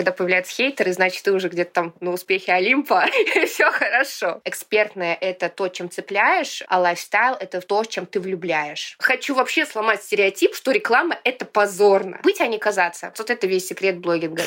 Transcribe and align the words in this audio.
Когда 0.00 0.12
появляются 0.12 0.54
хейтеры, 0.54 0.94
значит, 0.94 1.22
ты 1.22 1.30
уже 1.30 1.50
где-то 1.50 1.72
там 1.72 1.94
на 2.00 2.12
успехе 2.12 2.54
Олимпа, 2.54 3.04
и 3.34 3.44
все 3.44 3.70
хорошо. 3.70 4.40
Экспертное— 4.46 5.14
это 5.20 5.50
то, 5.50 5.68
чем 5.68 5.90
цепляешь, 5.90 6.62
а 6.68 6.78
лайфстайл— 6.80 7.34
это 7.38 7.60
то, 7.60 7.84
чем 7.84 8.06
ты 8.06 8.18
влюбляешь. 8.18 8.96
Хочу 8.98 9.34
вообще 9.34 9.66
сломать 9.66 10.02
стереотип, 10.02 10.54
что 10.54 10.70
реклама— 10.70 11.18
это 11.24 11.44
позорно. 11.44 12.18
Быть, 12.22 12.40
а 12.40 12.46
не 12.46 12.56
казаться. 12.56 13.12
Вот 13.18 13.28
это 13.28 13.46
весь 13.46 13.66
секрет 13.66 13.98
блогинга. 13.98 14.44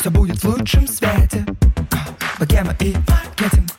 Все 0.00 0.10
будет 0.10 0.42
в 0.42 0.44
лучшем 0.44 0.88
свете. 0.88 1.46
Богема 2.40 2.76
и 2.80 2.96
маркетинг. 3.08 3.70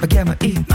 Богема 0.00 0.34
и 0.40 0.54
маркетинг. 0.54 0.69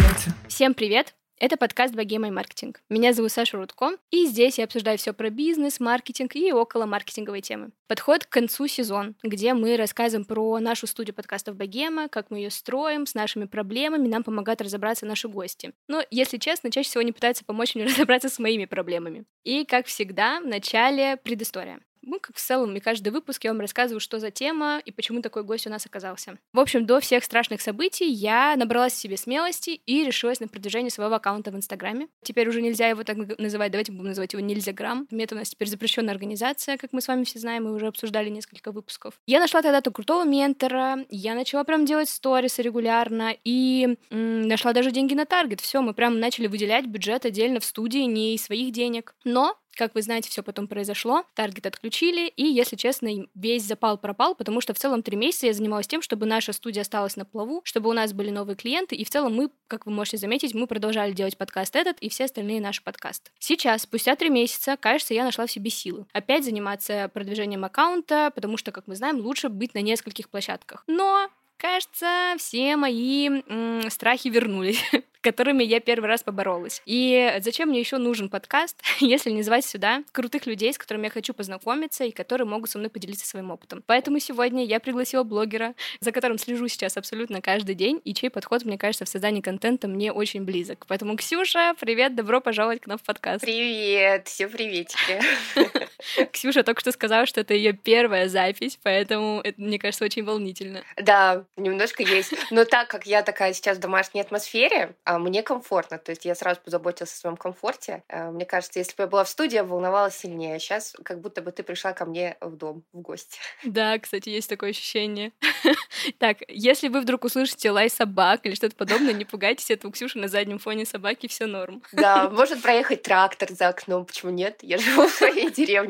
Свете. 0.00 0.30
Всем 0.48 0.74
привет! 0.74 1.14
Это 1.38 1.56
подкаст 1.56 1.94
«Богема 1.94 2.28
и 2.28 2.30
маркетинг». 2.30 2.82
Меня 2.90 3.14
зовут 3.14 3.32
Саша 3.32 3.56
Рудко, 3.56 3.92
и 4.10 4.26
здесь 4.26 4.58
я 4.58 4.64
обсуждаю 4.64 4.98
все 4.98 5.14
про 5.14 5.30
бизнес, 5.30 5.80
маркетинг 5.80 6.36
и 6.36 6.52
около 6.52 6.84
маркетинговой 6.84 7.40
темы. 7.40 7.70
Подходит 7.88 8.26
к 8.26 8.28
концу 8.28 8.66
сезон, 8.66 9.14
где 9.22 9.54
мы 9.54 9.78
рассказываем 9.78 10.26
про 10.26 10.58
нашу 10.58 10.86
студию 10.86 11.14
подкастов 11.14 11.56
«Богема», 11.56 12.08
как 12.08 12.30
мы 12.30 12.38
ее 12.38 12.50
строим, 12.50 13.06
с 13.06 13.14
нашими 13.14 13.46
проблемами, 13.46 14.06
нам 14.06 14.22
помогают 14.22 14.60
разобраться 14.60 15.06
наши 15.06 15.28
гости. 15.28 15.72
Но, 15.88 16.02
если 16.10 16.36
честно, 16.36 16.70
чаще 16.70 16.90
всего 16.90 17.00
они 17.00 17.12
пытаются 17.12 17.44
помочь 17.44 17.74
мне 17.74 17.84
разобраться 17.86 18.28
с 18.28 18.38
моими 18.38 18.66
проблемами. 18.66 19.24
И, 19.42 19.64
как 19.64 19.86
всегда, 19.86 20.40
в 20.40 20.46
начале 20.46 21.16
предыстория. 21.16 21.80
Ну, 22.10 22.18
как 22.18 22.34
в 22.34 22.40
целом, 22.40 22.74
и 22.74 22.80
каждый 22.80 23.10
выпуск 23.10 23.44
я 23.44 23.52
вам 23.52 23.60
рассказываю, 23.60 24.00
что 24.00 24.18
за 24.18 24.32
тема 24.32 24.82
и 24.84 24.90
почему 24.90 25.22
такой 25.22 25.44
гость 25.44 25.68
у 25.68 25.70
нас 25.70 25.86
оказался. 25.86 26.38
В 26.52 26.58
общем, 26.58 26.84
до 26.84 26.98
всех 26.98 27.22
страшных 27.22 27.60
событий 27.60 28.10
я 28.10 28.56
набралась 28.56 28.94
в 28.94 28.96
себе 28.96 29.16
смелости 29.16 29.80
и 29.86 30.04
решилась 30.04 30.40
на 30.40 30.48
продвижение 30.48 30.90
своего 30.90 31.14
аккаунта 31.14 31.52
в 31.52 31.56
Инстаграме. 31.56 32.08
Теперь 32.24 32.48
уже 32.48 32.62
нельзя 32.62 32.88
его 32.88 33.04
так 33.04 33.16
называть, 33.38 33.70
давайте 33.70 33.92
будем 33.92 34.08
называть 34.08 34.32
его 34.32 34.44
Нельзя 34.44 34.72
Грамм. 34.72 35.06
Это 35.12 35.36
у 35.36 35.38
нас 35.38 35.50
теперь 35.50 35.68
запрещенная 35.68 36.12
организация, 36.12 36.78
как 36.78 36.92
мы 36.92 37.00
с 37.00 37.06
вами 37.06 37.22
все 37.22 37.38
знаем, 37.38 37.62
мы 37.66 37.74
уже 37.74 37.86
обсуждали 37.86 38.28
несколько 38.28 38.72
выпусков. 38.72 39.14
Я 39.28 39.38
нашла 39.38 39.62
тогда-то 39.62 39.92
крутого 39.92 40.24
ментора, 40.24 41.06
я 41.10 41.36
начала 41.36 41.62
прям 41.62 41.84
делать 41.86 42.08
сторисы 42.08 42.60
регулярно 42.60 43.36
и 43.44 43.96
м- 44.10 44.48
нашла 44.48 44.72
даже 44.72 44.90
деньги 44.90 45.14
на 45.14 45.26
таргет. 45.26 45.60
Все, 45.60 45.80
мы 45.80 45.94
прям 45.94 46.18
начали 46.18 46.48
выделять 46.48 46.86
бюджет 46.86 47.24
отдельно 47.24 47.60
в 47.60 47.64
студии, 47.64 48.00
не 48.00 48.34
из 48.34 48.42
своих 48.42 48.72
денег. 48.72 49.14
Но 49.22 49.56
как 49.76 49.94
вы 49.94 50.02
знаете, 50.02 50.30
все 50.30 50.42
потом 50.42 50.68
произошло, 50.68 51.24
таргет 51.34 51.66
отключили, 51.66 52.28
и, 52.28 52.44
если 52.44 52.76
честно, 52.76 53.08
весь 53.34 53.64
запал 53.64 53.98
пропал, 53.98 54.34
потому 54.34 54.60
что 54.60 54.74
в 54.74 54.78
целом 54.78 55.02
три 55.02 55.16
месяца 55.16 55.46
я 55.46 55.52
занималась 55.52 55.86
тем, 55.86 56.02
чтобы 56.02 56.26
наша 56.26 56.52
студия 56.52 56.82
осталась 56.82 57.16
на 57.16 57.24
плаву, 57.24 57.62
чтобы 57.64 57.90
у 57.90 57.92
нас 57.92 58.12
были 58.12 58.30
новые 58.30 58.56
клиенты, 58.56 58.96
и 58.96 59.04
в 59.04 59.10
целом 59.10 59.34
мы, 59.34 59.50
как 59.68 59.86
вы 59.86 59.92
можете 59.92 60.16
заметить, 60.16 60.54
мы 60.54 60.66
продолжали 60.66 61.12
делать 61.12 61.36
подкаст 61.36 61.76
этот 61.76 61.98
и 62.00 62.08
все 62.08 62.24
остальные 62.24 62.60
наши 62.60 62.82
подкасты. 62.82 63.30
Сейчас, 63.38 63.82
спустя 63.82 64.16
три 64.16 64.28
месяца, 64.28 64.76
кажется, 64.76 65.14
я 65.14 65.24
нашла 65.24 65.46
в 65.46 65.50
себе 65.50 65.70
силы. 65.70 66.06
Опять 66.12 66.44
заниматься 66.44 67.10
продвижением 67.12 67.64
аккаунта, 67.64 68.32
потому 68.34 68.56
что, 68.56 68.72
как 68.72 68.86
мы 68.86 68.96
знаем, 68.96 69.18
лучше 69.20 69.48
быть 69.48 69.74
на 69.74 69.80
нескольких 69.80 70.28
площадках. 70.28 70.84
Но 70.86 71.28
кажется, 71.56 72.34
все 72.38 72.76
мои 72.76 73.28
м, 73.28 73.90
страхи 73.90 74.28
вернулись. 74.28 74.82
которыми 75.20 75.62
я 75.62 75.80
первый 75.80 76.06
раз 76.06 76.22
поборолась. 76.22 76.82
И 76.86 77.36
зачем 77.40 77.68
мне 77.68 77.80
еще 77.80 77.98
нужен 77.98 78.28
подкаст, 78.28 78.80
если 79.00 79.30
не 79.30 79.42
звать 79.42 79.64
сюда 79.64 80.04
крутых 80.12 80.46
людей, 80.46 80.72
с 80.72 80.78
которыми 80.78 81.04
я 81.04 81.10
хочу 81.10 81.34
познакомиться 81.34 82.04
и 82.04 82.10
которые 82.10 82.46
могут 82.46 82.70
со 82.70 82.78
мной 82.78 82.90
поделиться 82.90 83.26
своим 83.26 83.50
опытом. 83.50 83.82
Поэтому 83.86 84.18
сегодня 84.18 84.64
я 84.64 84.80
пригласила 84.80 85.22
блогера, 85.22 85.74
за 86.00 86.12
которым 86.12 86.38
слежу 86.38 86.68
сейчас 86.68 86.96
абсолютно 86.96 87.40
каждый 87.40 87.74
день, 87.74 88.00
и 88.04 88.14
чей 88.14 88.30
подход, 88.30 88.64
мне 88.64 88.78
кажется, 88.78 89.04
в 89.04 89.08
создании 89.08 89.40
контента 89.40 89.88
мне 89.88 90.12
очень 90.12 90.44
близок. 90.44 90.86
Поэтому, 90.86 91.16
Ксюша, 91.16 91.74
привет, 91.78 92.14
добро 92.14 92.40
пожаловать 92.40 92.80
к 92.80 92.86
нам 92.86 92.98
в 92.98 93.02
подкаст. 93.02 93.42
Привет, 93.42 94.28
все 94.28 94.48
приветики. 94.48 95.20
Ксюша 96.32 96.62
только 96.62 96.80
что 96.80 96.92
сказала, 96.92 97.26
что 97.26 97.40
это 97.40 97.54
ее 97.54 97.72
первая 97.72 98.28
запись, 98.28 98.78
поэтому 98.82 99.40
это, 99.42 99.60
мне 99.60 99.78
кажется, 99.78 100.04
очень 100.04 100.24
волнительно. 100.24 100.82
Да, 100.96 101.44
немножко 101.56 102.02
есть. 102.02 102.34
Но 102.50 102.64
так 102.64 102.88
как 102.88 103.06
я 103.06 103.22
такая 103.22 103.52
сейчас 103.52 103.78
в 103.78 103.80
домашней 103.80 104.20
атмосфере, 104.20 104.94
а 105.04 105.18
мне 105.18 105.42
комфортно. 105.42 105.98
То 105.98 106.10
есть 106.10 106.24
я 106.24 106.34
сразу 106.34 106.60
позаботилась 106.60 107.12
о 107.12 107.16
своем 107.16 107.36
комфорте. 107.36 108.02
Э, 108.08 108.30
мне 108.30 108.44
кажется, 108.44 108.78
если 108.78 108.94
бы 108.96 109.02
я 109.04 109.06
была 109.06 109.24
в 109.24 109.28
студии, 109.28 109.56
я 109.56 109.64
волновалась 109.64 110.16
сильнее. 110.16 110.58
Сейчас 110.58 110.94
как 111.04 111.20
будто 111.20 111.42
бы 111.42 111.52
ты 111.52 111.62
пришла 111.62 111.92
ко 111.92 112.04
мне 112.04 112.36
в 112.40 112.56
дом, 112.56 112.82
в 112.92 113.00
гости. 113.00 113.38
Да, 113.64 113.98
кстати, 113.98 114.28
есть 114.28 114.48
такое 114.48 114.70
ощущение. 114.70 115.32
Так, 116.18 116.38
если 116.48 116.88
вы 116.88 117.00
вдруг 117.00 117.24
услышите 117.24 117.70
лай 117.70 117.90
собак 117.90 118.40
или 118.44 118.54
что-то 118.54 118.74
подобное, 118.74 119.12
не 119.12 119.24
пугайтесь, 119.24 119.70
это 119.70 119.88
у 119.88 119.90
Ксюши 119.90 120.18
на 120.18 120.28
заднем 120.28 120.58
фоне 120.58 120.86
собаки, 120.86 121.26
все 121.26 121.46
норм. 121.46 121.82
Да, 121.92 122.30
может 122.30 122.62
проехать 122.62 123.02
трактор 123.02 123.50
за 123.52 123.68
окном, 123.68 124.06
почему 124.06 124.30
нет? 124.30 124.58
Я 124.62 124.78
живу 124.78 125.06
в 125.06 125.10
своей 125.10 125.50
деревне. 125.50 125.89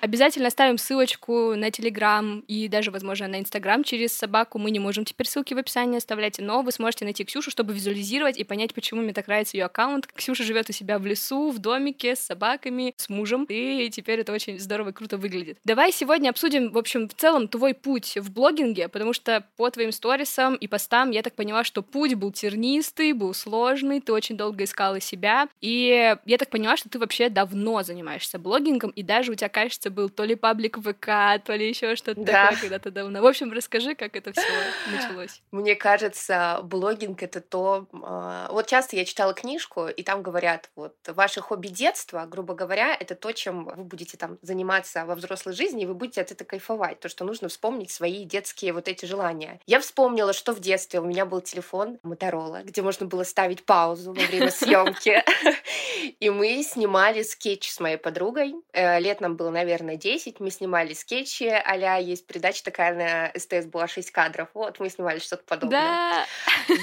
Обязательно 0.00 0.48
оставим 0.48 0.78
ссылочку 0.78 1.54
на 1.54 1.70
Телеграм 1.70 2.40
и 2.48 2.68
даже, 2.68 2.90
возможно, 2.90 3.28
на 3.28 3.38
Инстаграм 3.38 3.84
через 3.84 4.12
собаку. 4.12 4.58
Мы 4.58 4.70
не 4.70 4.78
можем 4.78 5.04
теперь 5.04 5.26
ссылки 5.26 5.52
в 5.52 5.58
описании 5.58 5.98
оставлять, 5.98 6.38
но 6.38 6.62
вы 6.62 6.72
сможете 6.72 7.04
найти 7.04 7.22
Ксюшу, 7.22 7.50
чтобы 7.50 7.74
визуализировать 7.74 8.38
и 8.38 8.44
понять, 8.44 8.72
почему 8.72 9.02
мне 9.02 9.12
так 9.12 9.26
нравится 9.26 9.58
ее 9.58 9.64
аккаунт. 9.64 10.06
Ксюша 10.06 10.42
живет 10.42 10.70
у 10.70 10.72
себя 10.72 10.98
в 10.98 11.04
лесу, 11.04 11.50
в 11.50 11.58
домике, 11.58 12.16
с 12.16 12.20
собаками, 12.20 12.94
с 12.96 13.10
мужем, 13.10 13.44
и 13.50 13.90
теперь 13.90 14.20
это 14.20 14.32
очень 14.32 14.58
здорово 14.58 14.88
и 14.88 14.92
круто 14.92 15.18
выглядит. 15.18 15.58
Давай 15.64 15.92
сегодня 15.92 16.30
обсудим, 16.30 16.72
в 16.72 16.78
общем, 16.78 17.06
в 17.06 17.14
целом 17.14 17.46
твой 17.46 17.74
путь 17.74 18.16
в 18.16 18.32
блогинге, 18.32 18.88
потому 18.88 19.12
что 19.12 19.46
по 19.58 19.68
твоим 19.70 19.92
сторисам 19.92 20.54
и 20.54 20.66
постам 20.66 21.10
я 21.10 21.22
так 21.22 21.34
поняла, 21.34 21.62
что 21.62 21.82
путь 21.82 22.14
был 22.14 22.32
тернистый, 22.32 23.12
был 23.12 23.34
сложный, 23.34 24.00
ты 24.00 24.14
очень 24.14 24.38
долго 24.38 24.64
искала 24.64 24.98
себя, 24.98 25.48
и 25.60 26.16
я 26.24 26.38
так 26.38 26.48
поняла, 26.48 26.78
что 26.78 26.88
ты 26.88 26.98
вообще 26.98 27.28
давно 27.28 27.82
занимаешься 27.82 28.38
блогингом, 28.40 28.90
и 28.90 29.02
даже 29.02 29.32
у 29.32 29.34
тебя, 29.34 29.48
кажется, 29.48 29.90
был 29.90 30.08
то 30.08 30.24
ли 30.24 30.34
паблик 30.34 30.78
ВК, 30.78 31.42
то 31.44 31.54
ли 31.54 31.68
еще 31.68 31.96
что-то 31.96 32.20
да. 32.20 32.46
такое 32.46 32.60
когда-то 32.60 32.90
давно. 32.90 33.20
В 33.20 33.26
общем, 33.26 33.52
расскажи, 33.52 33.94
как 33.94 34.16
это 34.16 34.32
все 34.32 34.42
началось. 34.90 35.42
Мне 35.50 35.74
кажется, 35.74 36.60
блогинг 36.62 37.22
это 37.22 37.40
то... 37.40 37.86
А, 38.02 38.48
вот 38.50 38.66
часто 38.66 38.96
я 38.96 39.04
читала 39.04 39.34
книжку, 39.34 39.88
и 39.88 40.02
там 40.02 40.22
говорят, 40.22 40.70
вот, 40.76 40.96
ваше 41.06 41.40
хобби 41.40 41.68
детства, 41.68 42.26
грубо 42.26 42.54
говоря, 42.54 42.96
это 42.98 43.14
то, 43.14 43.32
чем 43.32 43.64
вы 43.64 43.84
будете 43.84 44.16
там 44.16 44.38
заниматься 44.42 45.04
во 45.04 45.14
взрослой 45.14 45.52
жизни, 45.52 45.82
и 45.82 45.86
вы 45.86 45.94
будете 45.94 46.20
от 46.20 46.32
этого 46.32 46.48
кайфовать. 46.48 47.00
То, 47.00 47.08
что 47.08 47.24
нужно 47.24 47.48
вспомнить 47.48 47.90
свои 47.90 48.24
детские 48.24 48.72
вот 48.72 48.88
эти 48.88 49.04
желания. 49.04 49.60
Я 49.66 49.80
вспомнила, 49.80 50.32
что 50.32 50.52
в 50.52 50.60
детстве 50.60 51.00
у 51.00 51.04
меня 51.04 51.26
был 51.26 51.40
телефон 51.40 51.98
Моторола, 52.02 52.62
где 52.64 52.82
можно 52.82 53.06
было 53.06 53.24
ставить 53.24 53.64
паузу 53.64 54.12
во 54.12 54.22
время 54.22 54.50
съемки. 54.50 55.22
И 56.20 56.30
мы 56.30 56.62
снимали 56.62 57.22
скетч 57.22 57.70
с 57.70 57.80
моей 57.80 57.96
подругой. 57.96 58.29
Э, 58.72 59.00
лет 59.00 59.20
нам 59.20 59.36
было, 59.36 59.50
наверное, 59.50 59.80
наверное, 59.80 59.96
10. 59.96 60.40
Мы 60.40 60.50
снимали 60.50 60.94
скетчи 60.94 61.44
а 61.44 61.98
есть 61.98 62.26
передача 62.26 62.64
такая 62.64 62.94
на 62.94 63.38
СТС 63.38 63.66
была 63.66 63.88
6 63.88 64.10
кадров. 64.10 64.48
Вот, 64.54 64.80
мы 64.80 64.88
снимали 64.90 65.18
что-то 65.18 65.44
подобное. 65.44 65.80
Да! 65.80 66.26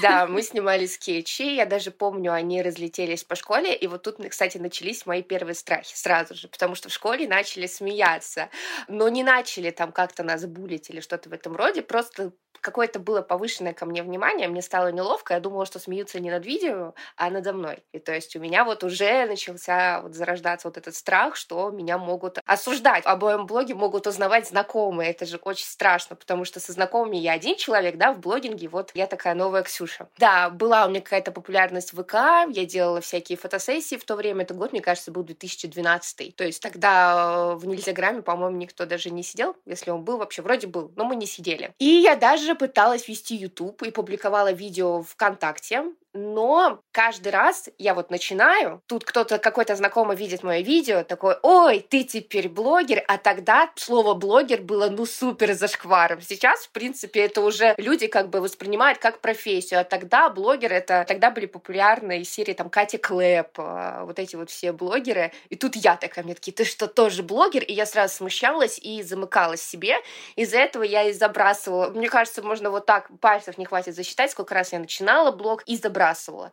Да, 0.02 0.26
мы 0.26 0.42
снимали 0.42 0.86
скетчи. 0.86 1.54
Я 1.54 1.66
даже 1.66 1.90
помню, 1.90 2.32
они 2.32 2.62
разлетелись 2.62 3.24
по 3.24 3.34
школе. 3.34 3.74
И 3.74 3.86
вот 3.86 4.02
тут, 4.02 4.16
кстати, 4.28 4.58
начались 4.58 5.06
мои 5.06 5.22
первые 5.22 5.54
страхи 5.54 5.94
сразу 5.94 6.34
же, 6.34 6.48
потому 6.48 6.74
что 6.74 6.88
в 6.88 6.92
школе 6.92 7.28
начали 7.28 7.66
смеяться. 7.66 8.48
Но 8.88 9.08
не 9.08 9.22
начали 9.22 9.70
там 9.70 9.92
как-то 9.92 10.22
нас 10.22 10.44
булить 10.46 10.90
или 10.90 11.00
что-то 11.00 11.28
в 11.28 11.32
этом 11.32 11.56
роде. 11.56 11.82
Просто 11.82 12.32
какое-то 12.60 12.98
было 12.98 13.22
повышенное 13.22 13.72
ко 13.72 13.86
мне 13.86 14.02
внимание, 14.02 14.48
мне 14.48 14.62
стало 14.62 14.88
неловко, 14.92 15.34
я 15.34 15.40
думала, 15.40 15.66
что 15.66 15.78
смеются 15.78 16.20
не 16.20 16.30
над 16.30 16.44
видео, 16.44 16.94
а 17.16 17.30
надо 17.30 17.52
мной. 17.52 17.84
И 17.92 17.98
то 17.98 18.12
есть 18.12 18.36
у 18.36 18.40
меня 18.40 18.64
вот 18.64 18.84
уже 18.84 19.26
начался 19.26 20.00
вот 20.02 20.14
зарождаться 20.14 20.68
вот 20.68 20.76
этот 20.76 20.94
страх, 20.94 21.36
что 21.38 21.70
меня 21.70 21.96
могут 21.96 22.38
осуждать. 22.44 23.06
Об 23.06 23.22
моем 23.22 23.46
блоге 23.46 23.74
могут 23.74 24.06
узнавать 24.06 24.48
знакомые. 24.48 25.10
Это 25.10 25.26
же 25.26 25.38
очень 25.42 25.66
страшно, 25.66 26.16
потому 26.16 26.44
что 26.44 26.60
со 26.60 26.72
знакомыми 26.72 27.16
я 27.16 27.32
один 27.32 27.56
человек, 27.56 27.96
да, 27.96 28.12
в 28.12 28.20
блогинге, 28.20 28.68
вот 28.68 28.90
я 28.94 29.06
такая 29.06 29.34
новая 29.34 29.62
Ксюша. 29.62 30.08
Да, 30.18 30.50
была 30.50 30.86
у 30.86 30.88
меня 30.88 31.00
какая-то 31.00 31.30
популярность 31.30 31.92
в 31.92 32.02
ВК, 32.02 32.14
я 32.48 32.64
делала 32.64 33.00
всякие 33.00 33.38
фотосессии 33.38 33.96
в 33.96 34.04
то 34.04 34.16
время, 34.16 34.42
это 34.42 34.54
год, 34.54 34.72
мне 34.72 34.80
кажется, 34.80 35.10
был 35.10 35.22
2012. 35.22 36.34
То 36.36 36.44
есть 36.44 36.62
тогда 36.62 37.54
в 37.54 37.66
Нельзяграме, 37.66 38.22
по-моему, 38.22 38.56
никто 38.56 38.86
даже 38.86 39.10
не 39.10 39.22
сидел, 39.22 39.56
если 39.66 39.90
он 39.90 40.02
был 40.02 40.18
вообще, 40.18 40.42
вроде 40.42 40.66
был, 40.66 40.92
но 40.96 41.04
мы 41.04 41.16
не 41.16 41.26
сидели. 41.26 41.72
И 41.78 41.86
я 41.86 42.16
даже 42.16 42.54
пыталась 42.54 43.08
вести 43.08 43.36
YouTube 43.36 43.82
и 43.82 43.90
публиковала 43.90 44.52
видео 44.52 45.02
ВКонтакте. 45.02 45.84
Но 46.14 46.80
каждый 46.92 47.30
раз 47.30 47.68
я 47.78 47.94
вот 47.94 48.10
начинаю, 48.10 48.82
тут 48.86 49.04
кто-то, 49.04 49.38
какой-то 49.38 49.76
знакомый 49.76 50.16
видит 50.16 50.42
мое 50.42 50.62
видео, 50.62 51.04
такой, 51.04 51.36
ой, 51.42 51.84
ты 51.88 52.02
теперь 52.02 52.48
блогер, 52.48 53.04
а 53.08 53.18
тогда 53.18 53.70
слово 53.76 54.14
блогер 54.14 54.62
было, 54.62 54.88
ну, 54.88 55.04
супер 55.04 55.52
зашкваром. 55.52 56.20
Сейчас, 56.22 56.60
в 56.60 56.70
принципе, 56.70 57.20
это 57.20 57.42
уже 57.42 57.74
люди 57.76 58.06
как 58.06 58.30
бы 58.30 58.40
воспринимают 58.40 58.98
как 58.98 59.20
профессию, 59.20 59.80
а 59.80 59.84
тогда 59.84 60.30
блогер 60.30 60.72
это, 60.72 61.04
тогда 61.06 61.30
были 61.30 61.46
популярны 61.46 62.20
из 62.20 62.30
серии 62.30 62.54
там 62.54 62.70
Катя 62.70 62.98
Клэп, 62.98 63.58
а, 63.58 64.04
вот 64.04 64.18
эти 64.18 64.36
вот 64.36 64.50
все 64.50 64.72
блогеры, 64.72 65.32
и 65.50 65.56
тут 65.56 65.76
я 65.76 65.96
такая, 65.96 66.24
мне 66.24 66.34
такие, 66.34 66.52
ты 66.52 66.64
что, 66.64 66.86
тоже 66.86 67.22
блогер? 67.22 67.62
И 67.62 67.72
я 67.72 67.84
сразу 67.84 68.14
смущалась 68.14 68.78
и 68.78 69.02
замыкалась 69.02 69.62
себе, 69.62 69.96
из-за 70.36 70.58
этого 70.58 70.82
я 70.82 71.04
и 71.04 71.12
забрасывала, 71.12 71.90
мне 71.90 72.08
кажется, 72.08 72.42
можно 72.42 72.70
вот 72.70 72.86
так, 72.86 73.08
пальцев 73.20 73.58
не 73.58 73.66
хватит 73.66 73.94
засчитать, 73.94 74.30
сколько 74.30 74.54
раз 74.54 74.72
я 74.72 74.78
начинала 74.78 75.30
блог 75.32 75.62
и 75.64 75.76
забрасывала. 75.76 75.97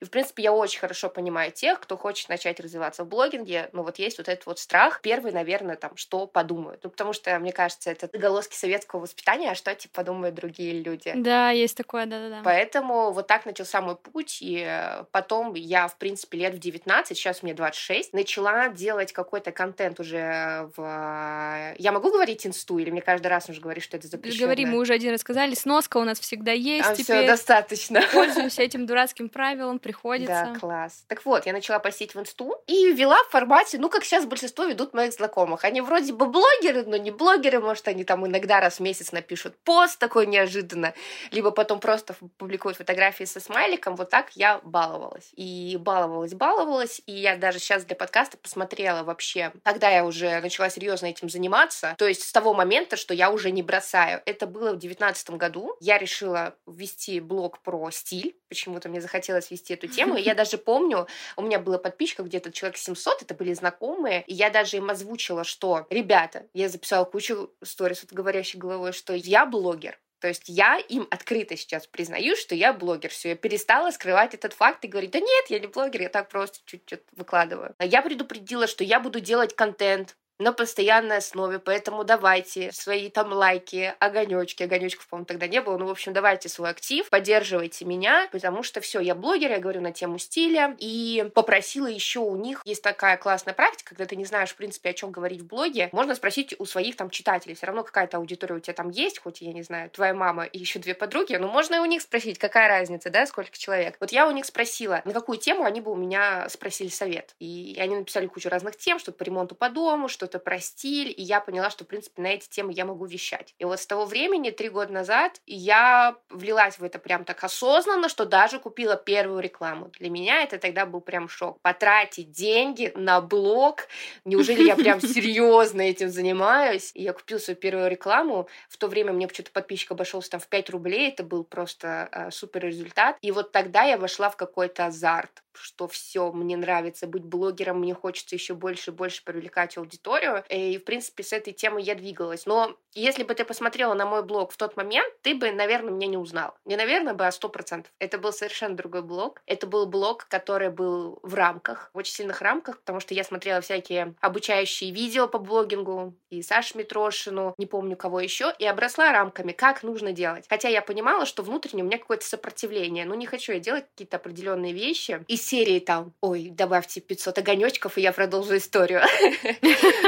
И, 0.02 0.06
в 0.06 0.10
принципе, 0.10 0.44
я 0.44 0.54
очень 0.54 0.80
хорошо 0.80 1.10
понимаю 1.10 1.52
тех, 1.52 1.80
кто 1.80 1.98
хочет 1.98 2.30
начать 2.30 2.60
развиваться 2.60 3.04
в 3.04 3.08
блогинге, 3.08 3.70
ну 3.74 3.84
вот 3.84 4.00
есть 4.00 4.18
вот 4.18 4.28
этот 4.28 4.46
вот 4.46 4.60
страх, 4.60 5.02
первый, 5.02 5.32
наверное, 5.32 5.76
там, 5.76 5.96
что 5.96 6.28
подумают. 6.28 6.82
Ну, 6.84 6.90
потому 6.90 7.14
что, 7.14 7.38
мне 7.40 7.52
кажется, 7.52 7.92
это 7.92 8.10
заголоски 8.12 8.56
советского 8.56 9.02
воспитания, 9.02 9.52
а 9.52 9.56
что, 9.56 9.74
типа, 9.74 9.94
подумают 9.96 10.36
другие 10.36 10.82
люди. 10.82 11.14
Да, 11.16 11.52
есть 11.52 11.78
такое, 11.78 12.06
да-да-да. 12.06 12.42
Поэтому 12.44 13.12
вот 13.12 13.28
так 13.28 13.46
начался 13.46 13.82
мой 13.82 13.96
путь, 13.96 14.40
и 14.42 14.64
э, 14.68 15.04
потом 15.12 15.54
я, 15.54 15.88
в 15.88 15.98
принципе, 15.98 16.38
лет 16.38 16.56
в 16.56 16.60
19, 16.60 17.18
сейчас 17.18 17.44
мне 17.44 17.54
26, 17.54 18.14
начала 18.14 18.70
делать 18.70 19.14
какой-то 19.14 19.52
контент 19.52 20.00
уже 20.00 20.70
в... 20.76 20.82
Э, 20.82 21.76
я 21.78 21.92
могу 21.92 22.12
говорить 22.12 22.46
инсту, 22.46 22.78
или 22.78 22.90
мне 22.92 23.02
каждый 23.02 23.28
раз 23.28 23.48
нужно 23.48 23.64
говорить, 23.64 23.84
что 23.84 23.98
это 23.98 24.08
запрещено? 24.08 24.46
Говори, 24.46 24.66
мы 24.66 24.80
уже 24.80 24.94
один 24.94 25.12
раз 25.12 25.22
сказали, 25.22 25.54
сноска 25.56 25.98
у 25.98 26.04
нас 26.04 26.20
всегда 26.20 26.52
есть. 26.52 26.86
Там 26.86 26.96
все 26.96 27.28
достаточно. 27.28 28.02
Пользуемся 28.14 28.62
этим 28.62 28.86
дурацким 28.86 29.30
правилом, 29.36 29.80
приходится. 29.80 30.52
Да, 30.54 30.58
класс. 30.58 31.04
Так 31.10 31.26
вот, 31.26 31.46
я 31.46 31.52
начала 31.52 31.78
постить 31.80 32.16
в 32.16 32.20
инсту 32.22 32.56
и 32.68 32.94
вела 32.94 33.18
в 33.26 33.32
формате, 33.32 33.78
ну, 33.78 33.90
как 33.90 34.06
сейчас 34.06 34.26
большинство 34.26 34.64
ведут 34.64 34.94
моих 34.94 35.12
знакомых. 35.12 35.66
Они 35.66 35.82
вроде 35.82 36.14
бы 36.14 36.26
блогеры, 36.26 36.86
но 36.86 36.96
не 36.96 37.12
блогеры, 37.12 37.60
может, 37.60 37.86
они 37.90 38.06
там 38.06 38.26
иногда 38.26 38.62
раз 38.62 38.78
в 38.78 38.80
месяц 38.80 39.12
напишут 39.12 39.58
пост 39.66 40.00
такой 40.00 40.26
неожиданно, 40.26 40.94
либо 41.32 41.52
потом 41.52 41.82
просто 41.82 42.16
публикуют 42.38 42.78
фотографии 42.78 43.26
со 43.26 43.42
смайликом. 43.42 43.98
Вот 43.98 44.10
так 44.10 44.32
я 44.36 44.62
баловалась. 44.64 45.32
И 45.36 45.78
баловалась, 45.82 46.34
баловалась. 46.34 47.02
И 47.06 47.12
я 47.12 47.36
даже 47.36 47.60
сейчас 47.60 47.84
для 47.84 47.98
подкаста 47.98 48.38
посмотрела 48.38 49.04
вообще, 49.04 49.52
когда 49.64 49.90
я 49.90 50.06
уже 50.06 50.40
начала 50.40 50.70
серьезно 50.70 51.08
этим 51.08 51.30
заниматься. 51.30 51.94
То 51.98 52.08
есть 52.08 52.24
с 52.24 52.32
того 52.32 52.54
момента, 52.54 52.96
что 52.96 53.14
я 53.14 53.30
уже 53.32 53.52
не 53.52 53.64
бросаю. 53.64 54.22
Это 54.26 54.48
было 54.48 54.72
в 54.72 54.78
девятнадцатом 54.78 55.38
году. 55.38 55.76
Я 55.82 55.98
решила 55.98 56.56
ввести 56.66 57.20
блог 57.20 57.60
про 57.60 57.92
стиль. 57.92 58.38
Почему-то 58.48 58.88
мне 58.88 59.02
захотелось 59.02 59.25
вести 59.52 59.74
эту 59.74 59.88
тему. 59.88 60.18
И 60.18 60.22
я 60.24 60.36
даже 60.36 60.58
помню, 60.58 61.08
у 61.36 61.42
меня 61.42 61.60
была 61.60 61.78
подписчика 61.78 62.24
где-то 62.24 62.52
человек 62.52 62.78
700, 62.78 63.24
это 63.24 63.34
были 63.34 63.54
знакомые. 63.54 64.24
И 64.28 64.34
я 64.34 64.50
даже 64.50 64.78
им 64.78 64.90
озвучила, 64.90 65.44
что, 65.44 65.86
ребята, 65.90 66.48
я 66.54 66.70
записала 66.70 67.06
кучу 67.06 67.52
сторис 67.64 68.04
от 68.04 68.14
говорящей 68.14 68.60
головой, 68.60 68.94
что 68.94 69.14
я 69.14 69.46
блогер. 69.46 70.00
То 70.20 70.30
есть 70.30 70.44
я 70.48 70.78
им 70.78 71.08
открыто 71.12 71.56
сейчас 71.56 71.86
признаю, 71.86 72.36
что 72.36 72.56
я 72.56 72.74
блогер. 72.74 73.12
Все, 73.12 73.30
я 73.30 73.36
перестала 73.36 73.92
скрывать 73.92 74.34
этот 74.34 74.54
факт 74.54 74.84
и 74.84 74.88
говорить, 74.88 75.12
да 75.12 75.20
нет, 75.20 75.46
я 75.50 75.60
не 75.60 75.68
блогер, 75.68 76.02
я 76.02 76.10
так 76.10 76.30
просто 76.30 76.60
чуть-чуть 76.66 77.04
выкладываю. 77.12 77.76
Я 77.80 78.02
предупредила, 78.02 78.66
что 78.66 78.84
я 78.84 79.00
буду 79.00 79.20
делать 79.20 79.56
контент, 79.56 80.16
на 80.40 80.52
постоянной 80.52 81.18
основе, 81.18 81.60
поэтому 81.60 82.04
давайте 82.04 82.72
свои 82.72 83.10
там 83.10 83.32
лайки, 83.32 83.94
огонечки, 84.00 84.64
огонечков, 84.64 85.08
по-моему, 85.08 85.26
тогда 85.26 85.48
не 85.48 85.62
было, 85.62 85.78
ну, 85.78 85.88
в 85.88 85.92
общем, 85.92 86.14
давайте 86.14 86.50
свой 86.50 86.70
актив, 86.70 87.10
поддерживайте 87.10 87.86
меня, 87.86 88.28
потому 88.32 88.64
что 88.64 88.82
все, 88.82 89.00
я 89.00 89.16
блогер, 89.16 89.52
я 89.52 89.60
говорю 89.60 89.82
на 89.82 89.92
тему 89.92 90.18
стиля, 90.18 90.76
и 90.80 91.30
попросила 91.34 91.88
еще 91.88 92.20
у 92.20 92.36
них, 92.36 92.62
есть 92.66 92.84
такая 92.84 93.18
классная 93.18 93.54
практика, 93.54 93.90
когда 93.90 94.06
ты 94.06 94.16
не 94.16 94.26
знаешь, 94.26 94.50
в 94.50 94.56
принципе, 94.56 94.90
о 94.90 94.94
чем 94.94 95.12
говорить 95.12 95.42
в 95.42 95.48
блоге, 95.48 95.90
можно 95.92 96.16
спросить 96.16 96.56
у 96.60 96.66
своих 96.66 96.96
там 96.98 97.10
читателей, 97.10 97.56
все 97.56 97.68
равно 97.68 97.84
какая-то 97.84 98.18
аудитория 98.18 98.56
у 98.56 98.60
тебя 98.60 98.74
там 98.74 98.90
есть, 98.90 99.20
хоть, 99.20 99.42
я 99.42 99.54
не 99.54 99.64
знаю, 99.64 99.90
твоя 99.90 100.14
мама 100.14 100.44
и 100.44 100.60
еще 100.60 100.80
две 100.80 100.94
подруги, 100.94 101.36
но 101.36 101.48
можно 101.48 101.76
и 101.76 101.80
у 101.80 101.86
них 101.86 102.02
спросить, 102.02 102.38
какая 102.38 102.68
разница, 102.68 103.10
да, 103.10 103.26
сколько 103.26 103.58
человек. 103.58 103.96
Вот 104.00 104.12
я 104.12 104.28
у 104.28 104.32
них 104.32 104.46
спросила, 104.46 105.02
на 105.06 105.14
какую 105.14 105.38
тему 105.38 105.64
они 105.64 105.82
бы 105.82 105.92
у 105.92 105.96
меня 105.96 106.50
спросили 106.50 106.90
совет, 106.90 107.36
и 107.40 107.78
они 107.80 107.96
написали 107.96 108.28
кучу 108.28 108.50
разных 108.50 108.76
тем, 108.76 109.00
что 109.00 109.12
по 109.12 109.24
ремонту 109.24 109.56
по 109.56 109.70
дому, 109.70 110.08
что 110.08 110.25
что-то 110.26 110.40
про 110.40 110.60
стиль, 110.60 111.14
и 111.16 111.22
я 111.22 111.40
поняла, 111.40 111.70
что, 111.70 111.84
в 111.84 111.88
принципе, 111.88 112.22
на 112.22 112.28
эти 112.28 112.50
темы 112.50 112.74
я 112.74 112.86
могу 112.86 113.06
вещать. 113.06 113.54
И 113.60 113.66
вот 113.66 113.80
с 113.80 113.86
того 113.86 114.06
времени, 114.06 114.50
три 114.50 114.70
года 114.70 114.92
назад, 114.92 115.40
я 115.46 116.16
влилась 116.30 116.80
в 116.80 116.84
это 116.84 116.98
прям 116.98 117.26
так 117.26 117.44
осознанно, 117.44 118.10
что 118.10 118.26
даже 118.26 118.60
купила 118.60 118.96
первую 118.96 119.42
рекламу. 119.42 119.92
Для 120.00 120.10
меня 120.10 120.42
это 120.42 120.58
тогда 120.58 120.88
был 120.88 121.02
прям 121.02 121.30
шок. 121.30 121.62
Потратить 121.62 122.32
деньги 122.32 122.92
на 122.96 123.22
блог, 123.22 123.88
неужели 124.26 124.64
я 124.64 124.76
прям 124.76 125.00
серьезно 125.02 125.82
этим 125.82 126.10
занимаюсь? 126.10 126.92
И 126.96 127.04
я 127.04 127.14
купила 127.14 127.38
свою 127.38 127.58
первую 127.58 127.90
рекламу. 127.90 128.48
В 128.68 128.78
то 128.78 128.88
время 128.88 129.14
мне 129.14 129.28
почему-то 129.28 129.52
подписчик 129.52 129.92
обошелся 129.92 130.32
там 130.32 130.40
в 130.40 130.48
5 130.48 130.70
рублей, 130.72 131.10
это 131.10 131.24
был 131.24 131.44
просто 131.44 132.10
э, 132.12 132.32
супер 132.32 132.66
результат. 132.66 133.18
И 133.22 133.32
вот 133.32 133.52
тогда 133.52 133.84
я 133.84 133.98
вошла 133.98 134.32
в 134.32 134.38
какой-то 134.38 134.88
азарт 134.88 135.45
что 135.58 135.88
все, 135.88 136.32
мне 136.32 136.58
нравится 136.58 137.08
быть 137.08 137.24
блогером, 137.24 137.80
мне 137.80 137.94
хочется 137.94 138.36
еще 138.36 138.54
больше 138.54 138.92
и 138.92 138.94
больше 138.94 139.24
привлекать 139.24 139.78
аудиторию. 139.78 140.44
И, 140.50 140.78
в 140.78 140.84
принципе, 140.84 141.24
с 141.24 141.34
этой 141.34 141.54
темой 141.54 141.84
я 141.84 141.96
двигалась. 141.96 142.46
Но 142.46 142.78
если 142.94 143.24
бы 143.24 143.36
ты 143.36 143.44
посмотрела 143.46 143.94
на 143.94 144.06
мой 144.06 144.24
блог 144.24 144.52
в 144.52 144.58
тот 144.58 144.78
момент, 144.78 145.14
ты 145.22 145.36
бы, 145.36 145.52
наверное, 145.52 145.92
меня 145.92 146.08
не 146.08 146.18
узнал. 146.18 146.56
Не, 146.66 146.78
наверное, 146.78 147.14
бы, 147.14 147.28
а 147.28 147.32
сто 147.32 147.50
процентов. 147.50 147.92
Это 148.00 148.18
был 148.18 148.32
совершенно 148.32 148.76
другой 148.76 149.02
блог. 149.02 149.42
Это 149.46 149.68
был 149.68 149.86
блог, 149.86 150.28
который 150.30 150.70
был 150.70 151.20
в 151.22 151.34
рамках, 151.34 151.90
в 151.94 151.98
очень 151.98 152.14
сильных 152.14 152.42
рамках, 152.42 152.80
потому 152.80 153.00
что 153.00 153.14
я 153.14 153.24
смотрела 153.24 153.62
всякие 153.62 154.16
обучающие 154.22 154.92
видео 154.92 155.28
по 155.28 155.40
блогингу, 155.40 156.16
и 156.30 156.42
Сашу 156.42 156.78
Митрошину, 156.78 157.54
не 157.58 157.66
помню 157.66 157.96
кого 157.96 158.20
еще, 158.20 158.54
и 158.58 158.66
обросла 158.66 159.12
рамками, 159.12 159.52
как 159.52 159.84
нужно 159.84 160.12
делать. 160.12 160.46
Хотя 160.50 160.70
я 160.70 160.82
понимала, 160.82 161.26
что 161.26 161.44
внутренне 161.44 161.84
у 161.84 161.86
меня 161.86 161.98
какое-то 161.98 162.26
сопротивление. 162.26 163.06
Ну, 163.06 163.16
не 163.16 163.26
хочу 163.26 163.54
я 163.54 163.60
делать 163.60 163.86
какие-то 163.90 164.18
определенные 164.18 164.74
вещи. 164.74 165.24
И 165.28 165.38
серии 165.46 165.80
там, 165.80 166.14
ой, 166.22 166.50
добавьте 166.50 167.02
500 167.02 167.38
огонечков, 167.38 167.98
и 167.98 168.02
я 168.02 168.12
продолжу 168.12 168.58
историю. 168.58 169.02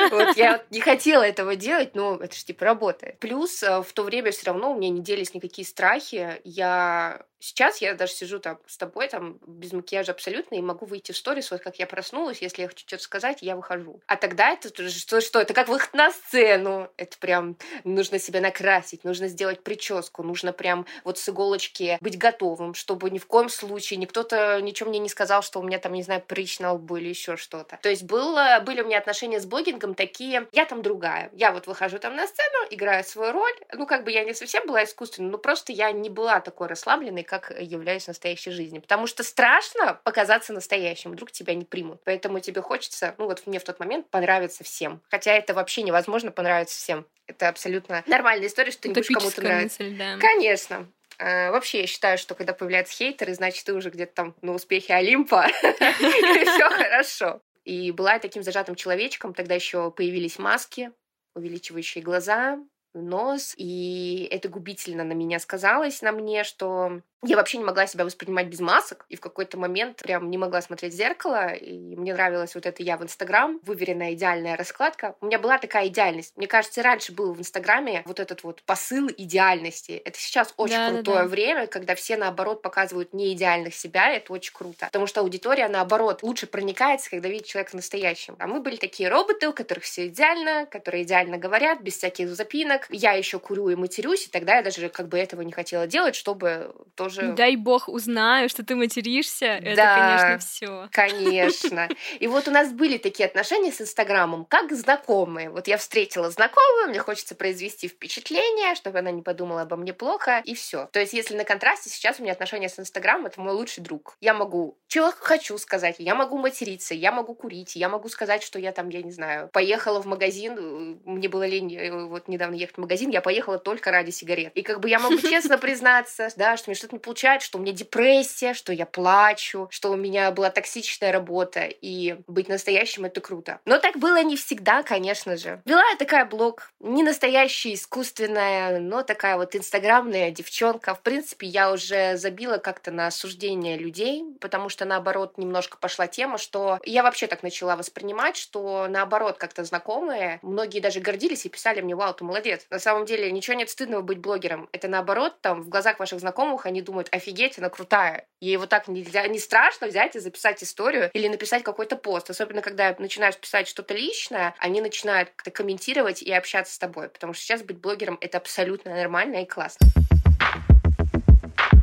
Вот 0.10 0.38
я 0.38 0.64
не 0.72 0.80
хотела 0.80 1.24
этого 1.24 1.56
делать, 1.56 1.94
но 1.94 2.16
это 2.16 2.36
же 2.36 2.46
типа 2.46 2.66
работает. 2.66 3.20
Плюс 3.20 3.62
э, 3.62 3.82
в 3.82 3.92
то 3.94 4.04
время 4.04 4.32
все 4.32 4.48
равно 4.48 4.72
у 4.72 4.78
меня 4.78 4.90
не 4.90 5.02
делись 5.02 5.34
никакие 5.34 5.68
страхи. 5.68 6.40
Я 6.44 7.26
Сейчас 7.40 7.82
я 7.82 7.94
даже 7.94 8.14
сижу 8.14 8.40
там 8.40 8.60
с 8.66 8.78
тобой, 8.78 9.08
там, 9.08 9.40
без 9.46 9.74
макияжа 9.74 10.12
абсолютно, 10.12 10.56
и 10.56 10.62
могу 10.62 10.86
выйти 10.86 11.12
в 11.12 11.18
сторис, 11.18 11.52
вот 11.52 11.62
как 11.62 11.78
я 11.78 11.86
проснулась, 11.86 12.42
если 12.42 12.64
я 12.64 12.68
хочу 12.68 12.86
что-то 12.88 13.04
сказать, 13.04 13.40
я 13.42 13.56
выхожу. 13.56 14.02
А 14.08 14.16
тогда 14.16 14.52
это 14.52 14.70
что, 14.90 15.22
что? 15.22 15.40
Это 15.40 15.54
как 15.54 15.68
выход 15.68 15.94
на 15.94 16.12
сцену. 16.12 16.90
Это 16.98 17.18
прям 17.18 17.58
нужно 17.84 18.20
себя 18.20 18.42
накрасить, 18.42 19.04
нужно 19.04 19.28
сделать 19.28 19.64
прическу, 19.64 20.24
нужно 20.24 20.52
прям 20.54 20.86
вот 21.04 21.18
с 21.20 21.30
иголочки 21.30 21.98
быть 22.02 22.18
готовым, 22.18 22.74
чтобы 22.74 23.10
ни 23.10 23.20
в 23.20 23.28
коем 23.28 23.50
случае 23.50 23.98
никто-то 23.98 24.60
ничего 24.62 24.90
мне 24.90 25.00
не 25.00 25.10
сказал, 25.10 25.44
что 25.44 25.60
у 25.60 25.64
меня 25.64 25.80
там, 25.80 25.94
не 25.94 26.04
знаю, 26.04 26.22
прыщ 26.22 26.60
на 26.60 26.74
лбу 26.74 26.98
или 26.98 27.10
еще 27.10 27.38
что-то. 27.38 27.78
То 27.82 27.90
есть 27.90 28.04
было, 28.04 28.60
были 28.66 28.82
у 28.82 28.86
меня 28.86 28.98
отношения 28.98 29.40
с 29.40 29.46
блогингом 29.46 29.94
такие, 29.94 30.48
я 30.52 30.66
там 30.66 30.82
другая. 30.82 31.30
Я 31.34 31.52
вот 31.52 31.68
выхожу 31.68 32.00
там 32.00 32.16
на 32.16 32.26
сцену, 32.28 32.68
играю 32.72 33.04
свою 33.04 33.32
роль. 33.32 33.54
Ну, 33.74 33.86
как 33.86 34.04
бы 34.04 34.12
я 34.12 34.24
не 34.24 34.34
совсем 34.34 34.66
была 34.66 34.84
искусственной, 34.84 35.30
но 35.30 35.38
просто 35.38 35.72
я 35.72 35.92
не 35.92 36.10
была 36.10 36.40
такой 36.40 36.68
расслабленной, 36.68 37.24
как 37.28 37.52
являюсь 37.60 38.06
в 38.06 38.08
настоящей 38.08 38.52
жизни. 38.52 38.80
Потому 38.80 39.06
что 39.06 39.24
страшно 39.24 40.00
показаться 40.04 40.54
настоящим, 40.54 41.12
вдруг 41.12 41.32
тебя 41.32 41.54
не 41.54 41.66
примут. 41.66 42.02
Поэтому 42.04 42.40
тебе 42.40 42.62
хочется, 42.62 43.14
ну 43.18 43.26
вот 43.26 43.46
мне 43.46 43.60
в 43.60 43.64
тот 43.64 43.80
момент 43.80 44.10
понравиться 44.10 44.64
всем. 44.64 45.02
Хотя 45.10 45.34
это 45.34 45.54
вообще 45.54 45.84
невозможно 45.84 46.32
понравиться 46.32 46.78
всем. 46.78 47.06
Это 47.28 47.50
абсолютно 47.50 48.04
нормальная 48.08 48.48
история, 48.48 48.72
что 48.72 48.84
ты 48.84 48.90
не 48.90 48.94
будешь 48.96 49.08
кому-то 49.08 49.42
нравиться. 49.42 49.84
Мысль, 49.84 49.98
да. 49.98 50.18
Конечно. 50.18 50.88
А, 51.20 51.52
вообще, 51.52 51.82
я 51.82 51.88
считаю, 51.88 52.18
что 52.18 52.36
когда 52.36 52.54
появляются 52.54 52.94
хейтеры, 52.94 53.34
значит, 53.34 53.66
ты 53.66 53.74
уже 53.74 53.90
где-то 53.90 54.14
там 54.14 54.36
на 54.42 54.54
успехе 54.54 54.94
Олимпа, 54.94 55.48
все 55.62 56.70
хорошо. 56.70 57.42
И 57.66 57.92
была 57.92 58.14
я 58.14 58.20
таким 58.20 58.44
зажатым 58.44 58.76
человечком, 58.76 59.34
тогда 59.34 59.56
еще 59.56 59.92
появились 59.92 60.40
маски, 60.40 60.92
увеличивающие 61.36 62.04
глаза, 62.04 62.60
нос, 62.94 63.54
и 63.58 64.28
это 64.32 64.50
губительно 64.50 65.04
на 65.04 65.14
меня 65.14 65.40
сказалось, 65.40 66.02
на 66.02 66.12
мне, 66.12 66.44
что 66.44 67.02
я 67.24 67.36
вообще 67.36 67.58
не 67.58 67.64
могла 67.64 67.88
себя 67.88 68.06
воспринимать 68.06 68.48
без 68.48 68.60
масок, 68.60 69.06
и 69.10 69.16
в 69.16 69.22
какой-то 69.22 69.58
момент 69.58 70.04
прям 70.04 70.30
не 70.30 70.38
могла 70.38 70.62
смотреть 70.62 70.94
в 70.94 70.96
зеркало, 70.98 71.54
и 71.54 71.96
мне 71.96 72.14
нравилось 72.14 72.54
вот 72.54 72.66
это 72.66 72.84
я 72.84 72.98
в 72.98 73.04
Инстаграм, 73.04 73.60
выверенная 73.64 74.14
идеальная 74.14 74.56
раскладка. 74.56 75.16
У 75.22 75.26
меня 75.26 75.40
была 75.40 75.58
такая 75.58 75.88
идеальность. 75.88 76.38
Мне 76.38 76.48
кажется, 76.48 76.84
раньше 76.84 77.12
был 77.12 77.34
в 77.34 77.40
Инстаграме 77.40 78.04
вот 78.06 78.20
этот 78.20 78.44
вот 78.44 78.62
посыл 78.64 79.10
идеальности. 79.10 80.02
Это 80.06 80.20
сейчас 80.20 80.54
очень 80.58 80.76
да, 80.76 80.90
крутое 80.90 81.18
да, 81.18 81.24
да. 81.24 81.28
время, 81.28 81.68
когда 81.68 81.96
все, 81.96 82.18
наоборот, 82.18 82.62
показывают 82.62 83.14
не 83.14 83.34
идеальных 83.34 83.74
себя, 83.74 84.12
это 84.12 84.32
очень 84.34 84.54
круто. 84.54 84.86
Потому 84.86 85.08
что 85.08 85.22
аудитория, 85.22 85.68
наоборот, 85.70 86.22
лучше 86.22 86.46
проникается, 86.46 87.10
когда 87.10 87.30
видит 87.30 87.48
человека 87.48 87.76
настоящим. 87.76 88.36
А 88.38 88.48
мы 88.48 88.60
были 88.60 88.76
такие 88.76 89.10
роботы, 89.10 89.48
у 89.48 89.54
которых 89.54 89.86
все 89.86 90.08
идеально, 90.08 90.68
которые 90.68 91.04
идеально 91.04 91.38
говорят, 91.38 91.82
без 91.82 91.98
всяких 91.98 92.30
запинок, 92.30 92.86
я 92.90 93.14
еще 93.14 93.40
курю 93.40 93.70
и 93.70 93.76
матерюсь, 93.76 94.28
и 94.28 94.30
тогда 94.30 94.58
я 94.58 94.62
даже 94.62 94.90
как 94.90 95.08
бы 95.08 95.18
этого 95.18 95.42
не 95.42 95.52
хотела 95.52 95.88
делать, 95.88 96.16
чтобы 96.16 96.76
тоже... 97.08 97.34
Дай 97.34 97.56
бог 97.56 97.88
узнаю, 97.90 98.50
что 98.50 98.64
ты 98.64 98.76
материшься, 98.76 99.46
это, 99.46 99.76
конечно, 99.76 100.38
все. 100.40 100.90
Конечно. 100.92 101.90
И 102.20 102.28
вот 102.28 102.48
у 102.48 102.52
нас 102.52 102.72
были 102.72 102.98
такие 102.98 103.28
отношения 103.28 103.72
с 103.72 103.82
Инстаграмом, 103.82 104.46
как 104.46 104.72
знакомые. 104.74 105.50
Вот 105.50 105.68
я 105.68 105.78
встретила 105.78 106.30
знакомую, 106.30 106.90
мне 106.90 107.00
хочется 107.00 107.36
произвести 107.36 107.88
впечатление, 107.88 108.76
чтобы 108.76 109.00
она 109.00 109.12
не 109.12 109.22
подумала 109.22 109.62
обо 109.62 109.76
мне 109.76 109.94
плохо, 109.94 110.42
и 110.44 110.54
все. 110.54 110.90
То 110.92 111.00
есть, 111.00 111.14
если 111.14 111.36
на 111.36 111.44
контрасте, 111.44 111.90
сейчас 111.90 112.20
у 112.20 112.24
меня 112.24 112.34
отношения 112.34 112.70
с 112.70 112.80
Инстаграмом, 112.80 113.28
это 113.28 113.40
мой 113.42 113.54
лучший 113.54 113.84
друг. 113.84 114.16
Я 114.20 114.34
могу, 114.34 114.78
что 114.88 115.12
хочу 115.12 115.58
сказать, 115.58 115.96
я 116.00 116.16
могу 116.16 116.38
материться, 116.38 116.94
я 116.94 117.12
могу 117.12 117.36
курить, 117.36 117.76
я 117.76 117.90
могу 117.90 118.10
сказать, 118.10 118.44
что 118.44 118.60
я 118.60 118.72
там, 118.72 118.90
я 118.90 119.02
не 119.02 119.12
знаю, 119.12 119.50
поехала 119.54 120.02
в 120.02 120.06
магазин, 120.06 121.00
мне 121.06 121.30
было 121.30 121.46
лень 121.46 121.76
э, 121.76 122.06
вот 122.06 122.28
недавно 122.28 122.56
ехать 122.56 122.76
в 122.76 122.82
магазин, 122.82 123.10
я 123.10 123.22
поехала 123.22 123.58
только 123.58 123.92
ради 123.92 124.12
сигарет. 124.12 124.52
И 124.54 124.62
как 124.62 124.80
бы 124.80 124.90
я 124.90 125.00
могу 125.00 125.18
честно 125.18 125.58
признаться, 125.58 126.30
да, 126.36 126.58
что 126.58 126.70
мне 126.70 126.76
что-то 126.76 126.97
не 126.98 127.00
получается, 127.00 127.46
что 127.46 127.60
у 127.60 127.62
меня 127.62 127.74
депрессия, 127.74 128.54
что 128.54 128.74
я 128.74 128.88
плачу, 128.88 129.68
что 129.70 129.92
у 129.92 129.96
меня 129.96 130.32
была 130.32 130.50
токсичная 130.50 131.12
работа, 131.12 131.66
и 131.66 132.18
быть 132.28 132.50
настоящим— 132.50 133.06
это 133.06 133.22
круто. 133.22 133.60
Но 133.66 133.78
так 133.78 133.98
было 133.98 134.24
не 134.24 134.36
всегда, 134.36 134.82
конечно 134.82 135.38
же. 135.38 135.62
Вела 135.66 135.88
я 135.92 135.96
такая 135.96 136.26
блог, 136.26 136.72
не 136.80 137.04
настоящая, 137.04 137.76
искусственная, 137.76 138.80
но 138.80 139.04
такая 139.04 139.38
вот 139.38 139.56
инстаграмная 139.56 140.32
девчонка. 140.32 140.96
В 140.96 141.02
принципе, 141.02 141.46
я 141.46 141.72
уже 141.72 142.18
забила 142.18 142.58
как-то 142.58 142.92
на 142.92 143.08
осуждение 143.08 143.78
людей, 143.78 144.24
потому 144.42 144.70
что, 144.70 144.86
наоборот, 144.86 145.38
немножко 145.38 145.78
пошла 145.78 146.08
тема, 146.08 146.40
что 146.40 146.80
я 146.84 147.04
вообще 147.04 147.28
так 147.28 147.44
начала 147.44 147.76
воспринимать, 147.76 148.38
что, 148.38 148.88
наоборот, 148.90 149.38
как-то 149.38 149.64
знакомые, 149.64 150.40
многие 150.42 150.80
даже 150.80 151.00
гордились 151.00 151.46
и 151.46 151.50
писали 151.50 151.82
мне, 151.82 151.96
вау, 151.96 152.14
ты 152.16 152.24
молодец. 152.24 152.66
На 152.72 152.80
самом 152.80 153.06
деле, 153.06 153.32
ничего 153.32 153.56
нет 153.56 153.70
стыдного 153.70 154.02
быть 154.02 154.18
блогером. 154.18 154.68
Это, 154.72 154.88
наоборот, 154.88 155.36
там, 155.42 155.62
в 155.62 155.70
глазах 155.70 156.00
ваших 156.00 156.20
знакомых 156.20 156.66
они 156.66 156.82
думают, 156.88 157.10
офигеть, 157.12 157.58
она 157.60 157.70
крутая. 157.70 158.26
Ей 158.40 158.58
вот 158.58 158.70
так 158.70 158.88
нельзя, 158.88 159.28
не 159.28 159.40
страшно 159.40 159.88
взять 159.88 160.16
и 160.16 160.20
записать 160.20 160.64
историю 160.64 161.12
или 161.14 161.28
написать 161.28 161.64
какой-то 161.64 161.96
пост. 161.96 162.30
Особенно, 162.30 162.62
когда 162.62 162.96
начинаешь 162.98 163.38
писать 163.38 163.68
что-то 163.68 163.94
личное, 163.94 164.56
они 164.58 164.82
начинают 164.82 165.30
как-то 165.36 165.52
комментировать 165.52 166.22
и 166.22 166.32
общаться 166.32 166.74
с 166.74 166.80
тобой. 166.80 167.10
Потому 167.10 167.34
что 167.34 167.44
сейчас 167.44 167.62
быть 167.62 167.78
блогером— 167.78 168.18
это 168.22 168.38
абсолютно 168.38 168.96
нормально 168.96 169.44
и 169.44 169.46
классно. 169.46 169.88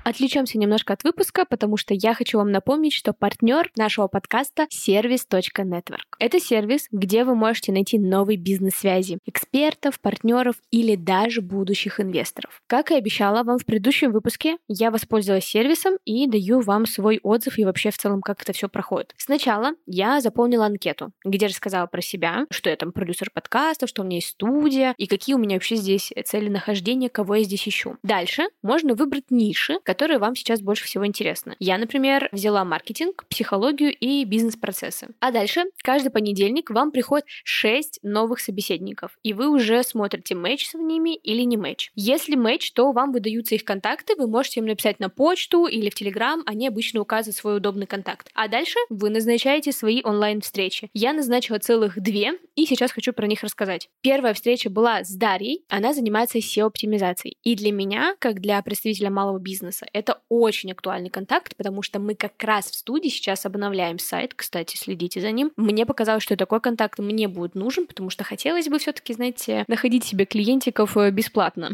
Отвлечемся 0.05 0.59
немножко 0.59 0.93
от 0.93 1.03
выпуска, 1.03 1.47
потому 1.47 1.79
что 1.79 1.95
я 1.95 2.13
хочу 2.13 2.37
вам 2.37 2.53
напомнить, 2.53 2.93
что 2.93 3.15
партнер 3.15 3.71
нашего 3.75 4.07
подкаста 4.07 4.67
сервис.network. 4.69 6.17
Это 6.19 6.39
сервис, 6.39 6.89
где 6.93 7.25
вы 7.25 7.35
можете 7.35 7.73
найти 7.73 7.99
новые 7.99 8.37
бизнес-связи, 8.37 9.19
экспертов, 9.25 9.99
партнеров 10.01 10.57
или 10.71 10.95
даже 10.95 11.41
будущих 11.41 12.01
инвесторов. 12.01 12.61
Как 12.67 12.91
и 12.91 12.97
обещала 12.97 13.45
вам 13.45 13.57
в 13.57 13.65
предыдущем 13.65 14.13
выпуске, 14.13 14.59
я 14.69 14.91
воспользовалась 14.91 15.47
сервисом 15.47 15.95
и 16.05 16.27
даю 16.27 16.61
вам 16.61 16.85
свой 16.85 17.19
отзыв 17.23 17.59
и 17.59 17.65
вообще 17.65 17.91
в 17.91 17.97
целом, 17.97 18.21
как 18.21 18.43
это 18.43 18.53
все 18.53 18.69
проходит. 18.69 19.15
Сначала 19.17 19.71
я 19.87 20.21
заполнила 20.21 20.67
анкету, 20.67 21.13
где 21.25 21.47
рассказала 21.47 21.87
про 21.87 22.03
себя, 22.03 22.45
что 22.51 22.69
я 22.69 22.77
там 22.77 22.93
продюсер 22.93 23.31
подкастов, 23.33 23.89
что 23.89 24.03
у 24.03 24.05
меня 24.05 24.17
есть 24.17 24.29
студия 24.29 24.95
и 24.99 25.07
какие 25.07 25.35
у 25.35 25.39
меня 25.39 25.57
вообще 25.57 25.77
здесь 25.77 26.13
цели 26.27 26.51
нахождения, 26.51 27.09
кого 27.09 27.37
я 27.37 27.45
здесь 27.45 27.67
ищу. 27.67 27.97
Дальше 28.03 28.43
можно 28.63 28.95
выбрать 28.95 29.31
ниши, 29.31 29.79
которые 29.95 30.19
вам 30.19 30.35
сейчас 30.35 30.61
больше 30.61 30.85
всего 30.85 31.07
интересны. 31.07 31.55
Я, 31.61 31.79
например, 31.79 32.29
взяла 32.33 32.65
маркетинг, 32.65 33.25
психологию 33.31 33.95
и 33.97 34.25
бизнес-процессы. 34.25 35.11
А 35.21 35.31
дальше 35.31 35.67
каждый 35.85 36.11
понедельник 36.11 36.71
вам 36.71 36.91
приходит 36.91 37.27
6 37.45 38.01
новых 38.03 38.41
собеседников, 38.41 39.17
и 39.23 39.33
вы 39.33 39.49
уже 39.49 39.85
смотрите, 39.85 40.35
матч 40.35 40.67
с 40.67 40.75
ними 40.75 41.15
или 41.15 41.43
не 41.43 41.57
матч. 41.57 41.93
Если 41.95 42.35
матч, 42.35 42.73
то 42.73 42.91
вам 42.91 43.13
выдаются 43.13 43.55
их 43.55 43.65
контакты, 43.65 44.17
вы 44.17 44.27
можете 44.27 44.59
им 44.59 44.67
написать 44.67 44.99
на 44.99 45.09
почту 45.09 45.67
или 45.67 45.91
в 45.91 45.95
Телеграм, 45.95 46.43
они 46.45 46.67
обычно 46.67 47.01
указывают 47.01 47.37
свой 47.37 47.57
удобный 47.59 47.87
контакт. 47.87 48.31
А 48.35 48.49
дальше 48.49 48.79
вы 48.91 49.11
назначаете 49.11 49.71
свои 49.71 50.03
онлайн-встречи. 50.03 50.91
Я 50.93 51.13
назначила 51.13 51.61
целых 51.61 52.03
две, 52.03 52.33
и 52.57 52.67
сейчас 52.67 52.91
хочу 52.91 53.13
про 53.13 53.29
них 53.29 53.45
рассказать. 53.45 53.89
Первая 54.01 54.35
встреча 54.35 54.71
была 54.71 55.05
с 55.05 55.15
Дарьей, 55.15 55.65
она 55.69 55.95
занимается 55.95 56.39
SEO-оптимизацией. 56.39 57.37
И 57.45 57.55
для 57.55 57.71
меня, 57.71 58.17
как 58.19 58.41
для 58.41 58.61
представителя 58.63 59.11
малого 59.11 59.39
бизнеса, 59.39 59.84
вопроса. 59.85 59.91
Это 59.93 60.21
очень 60.29 60.73
актуальный 60.73 61.11
контакт, 61.11 61.57
потому 61.57 61.83
что 61.83 61.99
мы 61.99 62.15
как 62.15 62.43
раз 62.43 62.71
в 62.71 62.75
студии 62.75 63.09
сейчас 63.09 63.47
обновляем 63.47 63.99
сайт, 63.99 64.35
кстати, 64.35 64.77
следите 64.77 65.21
за 65.21 65.31
ним. 65.31 65.53
Мне 65.57 65.87
показалось, 65.87 66.23
что 66.23 66.37
такой 66.37 66.61
контакт 66.61 66.99
мне 66.99 67.29
будет 67.29 67.55
нужен, 67.55 67.87
потому 67.87 68.11
что 68.11 68.25
хотелось 68.25 68.69
бы 68.69 68.79
все-таки, 68.79 69.15
знаете, 69.15 69.65
находить 69.69 70.05
себе 70.05 70.25
клиентиков 70.25 70.97
э, 70.97 71.11
бесплатно, 71.11 71.71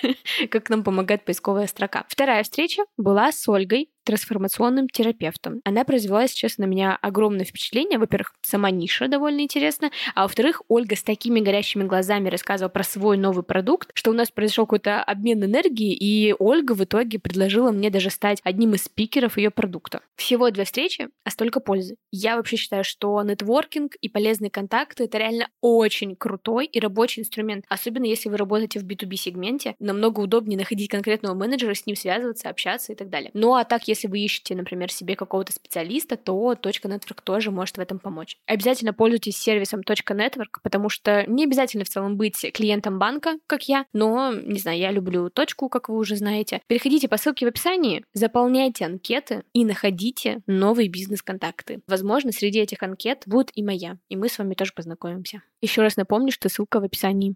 как 0.50 0.70
нам 0.70 0.82
помогает 0.84 1.24
поисковая 1.24 1.66
строка. 1.66 2.04
Вторая 2.08 2.42
встреча 2.42 2.84
была 2.96 3.32
с 3.32 3.48
Ольгой, 3.48 3.88
трансформационным 4.04 4.88
терапевтом. 4.88 5.60
Она 5.64 5.84
произвела, 5.84 6.26
честно, 6.28 6.66
на 6.66 6.70
меня 6.70 6.98
огромное 7.00 7.44
впечатление. 7.44 7.98
Во-первых, 7.98 8.34
сама 8.42 8.70
ниша 8.70 9.08
довольно 9.08 9.40
интересна, 9.40 9.90
а 10.14 10.22
во-вторых, 10.22 10.62
Ольга 10.68 10.96
с 10.96 11.02
такими 11.02 11.40
горящими 11.40 11.84
глазами 11.84 12.28
рассказывала 12.28 12.70
про 12.70 12.84
свой 12.84 13.16
новый 13.16 13.44
продукт, 13.44 13.90
что 13.94 14.10
у 14.10 14.14
нас 14.14 14.30
произошел 14.30 14.66
какой-то 14.66 15.02
обмен 15.02 15.44
энергии, 15.44 15.94
и 15.94 16.34
Ольга 16.38 16.72
в 16.72 16.84
итоге 16.84 17.18
предложила 17.18 17.70
мне 17.70 17.90
даже 17.90 18.10
стать 18.10 18.40
одним 18.44 18.74
из 18.74 18.84
спикеров 18.84 19.36
ее 19.36 19.50
продукта. 19.50 20.00
Всего 20.16 20.50
две 20.50 20.64
встречи, 20.64 21.08
а 21.24 21.30
столько 21.30 21.60
пользы. 21.60 21.96
Я 22.10 22.36
вообще 22.36 22.56
считаю, 22.56 22.84
что 22.84 23.22
нетворкинг 23.22 23.96
и 23.96 24.08
полезные 24.08 24.50
контакты— 24.50 25.04
это 25.04 25.18
реально 25.18 25.48
очень 25.60 26.16
крутой 26.16 26.66
и 26.66 26.80
рабочий 26.80 27.22
инструмент, 27.22 27.64
особенно 27.68 28.04
если 28.04 28.28
вы 28.28 28.36
работаете 28.36 28.80
в 28.80 28.84
B2B-сегменте. 28.84 29.74
Намного 29.78 30.20
удобнее 30.20 30.58
находить 30.58 30.90
конкретного 30.90 31.34
менеджера, 31.34 31.74
с 31.74 31.86
ним 31.86 31.96
связываться, 31.96 32.48
общаться 32.48 32.92
и 32.92 32.96
так 32.96 33.08
далее. 33.08 33.30
Ну 33.34 33.54
а 33.54 33.64
так, 33.64 33.88
если 33.88 33.93
вы 34.02 34.20
ищете, 34.20 34.54
например, 34.54 34.90
себе 34.90 35.16
какого-то 35.16 35.52
специалиста, 35.52 36.16
то 36.16 36.52
.network 36.52 37.20
тоже 37.22 37.50
может 37.50 37.76
в 37.76 37.80
этом 37.80 37.98
помочь. 37.98 38.36
Обязательно 38.46 38.92
пользуйтесь 38.92 39.36
сервисом 39.36 39.80
.network, 39.80 40.58
потому 40.62 40.88
что 40.88 41.24
не 41.26 41.44
обязательно 41.44 41.84
в 41.84 41.88
целом 41.88 42.16
быть 42.16 42.44
клиентом 42.52 42.98
банка, 42.98 43.34
как 43.46 43.68
я, 43.68 43.86
но, 43.92 44.32
не 44.32 44.58
знаю, 44.58 44.78
я 44.78 44.90
люблю 44.90 45.30
точку, 45.30 45.68
как 45.68 45.88
вы 45.88 45.96
уже 45.96 46.16
знаете. 46.16 46.60
Переходите 46.66 47.08
по 47.08 47.16
ссылке 47.16 47.46
в 47.46 47.48
описании, 47.48 48.04
заполняйте 48.12 48.86
анкеты 48.86 49.44
и 49.52 49.64
находите 49.64 50.40
новые 50.46 50.88
бизнес-контакты. 50.88 51.80
Возможно, 51.86 52.32
среди 52.32 52.60
этих 52.60 52.82
анкет 52.82 53.22
будет 53.26 53.50
и 53.54 53.62
моя, 53.62 53.98
и 54.08 54.16
мы 54.16 54.28
с 54.28 54.38
вами 54.38 54.54
тоже 54.54 54.72
познакомимся. 54.74 55.42
Еще 55.60 55.82
раз 55.82 55.96
напомню, 55.96 56.32
что 56.32 56.48
ссылка 56.48 56.80
в 56.80 56.84
описании. 56.84 57.34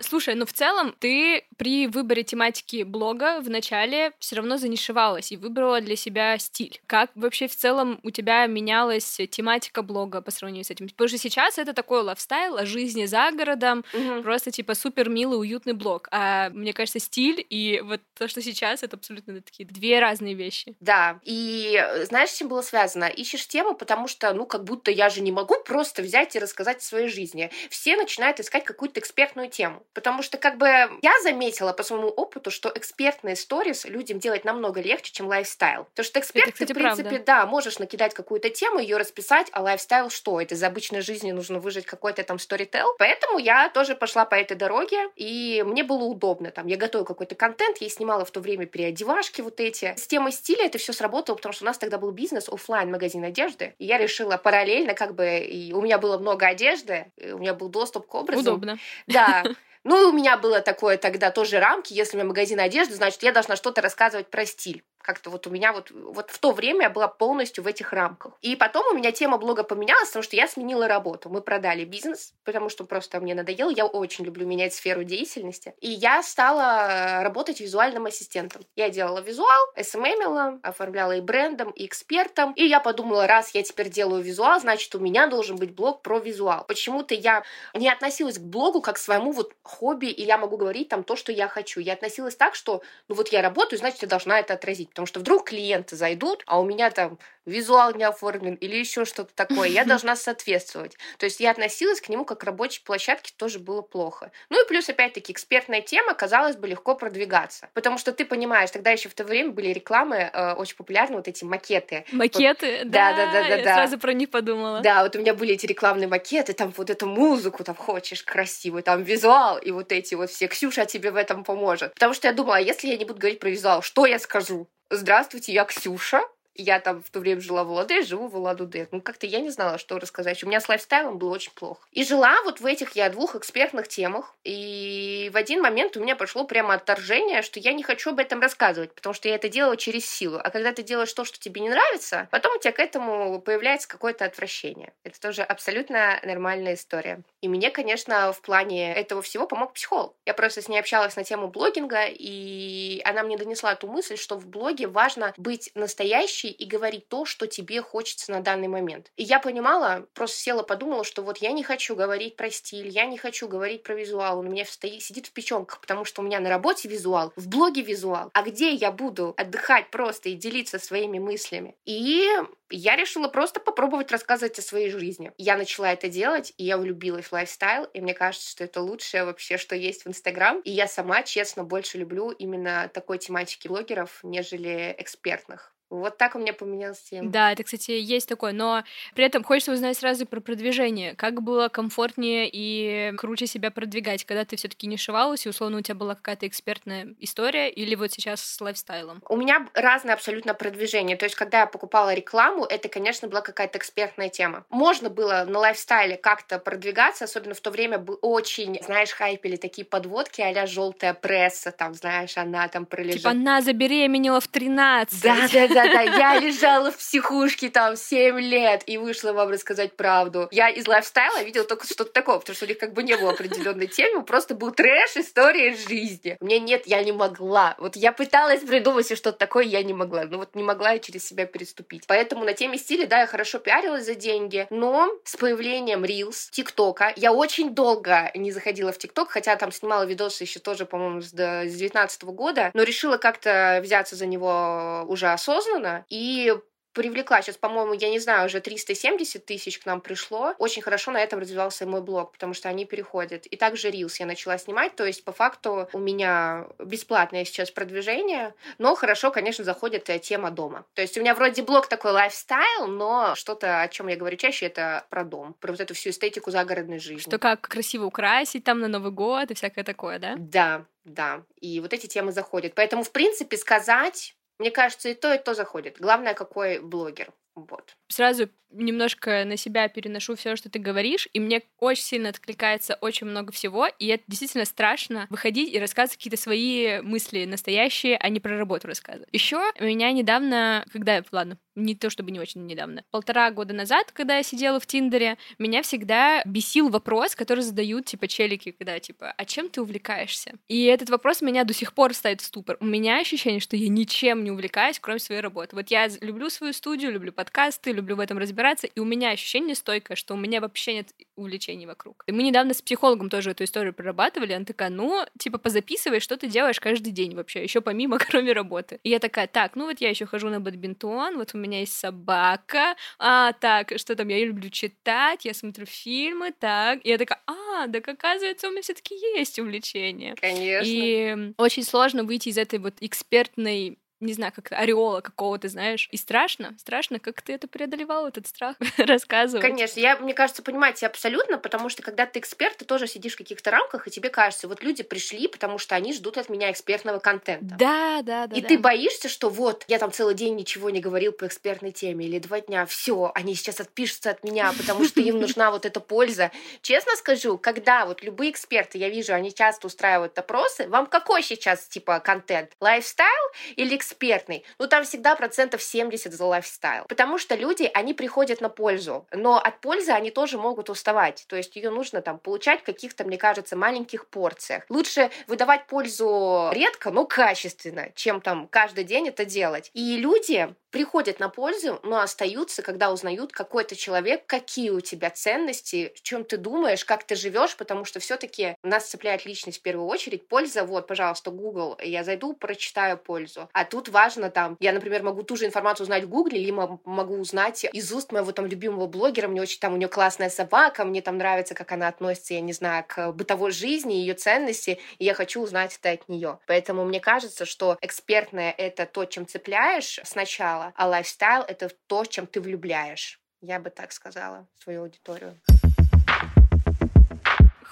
Слушай, 0.00 0.34
ну 0.34 0.46
в 0.46 0.52
целом 0.52 0.94
ты 0.98 1.44
при 1.56 1.86
выборе 1.86 2.22
тематики 2.22 2.82
блога 2.82 3.40
вначале 3.40 4.12
все 4.18 4.36
равно 4.36 4.56
занишевалась 4.56 5.32
и 5.32 5.36
выбрала 5.36 5.80
для 5.80 5.96
себя 5.96 6.38
стиль. 6.38 6.80
Как 6.86 7.10
вообще 7.14 7.48
в 7.48 7.56
целом 7.56 7.98
у 8.02 8.10
тебя 8.10 8.46
менялась 8.46 9.20
тематика 9.30 9.82
блога 9.82 10.20
по 10.20 10.30
сравнению 10.30 10.64
с 10.64 10.70
этим? 10.70 10.88
Потому 10.88 11.08
что 11.08 11.18
сейчас 11.18 11.58
это 11.58 11.72
такой 11.72 12.02
лайфстайл 12.02 12.56
о 12.58 12.66
жизни 12.66 13.06
за 13.06 13.30
городом, 13.32 13.84
угу. 13.92 14.22
просто 14.22 14.50
типа 14.50 14.74
супер 14.74 15.08
милый, 15.08 15.38
уютный 15.38 15.72
блог. 15.72 16.08
А 16.10 16.50
мне 16.50 16.72
кажется, 16.72 16.98
стиль 16.98 17.44
и 17.48 17.80
вот 17.82 18.00
то, 18.14 18.28
что 18.28 18.42
сейчас, 18.42 18.82
это 18.82 18.96
абсолютно 18.96 19.40
такие 19.40 19.66
две 19.66 20.00
разные 20.00 20.34
вещи. 20.34 20.76
Да, 20.80 21.20
и 21.22 21.82
знаешь, 22.04 22.30
с 22.30 22.38
чем 22.38 22.48
было 22.48 22.62
связано? 22.62 23.04
Ищешь 23.04 23.46
тему, 23.48 23.74
потому 23.74 24.08
что, 24.08 24.32
ну, 24.32 24.46
как 24.46 24.64
будто 24.64 24.90
я 24.90 25.08
же 25.08 25.20
не 25.20 25.32
могу 25.32 25.54
просто 25.64 26.02
взять 26.02 26.36
и 26.36 26.38
рассказать 26.38 26.78
о 26.78 26.84
своей 26.84 27.08
жизни. 27.08 27.50
Все 27.70 27.96
начинают 27.96 28.40
искать 28.40 28.64
какую-то 28.64 29.00
экспертную 29.00 29.48
тему. 29.48 29.85
Потому 29.92 30.22
что, 30.22 30.38
как 30.38 30.58
бы, 30.58 30.66
я 30.66 31.12
заметила 31.22 31.72
по 31.72 31.82
своему 31.82 32.08
опыту, 32.08 32.50
что 32.50 32.70
экспертные 32.74 33.36
сторис 33.36 33.84
людям 33.84 34.18
делать 34.18 34.44
намного 34.44 34.80
легче, 34.80 35.12
чем 35.12 35.26
лайфстайл. 35.26 35.84
Потому 35.84 36.04
что 36.04 36.20
эксперт, 36.20 36.46
Это, 36.46 36.52
кстати, 36.52 36.68
ты, 36.68 36.74
в 36.74 36.76
принципе, 36.76 37.08
правда. 37.08 37.24
да, 37.24 37.46
можешь 37.46 37.78
накидать 37.78 38.14
какую-то 38.14 38.50
тему, 38.50 38.78
ее 38.78 38.96
расписать, 38.96 39.48
а 39.52 39.62
лайфстайл 39.62 40.10
что? 40.10 40.40
Это 40.40 40.54
из 40.54 40.62
обычной 40.62 41.00
жизни 41.00 41.32
нужно 41.32 41.58
выжать 41.58 41.86
какой-то 41.86 42.22
там 42.22 42.38
сторителлинг. 42.38 42.94
Поэтому 42.98 43.38
я 43.38 43.68
тоже 43.70 43.94
пошла 43.94 44.24
по 44.24 44.34
этой 44.34 44.56
дороге, 44.56 45.08
и 45.16 45.62
мне 45.66 45.82
было 45.84 46.04
удобно. 46.04 46.50
Там, 46.50 46.66
я 46.66 46.76
готовила 46.76 47.06
какой-то 47.06 47.34
контент, 47.34 47.78
я 47.78 47.88
снимала 47.88 48.24
в 48.24 48.30
то 48.30 48.40
время 48.40 48.66
переодевашки 48.66 49.40
вот 49.40 49.60
эти. 49.60 49.94
С 49.96 50.06
темой 50.06 50.32
стиля 50.32 50.66
это 50.66 50.78
все 50.78 50.92
сработало, 50.92 51.36
потому 51.36 51.52
что 51.52 51.64
у 51.64 51.66
нас 51.66 51.78
тогда 51.78 51.98
был 51.98 52.10
бизнес, 52.10 52.48
офлайн 52.48 52.90
магазин 52.90 53.24
одежды, 53.24 53.74
и 53.78 53.86
я 53.86 53.98
решила 53.98 54.36
параллельно, 54.36 54.94
как 54.94 55.14
бы, 55.14 55.38
и 55.38 55.72
у 55.72 55.80
меня 55.80 55.98
было 55.98 56.18
много 56.18 56.46
одежды, 56.46 57.12
у 57.32 57.38
меня 57.38 57.54
был 57.54 57.68
доступ 57.68 58.06
к 58.06 58.14
образу. 58.14 58.42
Удобно. 58.42 58.78
Да. 59.06 59.44
Ну, 59.88 60.02
и 60.02 60.04
у 60.06 60.12
меня 60.12 60.36
было 60.36 60.60
такое 60.60 60.96
тогда 60.96 61.30
тоже 61.30 61.60
рамки. 61.60 61.92
Если 61.92 62.16
у 62.16 62.18
меня 62.18 62.28
магазин 62.28 62.58
одежды, 62.58 62.96
значит, 62.96 63.22
я 63.22 63.30
должна 63.30 63.54
что-то 63.54 63.80
рассказывать 63.82 64.26
про 64.26 64.44
стиль 64.44 64.82
Как-то 65.06 65.30
вот 65.30 65.46
у 65.46 65.50
меня 65.50 65.72
вот, 65.72 65.92
вот 65.92 66.30
в 66.30 66.38
то 66.40 66.50
время 66.50 66.82
я 66.82 66.90
была 66.90 67.06
полностью 67.06 67.62
в 67.62 67.68
этих 67.68 67.92
рамках. 67.92 68.32
И 68.42 68.56
потом 68.56 68.84
у 68.92 68.98
меня 68.98 69.12
тема 69.12 69.38
блога 69.38 69.62
поменялась, 69.62 70.08
потому 70.08 70.24
что 70.24 70.34
я 70.34 70.48
сменила 70.48 70.88
работу. 70.88 71.30
Мы 71.30 71.42
продали 71.42 71.84
бизнес, 71.84 72.34
потому 72.42 72.68
что 72.68 72.82
просто 72.82 73.20
мне 73.20 73.36
надоело. 73.36 73.70
Я 73.70 73.86
очень 73.86 74.24
люблю 74.24 74.44
менять 74.48 74.74
сферу 74.74 75.04
деятельности. 75.04 75.74
И 75.80 75.88
я 75.88 76.24
стала 76.24 77.22
работать 77.22 77.60
визуальным 77.60 78.06
ассистентом. 78.06 78.62
Я 78.74 78.90
делала 78.90 79.20
визуал, 79.20 79.68
SMM-ила, 79.76 80.58
оформляла 80.64 81.12
и 81.12 81.20
брендом, 81.20 81.70
и 81.70 81.86
экспертом. 81.86 82.52
И 82.54 82.64
я 82.64 82.80
подумала, 82.80 83.28
раз 83.28 83.54
я 83.54 83.62
теперь 83.62 83.88
делаю 83.88 84.24
визуал, 84.24 84.58
значит, 84.58 84.92
у 84.96 84.98
меня 84.98 85.28
должен 85.28 85.54
быть 85.54 85.72
блог 85.72 86.02
про 86.02 86.18
визуал. 86.18 86.64
Почему-то 86.64 87.14
я 87.14 87.44
не 87.74 87.88
относилась 87.88 88.38
к 88.38 88.42
блогу 88.42 88.80
как 88.80 88.96
к 88.96 88.98
своему 88.98 89.30
вот 89.30 89.52
хобби, 89.62 90.06
и 90.06 90.24
я 90.24 90.36
могу 90.36 90.56
говорить 90.56 90.88
там 90.88 91.04
то, 91.04 91.14
что 91.14 91.30
я 91.30 91.46
хочу. 91.46 91.78
Я 91.78 91.92
относилась 91.92 92.34
так, 92.34 92.56
что, 92.56 92.82
ну 93.06 93.14
вот 93.14 93.28
я 93.28 93.40
работаю, 93.40 93.78
значит, 93.78 94.02
я 94.02 94.08
должна 94.08 94.40
это 94.40 94.54
отразить. 94.54 94.95
Потому 94.96 95.08
что 95.08 95.20
вдруг 95.20 95.50
клиенты 95.50 95.94
зайдут, 95.94 96.42
а 96.46 96.58
у 96.58 96.64
меня 96.64 96.90
там 96.90 97.18
визуал 97.44 97.94
не 97.94 98.02
оформлен 98.02 98.54
или 98.54 98.76
еще 98.76 99.04
что-то 99.04 99.34
такое. 99.34 99.68
Я 99.68 99.84
должна 99.84 100.16
соответствовать. 100.16 100.96
То 101.18 101.26
есть 101.26 101.38
я 101.38 101.50
относилась 101.50 102.00
к 102.00 102.08
нему 102.08 102.24
как 102.24 102.40
к 102.40 102.44
рабочей 102.44 102.82
площадке, 102.82 103.34
тоже 103.36 103.58
было 103.58 103.82
плохо. 103.82 104.32
Ну 104.48 104.64
и 104.64 104.66
плюс, 104.66 104.88
опять-таки, 104.88 105.34
экспертная 105.34 105.82
тема, 105.82 106.14
казалось 106.14 106.56
бы, 106.56 106.66
легко 106.66 106.94
продвигаться. 106.94 107.68
Потому 107.74 107.98
что 107.98 108.12
ты 108.12 108.24
понимаешь, 108.24 108.70
тогда 108.70 108.90
еще 108.90 109.10
в 109.10 109.14
то 109.14 109.24
время 109.24 109.50
были 109.50 109.68
рекламы 109.68 110.30
э, 110.32 110.54
очень 110.54 110.76
популярны, 110.76 111.16
вот 111.16 111.28
эти 111.28 111.44
макеты. 111.44 112.06
Макеты? 112.10 112.78
Вот, 112.78 112.90
да, 112.90 113.12
да, 113.12 113.26
да, 113.26 113.32
да, 113.32 113.56
я 113.56 113.64
да. 113.64 113.74
сразу 113.74 113.98
про 113.98 114.14
них 114.14 114.30
подумала. 114.30 114.80
Да, 114.80 115.02
вот 115.02 115.14
у 115.14 115.18
меня 115.18 115.34
были 115.34 115.52
эти 115.52 115.66
рекламные 115.66 116.08
макеты, 116.08 116.54
там 116.54 116.72
вот 116.74 116.88
эту 116.88 117.06
музыку, 117.06 117.64
там 117.64 117.74
хочешь 117.74 118.22
красивый, 118.22 118.82
там 118.82 119.02
визуал, 119.02 119.58
и 119.58 119.72
вот 119.72 119.92
эти 119.92 120.14
вот 120.14 120.30
все. 120.30 120.48
Ксюша 120.48 120.86
тебе 120.86 121.10
в 121.10 121.16
этом 121.16 121.44
поможет. 121.44 121.92
Потому 121.92 122.14
что 122.14 122.28
я 122.28 122.32
думала, 122.32 122.56
а 122.56 122.60
если 122.60 122.88
я 122.88 122.96
не 122.96 123.04
буду 123.04 123.20
говорить 123.20 123.40
про 123.40 123.50
визуал, 123.50 123.82
что 123.82 124.06
я 124.06 124.18
скажу? 124.18 124.68
Здравствуйте, 124.90 125.52
я 125.52 125.64
Ксюша, 125.64 126.22
я 126.56 126.80
там 126.80 127.02
в 127.02 127.10
то 127.10 127.20
время 127.20 127.40
жила 127.40 127.64
в 127.64 127.70
Уладе, 127.70 128.02
живу 128.02 128.28
в 128.28 128.36
Уладуде. 128.36 128.88
Ну, 128.92 129.00
как-то 129.00 129.26
я 129.26 129.40
не 129.40 129.50
знала, 129.50 129.78
что 129.78 129.98
рассказать. 129.98 130.42
У 130.42 130.46
меня 130.46 130.60
с 130.60 130.68
лайфстайлом 130.68 131.18
было 131.18 131.34
очень 131.34 131.52
плохо. 131.52 131.80
И 131.92 132.04
жила 132.04 132.36
вот 132.44 132.60
в 132.60 132.66
этих 132.66 132.96
я 132.96 133.10
двух 133.10 133.36
экспертных 133.36 133.88
темах. 133.88 134.34
И 134.44 135.30
в 135.32 135.36
один 135.36 135.60
момент 135.60 135.96
у 135.96 136.00
меня 136.00 136.16
пошло 136.16 136.44
прямо 136.44 136.74
отторжение, 136.74 137.42
что 137.42 137.60
я 137.60 137.72
не 137.72 137.82
хочу 137.82 138.10
об 138.10 138.18
этом 138.18 138.40
рассказывать, 138.40 138.92
потому 138.92 139.14
что 139.14 139.28
я 139.28 139.34
это 139.34 139.48
делала 139.48 139.76
через 139.76 140.06
силу. 140.06 140.38
А 140.42 140.50
когда 140.50 140.72
ты 140.72 140.82
делаешь 140.82 141.12
то, 141.12 141.24
что 141.24 141.38
тебе 141.38 141.60
не 141.60 141.68
нравится, 141.68 142.28
потом 142.30 142.56
у 142.56 142.58
тебя 142.58 142.72
к 142.72 142.78
этому 142.78 143.40
появляется 143.40 143.88
какое-то 143.88 144.24
отвращение. 144.24 144.92
Это 145.04 145.20
тоже 145.20 145.42
абсолютно 145.42 146.20
нормальная 146.22 146.74
история. 146.74 147.20
И 147.40 147.48
мне, 147.48 147.70
конечно, 147.70 148.32
в 148.32 148.40
плане 148.40 148.94
этого 148.94 149.22
всего 149.22 149.46
помог 149.46 149.72
психолог. 149.72 150.14
Я 150.24 150.34
просто 150.34 150.62
с 150.62 150.68
ней 150.68 150.78
общалась 150.78 151.16
на 151.16 151.24
тему 151.24 151.48
блогинга, 151.48 152.06
и 152.08 153.00
она 153.04 153.22
мне 153.22 153.36
донесла 153.36 153.74
ту 153.74 153.86
мысль, 153.88 154.16
что 154.16 154.36
в 154.36 154.46
блоге 154.46 154.86
важно 154.86 155.32
быть 155.36 155.70
настоящей 155.74 156.45
и 156.50 156.66
говорить 156.66 157.08
то, 157.08 157.24
что 157.24 157.46
тебе 157.46 157.82
хочется 157.82 158.32
на 158.32 158.40
данный 158.40 158.68
момент. 158.68 159.10
И 159.16 159.22
я 159.22 159.40
понимала, 159.40 160.06
просто 160.14 160.38
села, 160.38 160.62
подумала, 160.62 161.04
что 161.04 161.22
вот 161.22 161.38
я 161.38 161.52
не 161.52 161.62
хочу 161.62 161.94
говорить 161.96 162.36
про 162.36 162.50
стиль, 162.50 162.88
я 162.88 163.06
не 163.06 163.18
хочу 163.18 163.48
говорить 163.48 163.82
про 163.82 163.94
визуал, 163.94 164.38
он 164.38 164.48
у 164.48 164.50
меня 164.50 164.64
стоит, 164.64 165.02
сидит 165.02 165.26
в 165.26 165.32
печенках, 165.32 165.80
потому 165.80 166.04
что 166.04 166.22
у 166.22 166.24
меня 166.24 166.40
на 166.40 166.48
работе 166.48 166.88
визуал, 166.88 167.32
в 167.36 167.48
блоге 167.48 167.82
визуал. 167.82 168.30
А 168.32 168.42
где 168.42 168.72
я 168.72 168.90
буду 168.90 169.34
отдыхать 169.36 169.90
просто 169.90 170.28
и 170.28 170.34
делиться 170.34 170.78
своими 170.78 171.18
мыслями? 171.18 171.76
И 171.84 172.28
я 172.70 172.96
решила 172.96 173.28
просто 173.28 173.60
попробовать 173.60 174.10
рассказывать 174.10 174.58
о 174.58 174.62
своей 174.62 174.90
жизни. 174.90 175.32
Я 175.38 175.56
начала 175.56 175.92
это 175.92 176.08
делать, 176.08 176.52
и 176.56 176.64
я 176.64 176.78
влюбилась 176.78 177.26
в 177.26 177.32
лайфстайл, 177.32 177.84
и 177.84 178.00
мне 178.00 178.14
кажется, 178.14 178.50
что 178.50 178.64
это 178.64 178.80
лучшее 178.80 179.24
вообще, 179.24 179.56
что 179.56 179.76
есть 179.76 180.04
в 180.04 180.08
Инстаграм. 180.08 180.60
И 180.60 180.70
я 180.70 180.88
сама, 180.88 181.22
честно, 181.22 181.64
больше 181.64 181.98
люблю 181.98 182.30
именно 182.30 182.90
такой 182.92 183.18
тематики 183.18 183.68
блогеров, 183.68 184.20
нежели 184.22 184.94
экспертных. 184.98 185.75
Вот 185.88 186.18
так 186.18 186.34
у 186.34 186.38
меня 186.38 186.52
поменялась 186.52 187.00
тема. 187.00 187.30
Да, 187.30 187.52
это, 187.52 187.62
кстати, 187.62 187.92
есть 187.92 188.28
такое, 188.28 188.52
но 188.52 188.82
при 189.14 189.24
этом 189.24 189.44
хочется 189.44 189.72
узнать 189.72 189.96
сразу 189.96 190.26
про 190.26 190.40
продвижение. 190.40 191.14
Как 191.14 191.42
было 191.42 191.68
комфортнее 191.68 192.48
и 192.52 193.12
круче 193.16 193.46
себя 193.46 193.70
продвигать, 193.70 194.24
когда 194.24 194.44
ты 194.44 194.56
все 194.56 194.68
таки 194.68 194.86
не 194.86 194.96
шивалась, 194.96 195.46
и, 195.46 195.48
условно, 195.48 195.78
у 195.78 195.80
тебя 195.80 195.94
была 195.94 196.14
какая-то 196.14 196.46
экспертная 196.48 197.14
история, 197.20 197.70
или 197.70 197.94
вот 197.94 198.10
сейчас 198.10 198.40
с 198.40 198.60
лайфстайлом? 198.60 199.22
У 199.28 199.36
меня 199.36 199.68
разное 199.74 200.14
абсолютно 200.14 200.54
продвижение. 200.54 201.16
То 201.16 201.24
есть, 201.24 201.36
когда 201.36 201.60
я 201.60 201.66
покупала 201.66 202.12
рекламу, 202.14 202.64
это, 202.64 202.88
конечно, 202.88 203.28
была 203.28 203.40
какая-то 203.40 203.78
экспертная 203.78 204.28
тема. 204.28 204.64
Можно 204.70 205.08
было 205.08 205.44
на 205.46 205.60
лайфстайле 205.60 206.16
как-то 206.16 206.58
продвигаться, 206.58 207.24
особенно 207.24 207.54
в 207.54 207.60
то 207.60 207.70
время 207.70 207.98
был 207.98 208.18
очень, 208.22 208.82
знаешь, 208.82 209.10
хайпели 209.10 209.56
такие 209.56 209.84
подводки 209.84 210.40
а-ля 210.40 210.66
желтая 210.66 211.14
пресса, 211.14 211.70
там, 211.70 211.94
знаешь, 211.94 212.36
она 212.36 212.66
там 212.68 212.86
пролежала. 212.86 213.18
Типа 213.18 213.30
она 213.30 213.60
забеременела 213.60 214.40
в 214.40 214.48
13. 214.48 215.22
Да, 215.22 215.48
да, 215.52 215.68
да-да, 215.76 216.00
я 216.00 216.40
лежала 216.40 216.90
в 216.90 216.96
психушке 216.96 217.68
там 217.68 217.96
7 217.96 218.40
лет 218.40 218.82
и 218.86 218.96
вышла 218.96 219.32
вам 219.32 219.50
рассказать 219.50 219.94
правду. 219.94 220.48
Я 220.50 220.70
из 220.70 220.88
лайфстайла 220.88 221.42
видела 221.42 221.66
только 221.66 221.86
что-то 221.86 222.12
такое, 222.12 222.38
потому 222.38 222.56
что 222.56 222.64
у 222.64 222.68
них 222.68 222.78
как 222.78 222.94
бы 222.94 223.02
не 223.02 223.14
было 223.16 223.32
определенной 223.32 223.86
темы, 223.86 224.24
просто 224.24 224.54
был 224.54 224.70
трэш 224.70 225.16
история 225.16 225.74
жизни. 225.76 226.38
Мне 226.40 226.58
нет, 226.60 226.86
я 226.86 227.02
не 227.04 227.12
могла. 227.12 227.74
Вот 227.78 227.96
я 227.96 228.12
пыталась 228.12 228.60
придумать 228.60 229.06
что-то 229.06 229.32
такое, 229.32 229.64
я 229.64 229.82
не 229.82 229.92
могла. 229.92 230.24
Ну 230.24 230.38
вот 230.38 230.54
не 230.54 230.62
могла 230.62 230.92
я 230.92 230.98
через 230.98 231.26
себя 231.26 231.44
переступить. 231.44 232.04
Поэтому 232.06 232.44
на 232.44 232.54
теме 232.54 232.78
стиля, 232.78 233.06
да, 233.06 233.20
я 233.20 233.26
хорошо 233.26 233.58
пиарилась 233.58 234.06
за 234.06 234.14
деньги, 234.14 234.66
но 234.70 235.10
с 235.24 235.36
появлением 235.36 236.04
Reels, 236.04 236.48
ТикТока, 236.50 237.12
я 237.16 237.32
очень 237.32 237.74
долго 237.74 238.30
не 238.34 238.50
заходила 238.50 238.92
в 238.92 238.98
ТикТок, 238.98 239.30
хотя 239.30 239.56
там 239.56 239.72
снимала 239.72 240.04
видосы 240.04 240.44
еще 240.44 240.58
тоже, 240.58 240.86
по-моему, 240.86 241.20
с 241.20 241.32
2019 241.32 242.24
года, 242.24 242.70
но 242.72 242.82
решила 242.82 243.18
как-то 243.18 243.80
взяться 243.82 244.16
за 244.16 244.24
него 244.24 245.04
уже 245.06 245.28
осознанно, 245.28 245.65
осознанно 245.66 246.04
и 246.08 246.54
привлекла. 246.92 247.42
Сейчас, 247.42 247.58
по-моему, 247.58 247.92
я 247.92 248.08
не 248.08 248.18
знаю, 248.18 248.46
уже 248.46 248.58
370 248.58 249.44
тысяч 249.44 249.78
к 249.78 249.84
нам 249.84 250.00
пришло. 250.00 250.54
Очень 250.56 250.80
хорошо 250.80 251.10
на 251.10 251.22
этом 251.22 251.38
развивался 251.38 251.84
мой 251.84 252.00
блог, 252.00 252.32
потому 252.32 252.54
что 252.54 252.70
они 252.70 252.86
переходят. 252.86 253.44
И 253.44 253.56
также 253.56 253.90
Reels 253.90 254.14
я 254.18 254.24
начала 254.24 254.56
снимать, 254.56 254.96
то 254.96 255.04
есть 255.04 255.22
по 255.22 255.32
факту 255.32 255.90
у 255.92 255.98
меня 255.98 256.66
бесплатное 256.78 257.44
сейчас 257.44 257.70
продвижение, 257.70 258.54
но 258.78 258.94
хорошо, 258.94 259.30
конечно, 259.30 259.62
заходит 259.62 260.08
э, 260.08 260.18
тема 260.18 260.50
дома. 260.50 260.86
То 260.94 261.02
есть 261.02 261.18
у 261.18 261.20
меня 261.20 261.34
вроде 261.34 261.62
блог 261.62 261.86
такой 261.86 262.12
лайфстайл, 262.12 262.86
но 262.86 263.34
что-то, 263.34 263.82
о 263.82 263.88
чем 263.88 264.08
я 264.08 264.16
говорю 264.16 264.38
чаще, 264.38 264.64
это 264.64 265.04
про 265.10 265.22
дом, 265.22 265.54
про 265.60 265.72
вот 265.72 265.80
эту 265.82 265.92
всю 265.92 266.08
эстетику 266.08 266.50
загородной 266.50 266.98
жизни. 266.98 267.20
Что 267.20 267.38
как 267.38 267.60
красиво 267.60 268.06
украсить 268.06 268.64
там 268.64 268.80
на 268.80 268.88
Новый 268.88 269.12
год 269.12 269.50
и 269.50 269.54
всякое 269.54 269.84
такое, 269.84 270.18
да? 270.18 270.36
Да, 270.38 270.86
да. 271.04 271.42
И 271.60 271.80
вот 271.80 271.92
эти 271.92 272.06
темы 272.06 272.32
заходят. 272.32 272.74
Поэтому, 272.74 273.02
в 273.02 273.12
принципе, 273.12 273.58
сказать 273.58 274.35
мне 274.58 274.70
кажется, 274.70 275.08
и 275.08 275.14
то, 275.14 275.32
и 275.34 275.38
то 275.38 275.54
заходит. 275.54 275.96
Главное, 275.98 276.34
какой 276.34 276.80
блогер. 276.80 277.32
Вот. 277.54 277.96
Сразу 278.08 278.50
немножко 278.70 279.44
на 279.46 279.56
себя 279.56 279.88
переношу 279.88 280.36
все, 280.36 280.56
что 280.56 280.68
ты 280.68 280.78
говоришь, 280.78 281.26
и 281.32 281.40
мне 281.40 281.62
очень 281.78 282.02
сильно 282.02 282.28
откликается 282.28 282.98
очень 283.00 283.26
много 283.26 283.50
всего, 283.50 283.86
и 283.86 284.08
это 284.08 284.24
действительно 284.26 284.66
страшно 284.66 285.26
выходить 285.30 285.72
и 285.72 285.78
рассказывать 285.78 286.18
какие-то 286.18 286.36
свои 286.36 287.00
мысли 287.00 287.46
настоящие, 287.46 288.18
а 288.18 288.28
не 288.28 288.40
про 288.40 288.58
работу 288.58 288.88
рассказывать. 288.88 289.30
Еще 289.32 289.58
меня 289.80 290.12
недавно, 290.12 290.84
когда, 290.92 291.22
ладно, 291.32 291.58
не 291.76 291.94
то 291.94 292.10
чтобы 292.10 292.30
не 292.30 292.40
очень 292.40 292.66
недавно, 292.66 293.04
полтора 293.10 293.50
года 293.50 293.74
назад, 293.74 294.10
когда 294.12 294.38
я 294.38 294.42
сидела 294.42 294.80
в 294.80 294.86
Тиндере, 294.86 295.36
меня 295.58 295.82
всегда 295.82 296.42
бесил 296.44 296.88
вопрос, 296.88 297.36
который 297.36 297.60
задают, 297.60 298.06
типа, 298.06 298.26
челики, 298.26 298.72
когда, 298.72 298.98
типа, 298.98 299.32
а 299.36 299.44
чем 299.44 299.68
ты 299.68 299.80
увлекаешься? 299.80 300.54
И 300.68 300.84
этот 300.84 301.10
вопрос 301.10 301.42
меня 301.42 301.64
до 301.64 301.74
сих 301.74 301.92
пор 301.92 302.14
ставит 302.14 302.40
в 302.40 302.44
ступор. 302.44 302.76
У 302.80 302.86
меня 302.86 303.20
ощущение, 303.20 303.60
что 303.60 303.76
я 303.76 303.88
ничем 303.88 304.42
не 304.42 304.50
увлекаюсь, 304.50 304.98
кроме 304.98 305.18
своей 305.18 305.40
работы. 305.40 305.76
Вот 305.76 305.88
я 305.88 306.08
люблю 306.20 306.50
свою 306.50 306.72
студию, 306.72 307.12
люблю 307.12 307.32
подкасты, 307.32 307.92
люблю 307.92 308.16
в 308.16 308.20
этом 308.20 308.38
разбираться, 308.38 308.86
и 308.86 308.98
у 308.98 309.04
меня 309.04 309.30
ощущение 309.30 309.74
стойкое, 309.74 310.16
что 310.16 310.34
у 310.34 310.36
меня 310.36 310.60
вообще 310.60 310.94
нет 310.94 311.08
увлечений 311.36 311.86
вокруг. 311.86 312.24
И 312.26 312.32
мы 312.32 312.42
недавно 312.42 312.72
с 312.72 312.80
психологом 312.80 313.28
тоже 313.28 313.50
эту 313.50 313.64
историю 313.64 313.92
прорабатывали, 313.92 314.52
она 314.54 314.64
такая, 314.64 314.90
ну, 314.90 315.24
типа, 315.38 315.58
позаписывай, 315.58 316.20
что 316.20 316.36
ты 316.36 316.46
делаешь 316.46 316.80
каждый 316.80 317.12
день 317.12 317.34
вообще, 317.34 317.62
еще 317.62 317.80
помимо, 317.80 318.18
кроме 318.30 318.52
работы. 318.52 318.98
И 319.02 319.10
я 319.10 319.18
такая, 319.18 319.46
так, 319.46 319.76
ну 319.76 319.86
вот 319.86 320.00
я 320.00 320.08
еще 320.08 320.26
хожу 320.26 320.48
на 320.48 320.60
бадминтон, 320.60 321.36
вот 321.36 321.54
у 321.54 321.58
меня 321.58 321.65
есть 321.74 321.98
собака, 321.98 322.96
а, 323.18 323.52
так, 323.52 323.92
что 323.98 324.16
там, 324.16 324.28
я 324.28 324.44
люблю 324.44 324.70
читать, 324.70 325.44
я 325.44 325.54
смотрю 325.54 325.86
фильмы, 325.86 326.52
так. 326.58 327.00
И 327.04 327.08
я 327.08 327.18
такая, 327.18 327.40
а, 327.46 327.88
так 327.88 328.06
оказывается, 328.08 328.68
у 328.68 328.70
меня 328.70 328.82
все 328.82 328.94
таки 328.94 329.14
есть 329.14 329.58
увлечение. 329.58 330.34
Конечно. 330.36 330.86
И 330.86 331.52
очень 331.58 331.82
сложно 331.82 332.24
выйти 332.24 332.48
из 332.48 332.58
этой 332.58 332.78
вот 332.78 332.94
экспертной 333.00 333.98
не 334.26 334.32
знаю, 334.32 334.52
как 334.54 334.72
ореола 334.72 335.20
какого-то, 335.20 335.68
знаешь. 335.68 336.08
И 336.10 336.16
страшно, 336.16 336.74
страшно, 336.78 337.18
как 337.18 337.42
ты 337.42 337.54
это 337.54 337.68
преодолевал, 337.68 338.26
этот 338.26 338.46
страх, 338.46 338.76
рассказывать. 338.98 339.64
Конечно, 339.64 340.00
я, 340.00 340.16
мне 340.16 340.34
кажется, 340.34 340.62
понимаю 340.62 340.94
тебя 340.94 341.08
абсолютно, 341.08 341.58
потому 341.58 341.88
что 341.88 342.02
когда 342.02 342.26
ты 342.26 342.40
эксперт, 342.40 342.78
ты 342.78 342.84
тоже 342.84 343.06
сидишь 343.06 343.34
в 343.34 343.38
каких-то 343.38 343.70
рамках, 343.70 344.06
и 344.06 344.10
тебе 344.10 344.28
кажется, 344.28 344.68
вот 344.68 344.82
люди 344.82 345.02
пришли, 345.02 345.48
потому 345.48 345.78
что 345.78 345.94
они 345.94 346.12
ждут 346.12 346.38
от 346.38 346.48
меня 346.48 346.70
экспертного 346.70 347.18
контента. 347.18 347.76
Да, 347.76 348.22
да, 348.22 348.46
да. 348.46 348.56
И 348.56 348.60
да. 348.60 348.68
ты 348.68 348.78
боишься, 348.78 349.28
что 349.28 349.48
вот, 349.48 349.84
я 349.88 349.98
там 349.98 350.12
целый 350.12 350.34
день 350.34 350.56
ничего 350.56 350.90
не 350.90 351.00
говорил 351.00 351.32
по 351.32 351.46
экспертной 351.46 351.92
теме, 351.92 352.26
или 352.26 352.38
два 352.38 352.60
дня, 352.60 352.84
все, 352.86 353.30
они 353.34 353.54
сейчас 353.54 353.80
отпишутся 353.80 354.30
от 354.30 354.44
меня, 354.44 354.72
потому 354.76 355.04
что 355.04 355.20
им 355.20 355.38
нужна 355.40 355.70
вот 355.70 355.86
эта 355.86 356.00
польза. 356.00 356.50
Честно 356.82 357.14
скажу, 357.16 357.58
когда 357.58 358.06
вот 358.06 358.22
любые 358.22 358.50
эксперты, 358.50 358.98
я 358.98 359.08
вижу, 359.08 359.34
они 359.34 359.54
часто 359.54 359.86
устраивают 359.86 360.38
опросы, 360.38 360.88
вам 360.88 361.06
какой 361.06 361.42
сейчас, 361.42 361.86
типа, 361.86 362.20
контент? 362.20 362.72
Лайфстайл 362.80 363.28
или 363.76 363.96
эксперт? 363.96 364.15
Экспертный, 364.16 364.64
ну 364.78 364.86
там 364.86 365.04
всегда 365.04 365.36
процентов 365.36 365.82
70 365.82 366.32
за 366.32 366.44
лайфстайл. 366.44 367.04
Потому 367.08 367.38
что 367.38 367.54
люди, 367.54 367.90
они 367.92 368.14
приходят 368.14 368.60
на 368.60 368.68
пользу, 368.68 369.26
но 369.32 369.58
от 369.58 369.80
пользы 369.80 370.12
они 370.12 370.30
тоже 370.30 370.58
могут 370.58 370.90
уставать. 370.90 371.44
То 371.48 371.56
есть 371.56 371.76
ее 371.76 371.90
нужно 371.90 372.22
там 372.22 372.38
получать 372.38 372.80
в 372.80 372.84
каких-то, 372.84 373.24
мне 373.24 373.36
кажется, 373.36 373.76
маленьких 373.76 374.26
порциях. 374.26 374.84
Лучше 374.88 375.30
выдавать 375.46 375.86
пользу 375.86 376.70
редко, 376.72 377.10
но 377.10 377.26
качественно, 377.26 378.10
чем 378.14 378.40
там 378.40 378.68
каждый 378.68 379.04
день 379.04 379.28
это 379.28 379.44
делать. 379.44 379.90
И 379.94 380.16
люди 380.16 380.74
приходят 380.90 381.40
на 381.40 381.50
пользу, 381.50 382.00
но 382.04 382.20
остаются, 382.20 382.80
когда 382.80 383.12
узнают 383.12 383.52
какой-то 383.52 383.94
человек, 383.94 384.46
какие 384.46 384.88
у 384.88 385.00
тебя 385.00 385.28
ценности, 385.28 386.12
в 386.16 386.22
чем 386.22 386.42
ты 386.44 386.56
думаешь, 386.56 387.04
как 387.04 387.24
ты 387.24 387.34
живешь, 387.34 387.76
потому 387.76 388.06
что 388.06 388.18
все-таки 388.18 388.76
нас 388.82 389.06
цепляет 389.06 389.44
личность 389.44 389.80
в 389.80 389.82
первую 389.82 390.06
очередь. 390.06 390.48
Польза, 390.48 390.84
вот, 390.84 391.06
пожалуйста, 391.06 391.50
Google, 391.50 391.98
я 392.02 392.24
зайду, 392.24 392.54
прочитаю 392.54 393.18
пользу. 393.18 393.68
А 393.72 393.84
тут 393.84 393.95
важно 394.08 394.50
там, 394.50 394.76
я, 394.80 394.92
например, 394.92 395.22
могу 395.22 395.42
ту 395.42 395.56
же 395.56 395.66
информацию 395.66 396.04
узнать 396.04 396.24
в 396.24 396.28
Google, 396.28 396.56
либо 396.56 397.00
могу 397.04 397.36
узнать 397.36 397.84
из 397.92 398.12
уст 398.12 398.32
моего 398.32 398.52
там 398.52 398.66
любимого 398.66 399.06
блогера, 399.06 399.48
мне 399.48 399.60
очень 399.60 399.80
там 399.80 399.94
у 399.94 399.96
нее 399.96 400.08
классная 400.08 400.50
собака, 400.50 401.04
мне 401.04 401.22
там 401.22 401.38
нравится, 401.38 401.74
как 401.74 401.92
она 401.92 402.08
относится, 402.08 402.54
я 402.54 402.60
не 402.60 402.72
знаю, 402.72 403.04
к 403.06 403.32
бытовой 403.32 403.70
жизни, 403.70 404.14
ее 404.14 404.34
ценности, 404.34 404.98
и 405.18 405.24
я 405.24 405.34
хочу 405.34 405.62
узнать 405.62 405.98
это 406.00 406.10
от 406.10 406.28
нее. 406.28 406.58
Поэтому 406.66 407.04
мне 407.04 407.20
кажется, 407.20 407.64
что 407.64 407.98
экспертное 408.00 408.72
это 408.76 409.06
то, 409.06 409.24
чем 409.24 409.46
цепляешь 409.46 410.20
сначала, 410.24 410.92
а 410.96 411.06
лайфстайл— 411.06 411.62
это 411.68 411.90
то, 412.06 412.24
чем 412.24 412.46
ты 412.46 412.60
влюбляешь. 412.60 413.40
Я 413.60 413.80
бы 413.80 413.90
так 413.90 414.12
сказала 414.12 414.66
свою 414.78 415.02
аудиторию. 415.02 415.58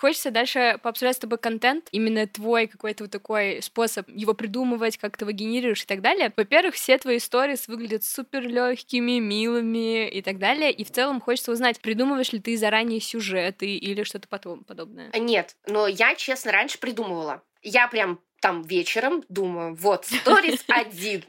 Хочется 0.04 0.30
дальше 0.30 0.78
пообсуждать 0.82 1.16
с 1.16 1.20
тобой 1.20 1.38
контент, 1.38 1.88
именно 1.90 2.26
твой 2.26 2.66
какой-то 2.66 3.04
вот 3.04 3.10
такой 3.10 3.62
способ 3.62 4.06
его 4.10 4.34
придумывать, 4.34 4.98
как 4.98 5.16
ты 5.16 5.24
его 5.24 5.32
генерируешь 5.32 5.84
и 5.84 5.86
так 5.86 6.02
далее. 6.02 6.30
Во-первых, 6.36 6.74
все 6.74 6.98
твои 6.98 7.16
истории 7.16 7.56
выглядят 7.68 8.04
супер 8.04 8.42
легкими, 8.42 9.18
милыми 9.18 10.06
и 10.06 10.20
так 10.20 10.38
далее. 10.38 10.72
И 10.72 10.84
в 10.84 10.90
целом 10.90 11.22
хочется 11.22 11.52
узнать, 11.52 11.80
придумываешь 11.80 12.34
ли 12.34 12.38
ты 12.38 12.54
заранее 12.58 13.00
сюжеты 13.00 13.76
или 13.78 14.02
что-то 14.02 14.28
подобное? 14.28 15.10
Нет, 15.18 15.56
но 15.66 15.86
я, 15.86 16.14
честно, 16.16 16.52
раньше 16.52 16.78
придумывала. 16.78 17.42
Я 17.62 17.88
прям 17.88 18.20
там 18.42 18.60
вечером 18.60 19.24
думаю, 19.30 19.74
вот, 19.74 20.04
сторис 20.04 20.62
один, 20.68 21.24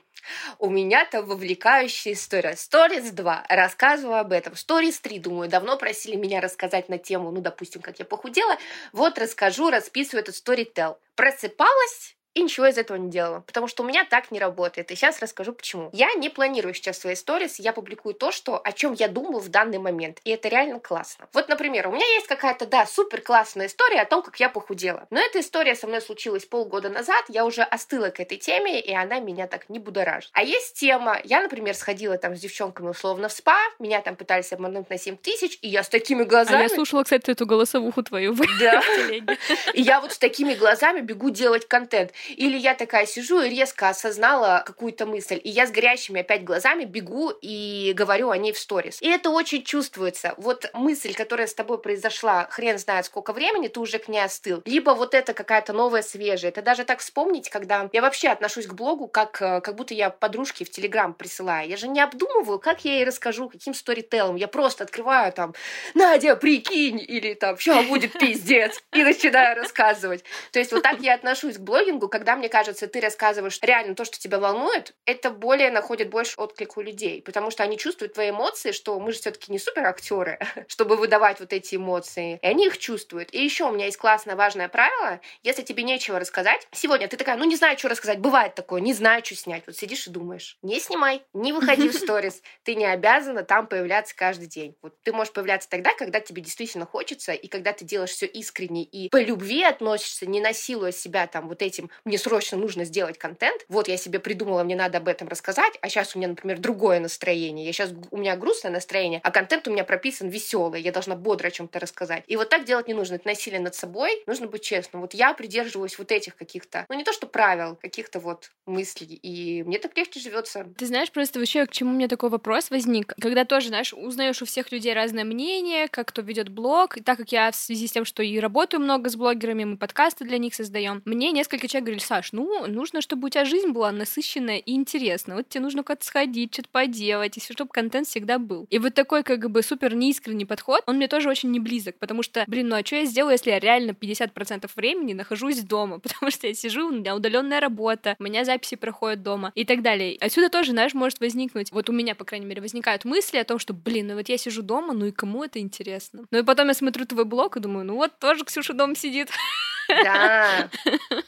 у 0.60 0.70
меня 0.70 1.06
там 1.06 1.26
вовлекающая 1.26 2.14
история. 2.14 2.56
Сторис 2.56 3.12
2. 3.12 3.46
Рассказываю 3.50 4.20
об 4.20 4.32
этом. 4.32 4.56
Сторис 4.56 5.00
3. 5.00 5.20
Думаю, 5.20 5.50
давно 5.50 5.78
просили 5.78 6.16
меня 6.16 6.42
рассказать 6.42 6.90
на 6.90 6.98
тему, 6.98 7.32
ну, 7.32 7.42
допустим, 7.42 7.82
как 7.82 8.00
я 8.00 8.06
похудела. 8.06 8.58
Вот 8.94 9.18
расскажу, 9.18 9.70
расписываю 9.70 10.22
этот 10.22 10.36
сторител. 10.36 11.00
Просыпалась, 11.16 12.16
и 12.36 12.44
ничего 12.44 12.68
из 12.68 12.78
этого 12.78 12.98
не 12.98 13.10
делала, 13.10 13.40
потому 13.48 13.68
что 13.68 13.84
у 13.84 13.86
меня 13.86 14.06
так 14.06 14.30
не 14.30 14.40
работает. 14.40 14.92
И 14.92 14.96
сейчас 14.96 15.22
расскажу 15.22 15.54
почему. 15.54 15.90
Я 15.94 16.14
не 16.14 16.30
планирую 16.30 16.74
сейчас 16.74 17.00
свои 17.00 17.16
сторис, 17.16 17.60
я 17.60 17.74
публикую 17.74 18.14
то, 18.14 18.32
что, 18.32 18.62
о 18.64 18.72
чем 18.72 18.94
я 18.94 19.08
думаю 19.08 19.40
в 19.40 19.50
данный 19.50 19.80
момент. 19.80 20.20
И 20.24 20.32
это 20.32 20.50
реально 20.50 20.80
классно. 20.80 21.28
Вот, 21.34 21.48
например, 21.48 21.88
у 21.88 21.92
меня 21.92 22.06
есть 22.14 22.28
какая-то, 22.28 22.68
да, 22.68 22.86
супер 22.86 23.22
классная 23.22 23.68
история 23.68 24.02
о 24.02 24.06
том, 24.06 24.22
как 24.22 24.40
я 24.40 24.50
похудела. 24.50 25.08
Но 25.10 25.20
эта 25.20 25.40
история 25.40 25.76
со 25.76 25.88
мной 25.88 26.02
случилась 26.02 26.46
полгода 26.46 26.90
назад, 26.90 27.26
я 27.30 27.46
уже 27.46 27.64
остыла 27.64 28.10
к 28.10 28.20
этой 28.20 28.38
теме, 28.38 28.80
и 28.80 28.94
она 28.94 29.20
меня 29.20 29.48
так 29.48 29.70
не 29.70 29.80
будоражит. 29.80 30.30
А 30.34 30.44
есть 30.44 30.78
тема, 30.78 31.20
я, 31.24 31.42
например, 31.42 31.74
сходила 31.74 32.18
там 32.18 32.36
с 32.36 32.40
девчонками 32.40 32.90
условно 32.90 33.30
в 33.30 33.32
спа, 33.32 33.58
меня 33.80 34.02
там 34.02 34.16
пытались 34.16 34.52
обмануть 34.52 34.90
на 34.90 34.98
7 34.98 35.18
тысяч, 35.18 35.58
и 35.62 35.70
я 35.70 35.84
с 35.84 35.90
такими 35.90 36.24
глазами... 36.24 36.60
А 36.60 36.64
я 36.64 36.70
слушала, 36.70 37.04
кстати, 37.04 37.32
эту 37.32 37.46
голосовуху 37.46 38.04
твою 38.04 38.36
да. 38.60 38.82
И 39.74 39.82
я 39.82 40.02
вот 40.02 40.14
с 40.14 40.18
такими 40.18 40.54
глазами 40.54 41.02
бегу 41.02 41.30
делать 41.30 41.68
контент. 41.68 42.12
Или 42.30 42.58
я 42.58 42.76
такая 42.76 43.06
сижу 43.06 43.42
и 43.42 43.50
резко 43.50 43.90
осознала 43.90 44.64
какую-то 44.66 45.06
мысль, 45.06 45.40
и 45.44 45.50
я 45.50 45.68
с 45.68 45.72
горящими 45.72 46.22
опять 46.22 46.44
глазами 46.44 46.86
бегу 46.86 47.32
и 47.42 47.94
говорю 47.96 48.30
о 48.30 48.38
ней 48.38 48.54
в 48.54 48.60
сторис. 48.60 49.02
И 49.02 49.08
это 49.08 49.30
очень 49.30 49.64
чувствуется. 49.64 50.34
Вот 50.38 50.70
мысль, 50.74 51.14
которая 51.14 51.48
с 51.48 51.54
тобой 51.54 51.80
произошла, 51.80 52.48
хрен 52.50 52.78
знает 52.78 53.06
сколько 53.06 53.34
времени, 53.34 53.68
ты 53.68 53.80
уже 53.80 54.00
к 54.00 54.08
ней 54.08 54.24
остыл. 54.24 54.62
Либо 54.66 54.92
вот 54.92 55.14
это 55.14 55.34
какая-то 55.34 55.74
новая, 55.74 56.02
свежая. 56.02 56.52
Это 56.52 56.62
даже 56.62 56.84
так 56.84 57.00
вспомнить, 57.00 57.50
когда 57.50 57.90
я 57.94 58.02
вообще 58.02 58.30
отношусь 58.30 58.68
к 58.68 58.74
блогу, 58.74 59.08
как, 59.08 59.42
э, 59.42 59.62
как 59.62 59.76
будто 59.76 59.94
я 59.94 60.10
подружке 60.10 60.66
в 60.66 60.72
Телеграм 60.72 61.14
присылаю. 61.14 61.70
Я 61.70 61.78
же 61.78 61.88
не 61.88 62.02
обдумываю, 62.02 62.60
как 62.60 62.86
я 62.86 62.96
ей 62.96 63.06
расскажу, 63.06 63.50
каким 63.50 63.74
сторителлом. 63.74 64.36
Я 64.36 64.48
просто 64.48 64.84
открываю 64.84 65.32
там, 65.32 65.54
Надя, 65.94 66.36
прикинь, 66.36 67.00
или 67.00 67.34
там, 67.34 67.56
все 67.58 67.84
будет 67.84 68.14
пиздец, 68.14 68.82
и 68.94 69.04
начинаю 69.04 69.58
рассказывать. 69.58 70.24
То 70.52 70.60
есть 70.60 70.72
вот 70.72 70.84
так 70.84 71.00
я 71.00 71.16
отношусь 71.16 71.58
к 71.58 71.62
блогингу, 71.62 72.08
когда 72.16 72.38
мне 72.38 72.48
кажется, 72.48 72.88
ты 72.88 73.02
рассказываешь 73.02 73.60
реально 73.62 73.94
то, 73.94 74.06
что 74.06 74.18
тебя 74.18 74.40
волнует, 74.40 74.94
это 75.06 75.30
более 75.30 75.70
находит 75.70 76.10
больше 76.10 76.36
отклик 76.38 76.78
у 76.78 76.82
людей, 76.82 77.22
потому 77.22 77.52
что 77.52 77.62
они 77.62 77.78
чувствуют 77.78 78.14
твои 78.14 78.30
эмоции, 78.30 78.72
что 78.72 78.98
мы 79.02 79.12
же 79.12 79.20
все-таки 79.20 79.52
не 79.52 79.60
супер 79.60 79.86
актеры, 79.86 80.40
чтобы 80.70 80.96
выдавать 80.96 81.42
вот 81.42 81.52
эти 81.52 81.76
эмоции, 81.76 82.40
и 82.42 82.48
они 82.48 82.68
их 82.68 82.78
чувствуют. 82.78 83.34
И 83.34 83.44
еще 83.44 83.66
у 83.66 83.74
меня 83.74 83.88
есть 83.88 83.98
классное 83.98 84.38
важное 84.38 84.70
правило, 84.70 85.20
если 85.44 85.62
тебе 85.62 85.84
нечего 85.84 86.18
рассказать, 86.18 86.66
сегодня 86.72 87.10
ты 87.10 87.18
такая, 87.18 87.36
ну 87.36 87.44
не 87.44 87.58
знаю, 87.58 87.78
что 87.78 87.90
рассказать, 87.90 88.20
бывает 88.20 88.56
такое, 88.56 88.80
не 88.80 88.94
знаю, 88.94 89.22
что 89.26 89.36
снять, 89.36 89.64
вот 89.68 89.76
сидишь 89.76 90.08
и 90.08 90.10
думаешь, 90.10 90.58
не 90.62 90.80
снимай, 90.80 91.22
не 91.34 91.52
выходи 91.52 91.90
в 91.90 91.94
сторис, 91.98 92.42
ты 92.64 92.76
не 92.76 92.86
обязана 92.86 93.44
там 93.44 93.68
появляться 93.68 94.16
каждый 94.16 94.48
день. 94.48 94.78
Вот 94.82 94.96
ты 95.04 95.12
можешь 95.12 95.34
появляться 95.34 95.70
тогда, 95.70 95.94
когда 95.98 96.22
тебе 96.22 96.42
действительно 96.42 96.86
хочется, 96.86 97.34
и 97.34 97.50
когда 97.50 97.74
ты 97.74 97.84
делаешь 97.84 98.12
все 98.12 98.26
искренне 98.26 98.86
и 98.86 99.10
по 99.10 99.22
любви 99.22 99.64
относишься, 99.64 100.26
не 100.26 100.40
насилуя 100.40 100.94
себя 100.94 101.28
там 101.28 101.50
вот 101.50 101.62
этим 101.62 101.90
«мне 102.06 102.18
срочно 102.18 102.58
нужно 102.58 102.86
сделать 102.86 103.18
контент, 103.18 103.66
вот 103.68 103.88
я 103.88 103.98
себе 103.98 104.20
придумала, 104.20 104.64
мне 104.64 104.76
надо 104.76 105.00
об 105.00 105.08
этом 105.08 105.28
рассказать, 105.28 105.74
а 105.82 105.90
сейчас 105.90 106.16
у 106.16 106.20
меня, 106.20 106.30
например, 106.30 106.60
другое 106.60 107.00
настроение, 107.00 107.66
я 107.66 107.74
сейчас, 107.74 107.92
у 108.12 108.18
меня 108.18 108.36
грустное 108.36 108.72
настроение, 108.72 109.20
а 109.24 109.32
контент 109.32 109.68
у 109.68 109.72
меня 109.72 109.84
прописан 109.84 110.30
веселый, 110.30 110.82
я 110.82 110.92
должна 110.92 111.16
бодро 111.16 111.48
о 111.48 111.52
чем-то 111.52 111.80
рассказать. 111.80 112.24
И 112.28 112.36
вот 112.36 112.50
так 112.50 112.66
делать 112.66 112.88
не 112.88 112.94
нужно, 112.94 113.16
это 113.16 113.28
насилие 113.28 113.60
над 113.60 113.76
собой, 113.76 114.24
нужно 114.28 114.48
быть 114.48 114.64
честным. 114.64 115.02
Вот 115.02 115.14
я 115.14 115.34
придерживаюсь 115.34 115.98
вот 115.98 116.12
этих 116.12 116.36
каких-то, 116.36 116.86
ну 116.90 116.96
не 116.96 117.04
то 117.04 117.14
что 117.14 117.28
правил, 117.28 117.76
каких-то 117.76 118.20
вот 118.20 118.52
мыслей, 118.66 119.20
и 119.22 119.64
мне 119.64 119.80
так 119.80 119.98
легче 119.98 120.20
живется. 120.20 120.66
Ты 120.78 120.86
знаешь, 120.86 121.12
просто 121.12 121.40
вообще, 121.40 121.66
к 121.66 121.72
чему 121.72 121.92
у 121.92 121.94
меня 121.94 122.08
такой 122.08 122.30
вопрос 122.30 122.70
возник, 122.70 123.14
когда 123.20 123.46
тоже, 123.46 123.70
знаешь, 123.70 123.94
узнаешь 123.94 124.42
у 124.42 124.46
всех 124.46 124.72
людей 124.72 124.94
разное 124.94 125.24
мнение, 125.24 125.88
как 125.88 126.10
кто 126.10 126.22
ведет 126.22 126.50
блог, 126.50 126.98
и 126.98 127.02
так 127.02 127.18
как 127.18 127.32
я 127.32 127.52
в 127.52 127.56
связи 127.56 127.88
с 127.88 127.92
тем, 127.92 128.06
что 128.06 128.24
и 128.24 128.40
работаю 128.40 128.82
много 128.82 129.10
с 129.10 129.16
блогерами, 129.16 129.64
мы 129.64 129.78
подкасты 129.78 130.26
для 130.26 130.38
них 130.38 130.54
создаем, 130.54 131.02
мне 131.06 131.32
несколько 131.32 131.68
человек 131.68 131.95
говорили, 131.96 132.06
Саш, 132.06 132.32
ну, 132.32 132.68
нужно, 132.68 133.02
чтобы 133.02 133.28
у 133.28 133.30
тебя 133.30 133.46
жизнь 133.46 133.70
была 133.70 133.92
насыщенная 133.92 134.58
и 134.58 134.74
интересная. 134.74 135.38
Вот 135.38 135.50
тебе 135.50 135.62
нужно 135.62 135.84
куда-то 135.84 136.06
сходить, 136.06 136.54
что-то 136.54 136.70
поделать, 136.72 137.38
и 137.38 137.42
чтобы 137.42 137.70
контент 137.72 138.08
всегда 138.08 138.40
был. 138.40 138.68
И 138.70 138.80
вот 138.80 138.94
такой 138.94 139.24
как 139.24 139.50
бы 139.50 139.62
супер 139.64 139.96
неискренний 139.96 140.46
подход, 140.46 140.82
он 140.86 140.98
мне 140.98 141.08
тоже 141.08 141.30
очень 141.30 141.52
не 141.52 141.60
близок, 141.60 141.98
потому 142.00 142.24
что, 142.24 142.44
блин, 142.48 142.70
ну 142.70 142.76
а 142.76 142.86
что 142.86 142.98
я 142.98 143.06
сделаю, 143.06 143.34
если 143.34 143.52
я 143.52 143.60
реально 143.60 143.92
50% 143.92 144.70
времени 144.76 145.14
нахожусь 145.14 145.62
дома, 145.62 146.00
потому 146.04 146.32
что 146.32 146.48
я 146.48 146.54
сижу, 146.54 146.88
у 146.88 146.92
меня 146.92 147.16
удаленная 147.16 147.60
работа, 147.60 148.16
у 148.20 148.24
меня 148.24 148.46
записи 148.46 148.76
проходят 148.76 149.24
дома 149.24 149.52
и 149.56 149.66
так 149.66 149.82
далее. 149.82 150.18
Отсюда 150.20 150.50
тоже, 150.50 150.72
знаешь, 150.72 150.94
может 150.94 151.20
возникнуть, 151.20 151.72
вот 151.72 151.90
у 151.90 151.94
меня, 151.94 152.16
по 152.16 152.26
крайней 152.26 152.46
мере, 152.46 152.62
возникают 152.62 153.06
мысли 153.06 153.38
о 153.38 153.44
том, 153.44 153.60
что, 153.60 153.74
блин, 153.74 154.08
ну 154.08 154.16
вот 154.16 154.30
я 154.30 154.38
сижу 154.38 154.62
дома, 154.62 154.94
ну 154.94 155.06
и 155.06 155.12
кому 155.12 155.44
это 155.44 155.60
интересно? 155.60 156.26
Ну 156.32 156.40
и 156.40 156.44
потом 156.44 156.68
я 156.68 156.74
смотрю 156.74 157.06
твой 157.06 157.26
блог 157.26 157.58
и 157.58 157.60
думаю, 157.60 157.86
ну 157.86 157.96
вот 157.96 158.18
тоже 158.20 158.44
Ксюша 158.44 158.74
дома 158.74 158.96
сидит. 158.96 159.30
Да. 159.88 160.70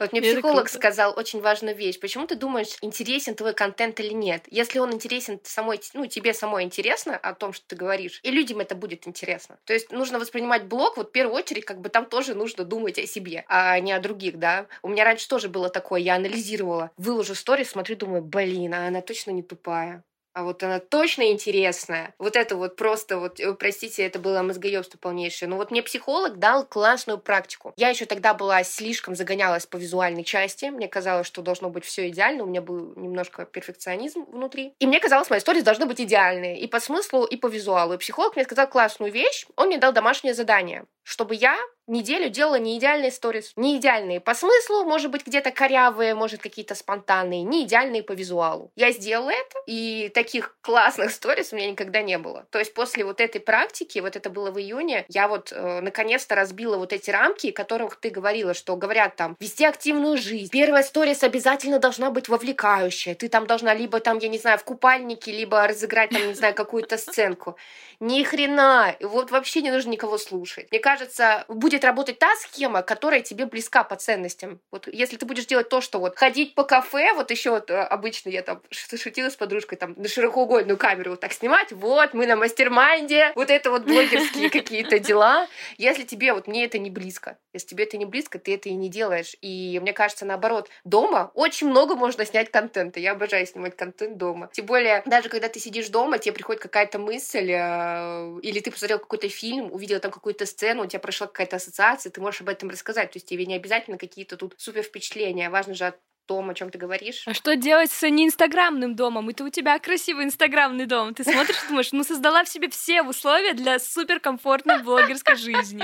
Вот 0.00 0.12
мне 0.12 0.20
психолог 0.20 0.68
сказал 0.68 1.14
очень 1.16 1.40
важную 1.40 1.76
вещь. 1.76 2.00
Почему 2.00 2.26
ты 2.26 2.34
думаешь, 2.34 2.76
интересен 2.80 3.34
твой 3.34 3.54
контент 3.54 4.00
или 4.00 4.12
нет? 4.12 4.44
Если 4.48 4.78
он 4.78 4.92
интересен 4.92 5.40
самой, 5.44 5.80
ну, 5.94 6.06
тебе 6.06 6.34
самой 6.34 6.64
интересно 6.64 7.16
о 7.16 7.34
том, 7.34 7.52
что 7.52 7.64
ты 7.68 7.76
говоришь, 7.76 8.20
и 8.22 8.30
людям 8.30 8.60
это 8.60 8.74
будет 8.74 9.06
интересно. 9.06 9.58
То 9.64 9.72
есть 9.72 9.92
нужно 9.92 10.18
воспринимать 10.18 10.64
блог, 10.64 10.96
вот 10.96 11.10
в 11.10 11.12
первую 11.12 11.36
очередь, 11.36 11.64
как 11.64 11.80
бы 11.80 11.88
там 11.88 12.06
тоже 12.06 12.34
нужно 12.34 12.64
думать 12.64 12.98
о 12.98 13.06
себе, 13.06 13.44
а 13.48 13.78
не 13.78 13.92
о 13.92 14.00
других, 14.00 14.38
да. 14.38 14.66
У 14.82 14.88
меня 14.88 15.04
раньше 15.04 15.28
тоже 15.28 15.48
было 15.48 15.68
такое, 15.68 16.00
я 16.00 16.16
анализировала, 16.16 16.90
выложу 16.96 17.34
сторис, 17.34 17.70
смотрю, 17.70 17.96
думаю, 17.96 18.22
блин, 18.22 18.74
а 18.74 18.88
она 18.88 19.02
точно 19.02 19.30
не 19.30 19.42
тупая 19.42 20.02
а 20.40 20.42
вот 20.42 20.62
она 20.62 20.80
точно 20.80 21.32
интересная. 21.32 22.14
Вот 22.18 22.34
это 22.34 22.56
вот 22.56 22.74
просто 22.74 23.18
вот, 23.18 23.38
э, 23.40 23.52
простите, 23.52 24.06
это 24.06 24.18
было 24.18 24.40
мозгоебство 24.40 24.96
полнейшее. 24.96 25.50
Но 25.50 25.56
вот 25.56 25.70
мне 25.70 25.82
психолог 25.82 26.38
дал 26.38 26.64
классную 26.64 27.18
практику. 27.18 27.74
Я 27.76 27.90
еще 27.90 28.06
тогда 28.06 28.32
была 28.32 28.64
слишком 28.64 29.14
загонялась 29.14 29.66
по 29.66 29.76
визуальной 29.76 30.24
части. 30.24 30.64
Мне 30.66 30.88
казалось, 30.88 31.26
что 31.26 31.42
должно 31.42 31.68
быть 31.68 31.84
все 31.84 32.08
идеально. 32.08 32.44
У 32.44 32.46
меня 32.46 32.62
был 32.62 32.94
немножко 32.96 33.44
перфекционизм 33.44 34.24
внутри. 34.32 34.72
И 34.78 34.86
мне 34.86 34.98
казалось, 34.98 35.28
мои 35.28 35.40
истории 35.40 35.60
должны 35.60 35.84
быть 35.84 36.00
идеальные. 36.00 36.58
И 36.58 36.66
по 36.66 36.80
смыслу, 36.80 37.26
и 37.26 37.36
по 37.36 37.46
визуалу. 37.46 37.92
И 37.92 37.98
психолог 37.98 38.34
мне 38.34 38.46
сказал 38.46 38.66
классную 38.66 39.12
вещь. 39.12 39.44
Он 39.56 39.66
мне 39.66 39.76
дал 39.76 39.92
домашнее 39.92 40.32
задание 40.32 40.86
чтобы 41.10 41.34
я 41.34 41.58
неделю 41.90 42.30
делала 42.30 42.54
не 42.54 42.78
идеальные 42.78 43.10
сторис. 43.10 43.52
Не 43.56 43.76
идеальные 43.76 44.20
по 44.20 44.34
смыслу, 44.34 44.84
может 44.84 45.10
быть, 45.10 45.26
где-то 45.26 45.50
корявые, 45.50 46.14
может, 46.14 46.40
какие-то 46.40 46.74
спонтанные, 46.74 47.42
не 47.42 47.64
идеальные 47.64 48.02
по 48.02 48.12
визуалу. 48.12 48.70
Я 48.76 48.92
сделала 48.92 49.30
это, 49.30 49.58
и 49.66 50.10
таких 50.14 50.56
классных 50.60 51.10
сторис 51.10 51.52
у 51.52 51.56
меня 51.56 51.70
никогда 51.70 52.00
не 52.02 52.16
было. 52.16 52.46
То 52.50 52.58
есть 52.58 52.72
после 52.74 53.04
вот 53.04 53.20
этой 53.20 53.40
практики, 53.40 53.98
вот 53.98 54.16
это 54.16 54.30
было 54.30 54.50
в 54.50 54.58
июне, 54.58 55.04
я 55.08 55.28
вот 55.28 55.52
э, 55.52 55.80
наконец-то 55.80 56.34
разбила 56.34 56.76
вот 56.76 56.92
эти 56.92 57.10
рамки, 57.10 57.48
о 57.48 57.52
которых 57.52 57.96
ты 57.96 58.10
говорила, 58.10 58.54
что 58.54 58.76
говорят 58.76 59.16
там, 59.16 59.36
вести 59.40 59.64
активную 59.64 60.16
жизнь. 60.16 60.50
Первая 60.52 60.84
сторис 60.84 61.22
обязательно 61.24 61.80
должна 61.80 62.10
быть 62.10 62.28
вовлекающая. 62.28 63.14
Ты 63.14 63.28
там 63.28 63.46
должна 63.46 63.74
либо 63.74 64.00
там, 64.00 64.18
я 64.18 64.28
не 64.28 64.38
знаю, 64.38 64.58
в 64.58 64.64
купальнике, 64.64 65.32
либо 65.32 65.66
разыграть 65.66 66.10
там, 66.10 66.28
не 66.28 66.34
знаю, 66.34 66.54
какую-то 66.54 66.96
сценку. 66.96 67.56
Ни 67.98 68.22
хрена. 68.22 68.96
Вот 69.00 69.30
вообще 69.30 69.60
не 69.60 69.70
нужно 69.70 69.90
никого 69.90 70.16
слушать. 70.16 70.68
Мне 70.70 70.80
кажется, 70.80 70.99
будет 71.48 71.84
работать 71.84 72.18
та 72.18 72.34
схема, 72.36 72.82
которая 72.82 73.20
тебе 73.20 73.46
близка 73.46 73.84
по 73.84 73.96
ценностям. 73.96 74.60
Вот 74.70 74.88
если 74.92 75.16
ты 75.16 75.26
будешь 75.26 75.46
делать 75.46 75.68
то, 75.68 75.80
что 75.80 75.98
вот 75.98 76.16
ходить 76.16 76.54
по 76.54 76.64
кафе, 76.64 77.12
вот 77.14 77.30
еще 77.30 77.50
вот 77.50 77.70
э, 77.70 77.80
обычно 77.80 78.30
я 78.30 78.42
там 78.42 78.62
шутила 78.70 79.30
с 79.30 79.36
подружкой, 79.36 79.78
там 79.78 79.94
на 79.96 80.08
широкоугольную 80.08 80.76
камеру 80.76 81.12
вот 81.12 81.20
так 81.20 81.32
снимать, 81.32 81.72
вот 81.72 82.14
мы 82.14 82.26
на 82.26 82.36
mastermind 82.36 83.10
-е, 83.10 83.32
вот 83.34 83.50
это 83.50 83.70
вот 83.70 83.84
блогерские 83.84 84.50
какие-то 84.50 84.98
дела. 84.98 85.46
Если 85.78 86.04
тебе 86.04 86.32
вот 86.32 86.46
мне 86.46 86.64
это 86.64 86.78
не 86.78 86.90
близко, 86.90 87.38
если 87.52 87.68
тебе 87.68 87.84
это 87.84 87.96
не 87.96 88.04
близко, 88.04 88.38
ты 88.38 88.54
это 88.54 88.68
и 88.68 88.74
не 88.74 88.88
делаешь. 88.88 89.36
И 89.40 89.78
мне 89.80 89.92
кажется, 89.92 90.24
наоборот, 90.24 90.68
дома 90.84 91.30
очень 91.34 91.68
много 91.68 91.94
можно 91.94 92.24
снять 92.24 92.50
контента. 92.50 93.00
Я 93.00 93.12
обожаю 93.12 93.46
снимать 93.46 93.76
контент 93.76 94.16
дома. 94.16 94.50
Тем 94.52 94.66
более, 94.66 95.02
даже 95.06 95.28
когда 95.28 95.48
ты 95.48 95.60
сидишь 95.60 95.88
дома, 95.88 96.18
тебе 96.18 96.34
приходит 96.34 96.62
какая-то 96.62 96.98
мысль, 96.98 97.50
Э, 97.60 98.38
или 98.42 98.60
ты 98.60 98.70
посмотрел 98.70 98.98
какой-то 98.98 99.28
фильм, 99.28 99.72
увидел 99.72 100.00
там 100.00 100.10
какую-то 100.10 100.46
сцену, 100.46 100.79
у 100.82 100.86
тебя 100.86 101.00
прошла 101.00 101.26
какая-то 101.26 101.56
ассоциация, 101.56 102.10
ты 102.10 102.20
можешь 102.20 102.40
об 102.40 102.48
этом 102.48 102.70
рассказать. 102.70 103.12
То 103.12 103.16
есть 103.16 103.28
тебе 103.28 103.46
не 103.46 103.56
обязательно 103.56 103.98
какие-то 103.98 104.36
тут 104.36 104.54
супер 104.58 104.82
впечатления. 104.82 105.50
Важно 105.50 105.74
же 105.74 105.94
том, 106.30 106.48
о 106.48 106.54
чем 106.54 106.70
ты 106.70 106.78
говоришь. 106.78 107.24
А 107.26 107.34
что 107.34 107.56
делать 107.56 107.90
с 107.90 108.08
неинстаграмным 108.08 108.94
домом? 108.94 109.28
Это 109.30 109.42
у 109.42 109.48
тебя 109.48 109.76
красивый 109.80 110.26
инстаграмный 110.26 110.86
дом. 110.86 111.12
Ты 111.12 111.24
смотришь 111.24 111.60
и 111.64 111.68
думаешь, 111.68 111.90
ну 111.90 112.04
создала 112.04 112.44
в 112.44 112.48
себе 112.48 112.70
все 112.70 113.02
условия 113.02 113.52
для 113.52 113.80
суперкомфортной 113.80 114.84
блогерской 114.84 115.34
жизни. 115.34 115.82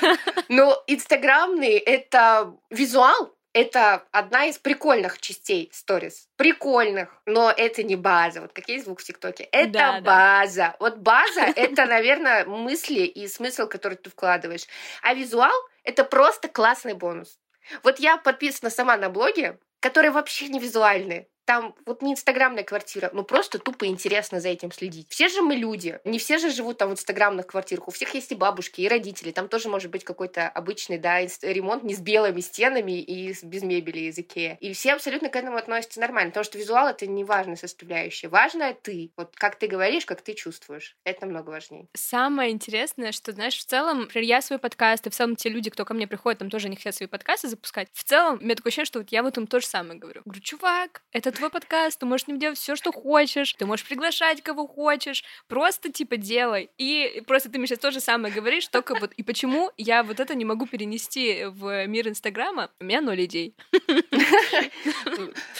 Ну, 0.48 0.74
инстаграмный— 0.86 1.76
это 1.86 2.54
визуал, 2.68 3.33
это 3.54 4.04
одна 4.10 4.46
из 4.46 4.58
прикольных 4.58 5.20
частей 5.20 5.70
сторис. 5.72 6.28
Прикольных, 6.36 7.08
но 7.24 7.50
это 7.50 7.82
не 7.84 7.96
база. 7.96 8.42
Вот 8.42 8.52
какие 8.52 8.80
звук 8.80 9.00
в 9.00 9.04
ТикТоке. 9.04 9.44
Это 9.44 9.72
да, 9.72 10.00
база. 10.00 10.56
Да. 10.56 10.76
Вот 10.80 10.96
база— 10.98 11.40
это, 11.56 11.86
наверное, 11.86 12.44
мысли 12.44 13.02
и 13.02 13.26
смысл, 13.28 13.66
который 13.66 13.96
ты 13.96 14.10
вкладываешь. 14.10 14.66
А 15.02 15.14
визуал— 15.14 15.54
это 15.84 16.04
просто 16.04 16.48
классный 16.48 16.94
бонус. 16.94 17.38
Вот 17.82 18.00
я 18.00 18.18
подписана 18.18 18.70
сама 18.70 18.96
на 18.96 19.08
блоги, 19.08 19.56
которые 19.80 20.10
вообще 20.10 20.48
не 20.48 20.58
визуальные 20.58 21.28
там 21.44 21.74
вот 21.86 22.02
не 22.02 22.12
инстаграмная 22.12 22.64
квартира, 22.64 23.10
ну 23.12 23.24
просто 23.24 23.58
тупо 23.58 23.86
интересно 23.86 24.40
за 24.40 24.48
этим 24.48 24.72
следить. 24.72 25.06
Все 25.10 25.28
же 25.28 25.42
мы 25.42 25.54
люди, 25.54 26.00
не 26.04 26.18
все 26.18 26.38
же 26.38 26.50
живут 26.50 26.78
там 26.78 26.90
в 26.90 26.92
инстаграмных 26.92 27.46
квартирах, 27.46 27.88
у 27.88 27.90
всех 27.90 28.14
есть 28.14 28.32
и 28.32 28.34
бабушки, 28.34 28.80
и 28.80 28.88
родители, 28.88 29.30
там 29.30 29.48
тоже 29.48 29.68
может 29.68 29.90
быть 29.90 30.04
какой-то 30.04 30.48
обычный, 30.48 30.98
да, 30.98 31.20
ремонт 31.20 31.82
не 31.84 31.94
с 31.94 32.00
белыми 32.00 32.40
стенами 32.40 33.00
и 33.00 33.34
без 33.42 33.62
мебели 33.62 34.00
из 34.10 34.18
Икеа. 34.18 34.56
И 34.60 34.72
все 34.72 34.92
абсолютно 34.92 35.28
к 35.28 35.36
этому 35.36 35.56
относятся 35.56 36.00
нормально, 36.00 36.30
потому 36.30 36.44
что 36.44 36.58
визуал— 36.58 36.88
это 36.88 37.06
не 37.06 37.24
важная 37.24 37.56
составляющая. 37.56 38.28
Важная 38.28 38.74
ты, 38.74 39.12
вот 39.16 39.34
как 39.36 39.56
ты 39.56 39.66
говоришь, 39.66 40.06
как 40.06 40.22
ты 40.22 40.34
чувствуешь. 40.34 40.96
Это 41.04 41.26
намного 41.26 41.50
важнее. 41.50 41.86
Самое 41.94 42.50
интересное, 42.50 43.12
что, 43.12 43.32
знаешь, 43.32 43.56
в 43.56 43.64
целом, 43.64 44.00
например, 44.00 44.26
я 44.26 44.42
свой 44.42 44.58
подкаст, 44.58 45.06
и 45.06 45.10
в 45.10 45.14
целом 45.14 45.36
те 45.36 45.48
люди, 45.48 45.70
кто 45.70 45.84
ко 45.84 45.94
мне 45.94 46.06
приходят, 46.06 46.38
там 46.38 46.50
тоже 46.50 46.68
не 46.68 46.76
хотят 46.76 46.94
свои 46.94 47.08
подкасты 47.08 47.48
запускать. 47.48 47.88
В 47.92 48.04
целом, 48.04 48.38
у 48.40 48.44
меня 48.44 48.54
такое 48.54 48.70
ощущение, 48.70 48.86
что 48.86 48.98
вот 49.00 49.08
я 49.10 49.22
в 49.22 49.26
этом 49.26 49.46
то 49.46 49.60
же 49.60 49.66
самое 49.66 49.98
говорю. 49.98 50.22
Говорю, 50.24 50.40
чувак, 50.40 51.02
это 51.12 51.32
твой 51.34 51.50
подкаст, 51.50 51.98
ты 51.98 52.06
можешь 52.06 52.24
с 52.24 52.28
ним 52.28 52.38
делать 52.38 52.58
все, 52.58 52.76
что 52.76 52.92
хочешь, 52.92 53.52
ты 53.54 53.66
можешь 53.66 53.86
приглашать 53.86 54.42
кого 54.42 54.66
хочешь, 54.66 55.24
просто 55.48 55.92
типа 55.92 56.16
делай. 56.16 56.70
И 56.78 57.22
просто 57.26 57.50
ты 57.50 57.58
мне 57.58 57.66
сейчас 57.66 57.78
то 57.78 57.90
же 57.90 58.00
самое 58.00 58.32
говоришь, 58.32 58.68
только 58.68 58.94
вот 58.94 59.12
и 59.12 59.22
почему 59.22 59.70
я 59.76 60.02
вот 60.02 60.20
это 60.20 60.34
не 60.34 60.44
могу 60.44 60.66
перенести 60.66 61.44
в 61.46 61.86
мир 61.86 62.08
Инстаграма, 62.08 62.70
у 62.80 62.84
меня 62.84 63.00
ноль 63.00 63.24
идей. 63.24 63.54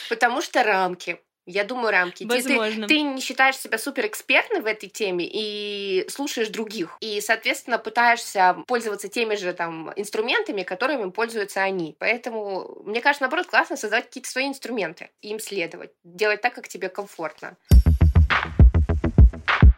Потому 0.09 0.41
что 0.41 0.63
рамки. 0.63 1.21
Я 1.47 1.65
думаю, 1.65 1.91
рамки. 1.91 2.25
Возможно. 2.25 2.89
Ты, 2.89 2.95
ты, 2.95 3.03
не 3.03 3.21
считаешь 3.21 3.59
себя 3.59 3.77
суперэкспертной 3.77 4.61
в 4.61 4.67
этой 4.67 4.89
теме 4.89 5.29
и 5.31 6.07
слушаешь 6.09 6.49
других. 6.49 6.97
И, 7.01 7.21
соответственно, 7.21 7.79
пытаешься 7.79 8.57
пользоваться 8.67 9.09
теми 9.09 9.35
же 9.35 9.53
там 9.53 9.93
инструментами, 9.97 10.63
которыми 10.63 11.11
пользуются 11.11 11.63
они. 11.63 11.97
Поэтому, 11.99 12.83
мне 12.85 13.03
кажется, 13.03 13.25
наоборот, 13.25 13.47
классно 13.47 13.77
создавать 13.77 14.07
какие-то 14.07 14.31
свои 14.31 14.47
инструменты 14.47 15.11
и 15.21 15.29
им 15.29 15.39
следовать. 15.39 15.91
Делать 16.03 16.41
так, 16.41 16.55
как 16.55 16.67
тебе 16.69 16.89
комфортно. 16.89 17.57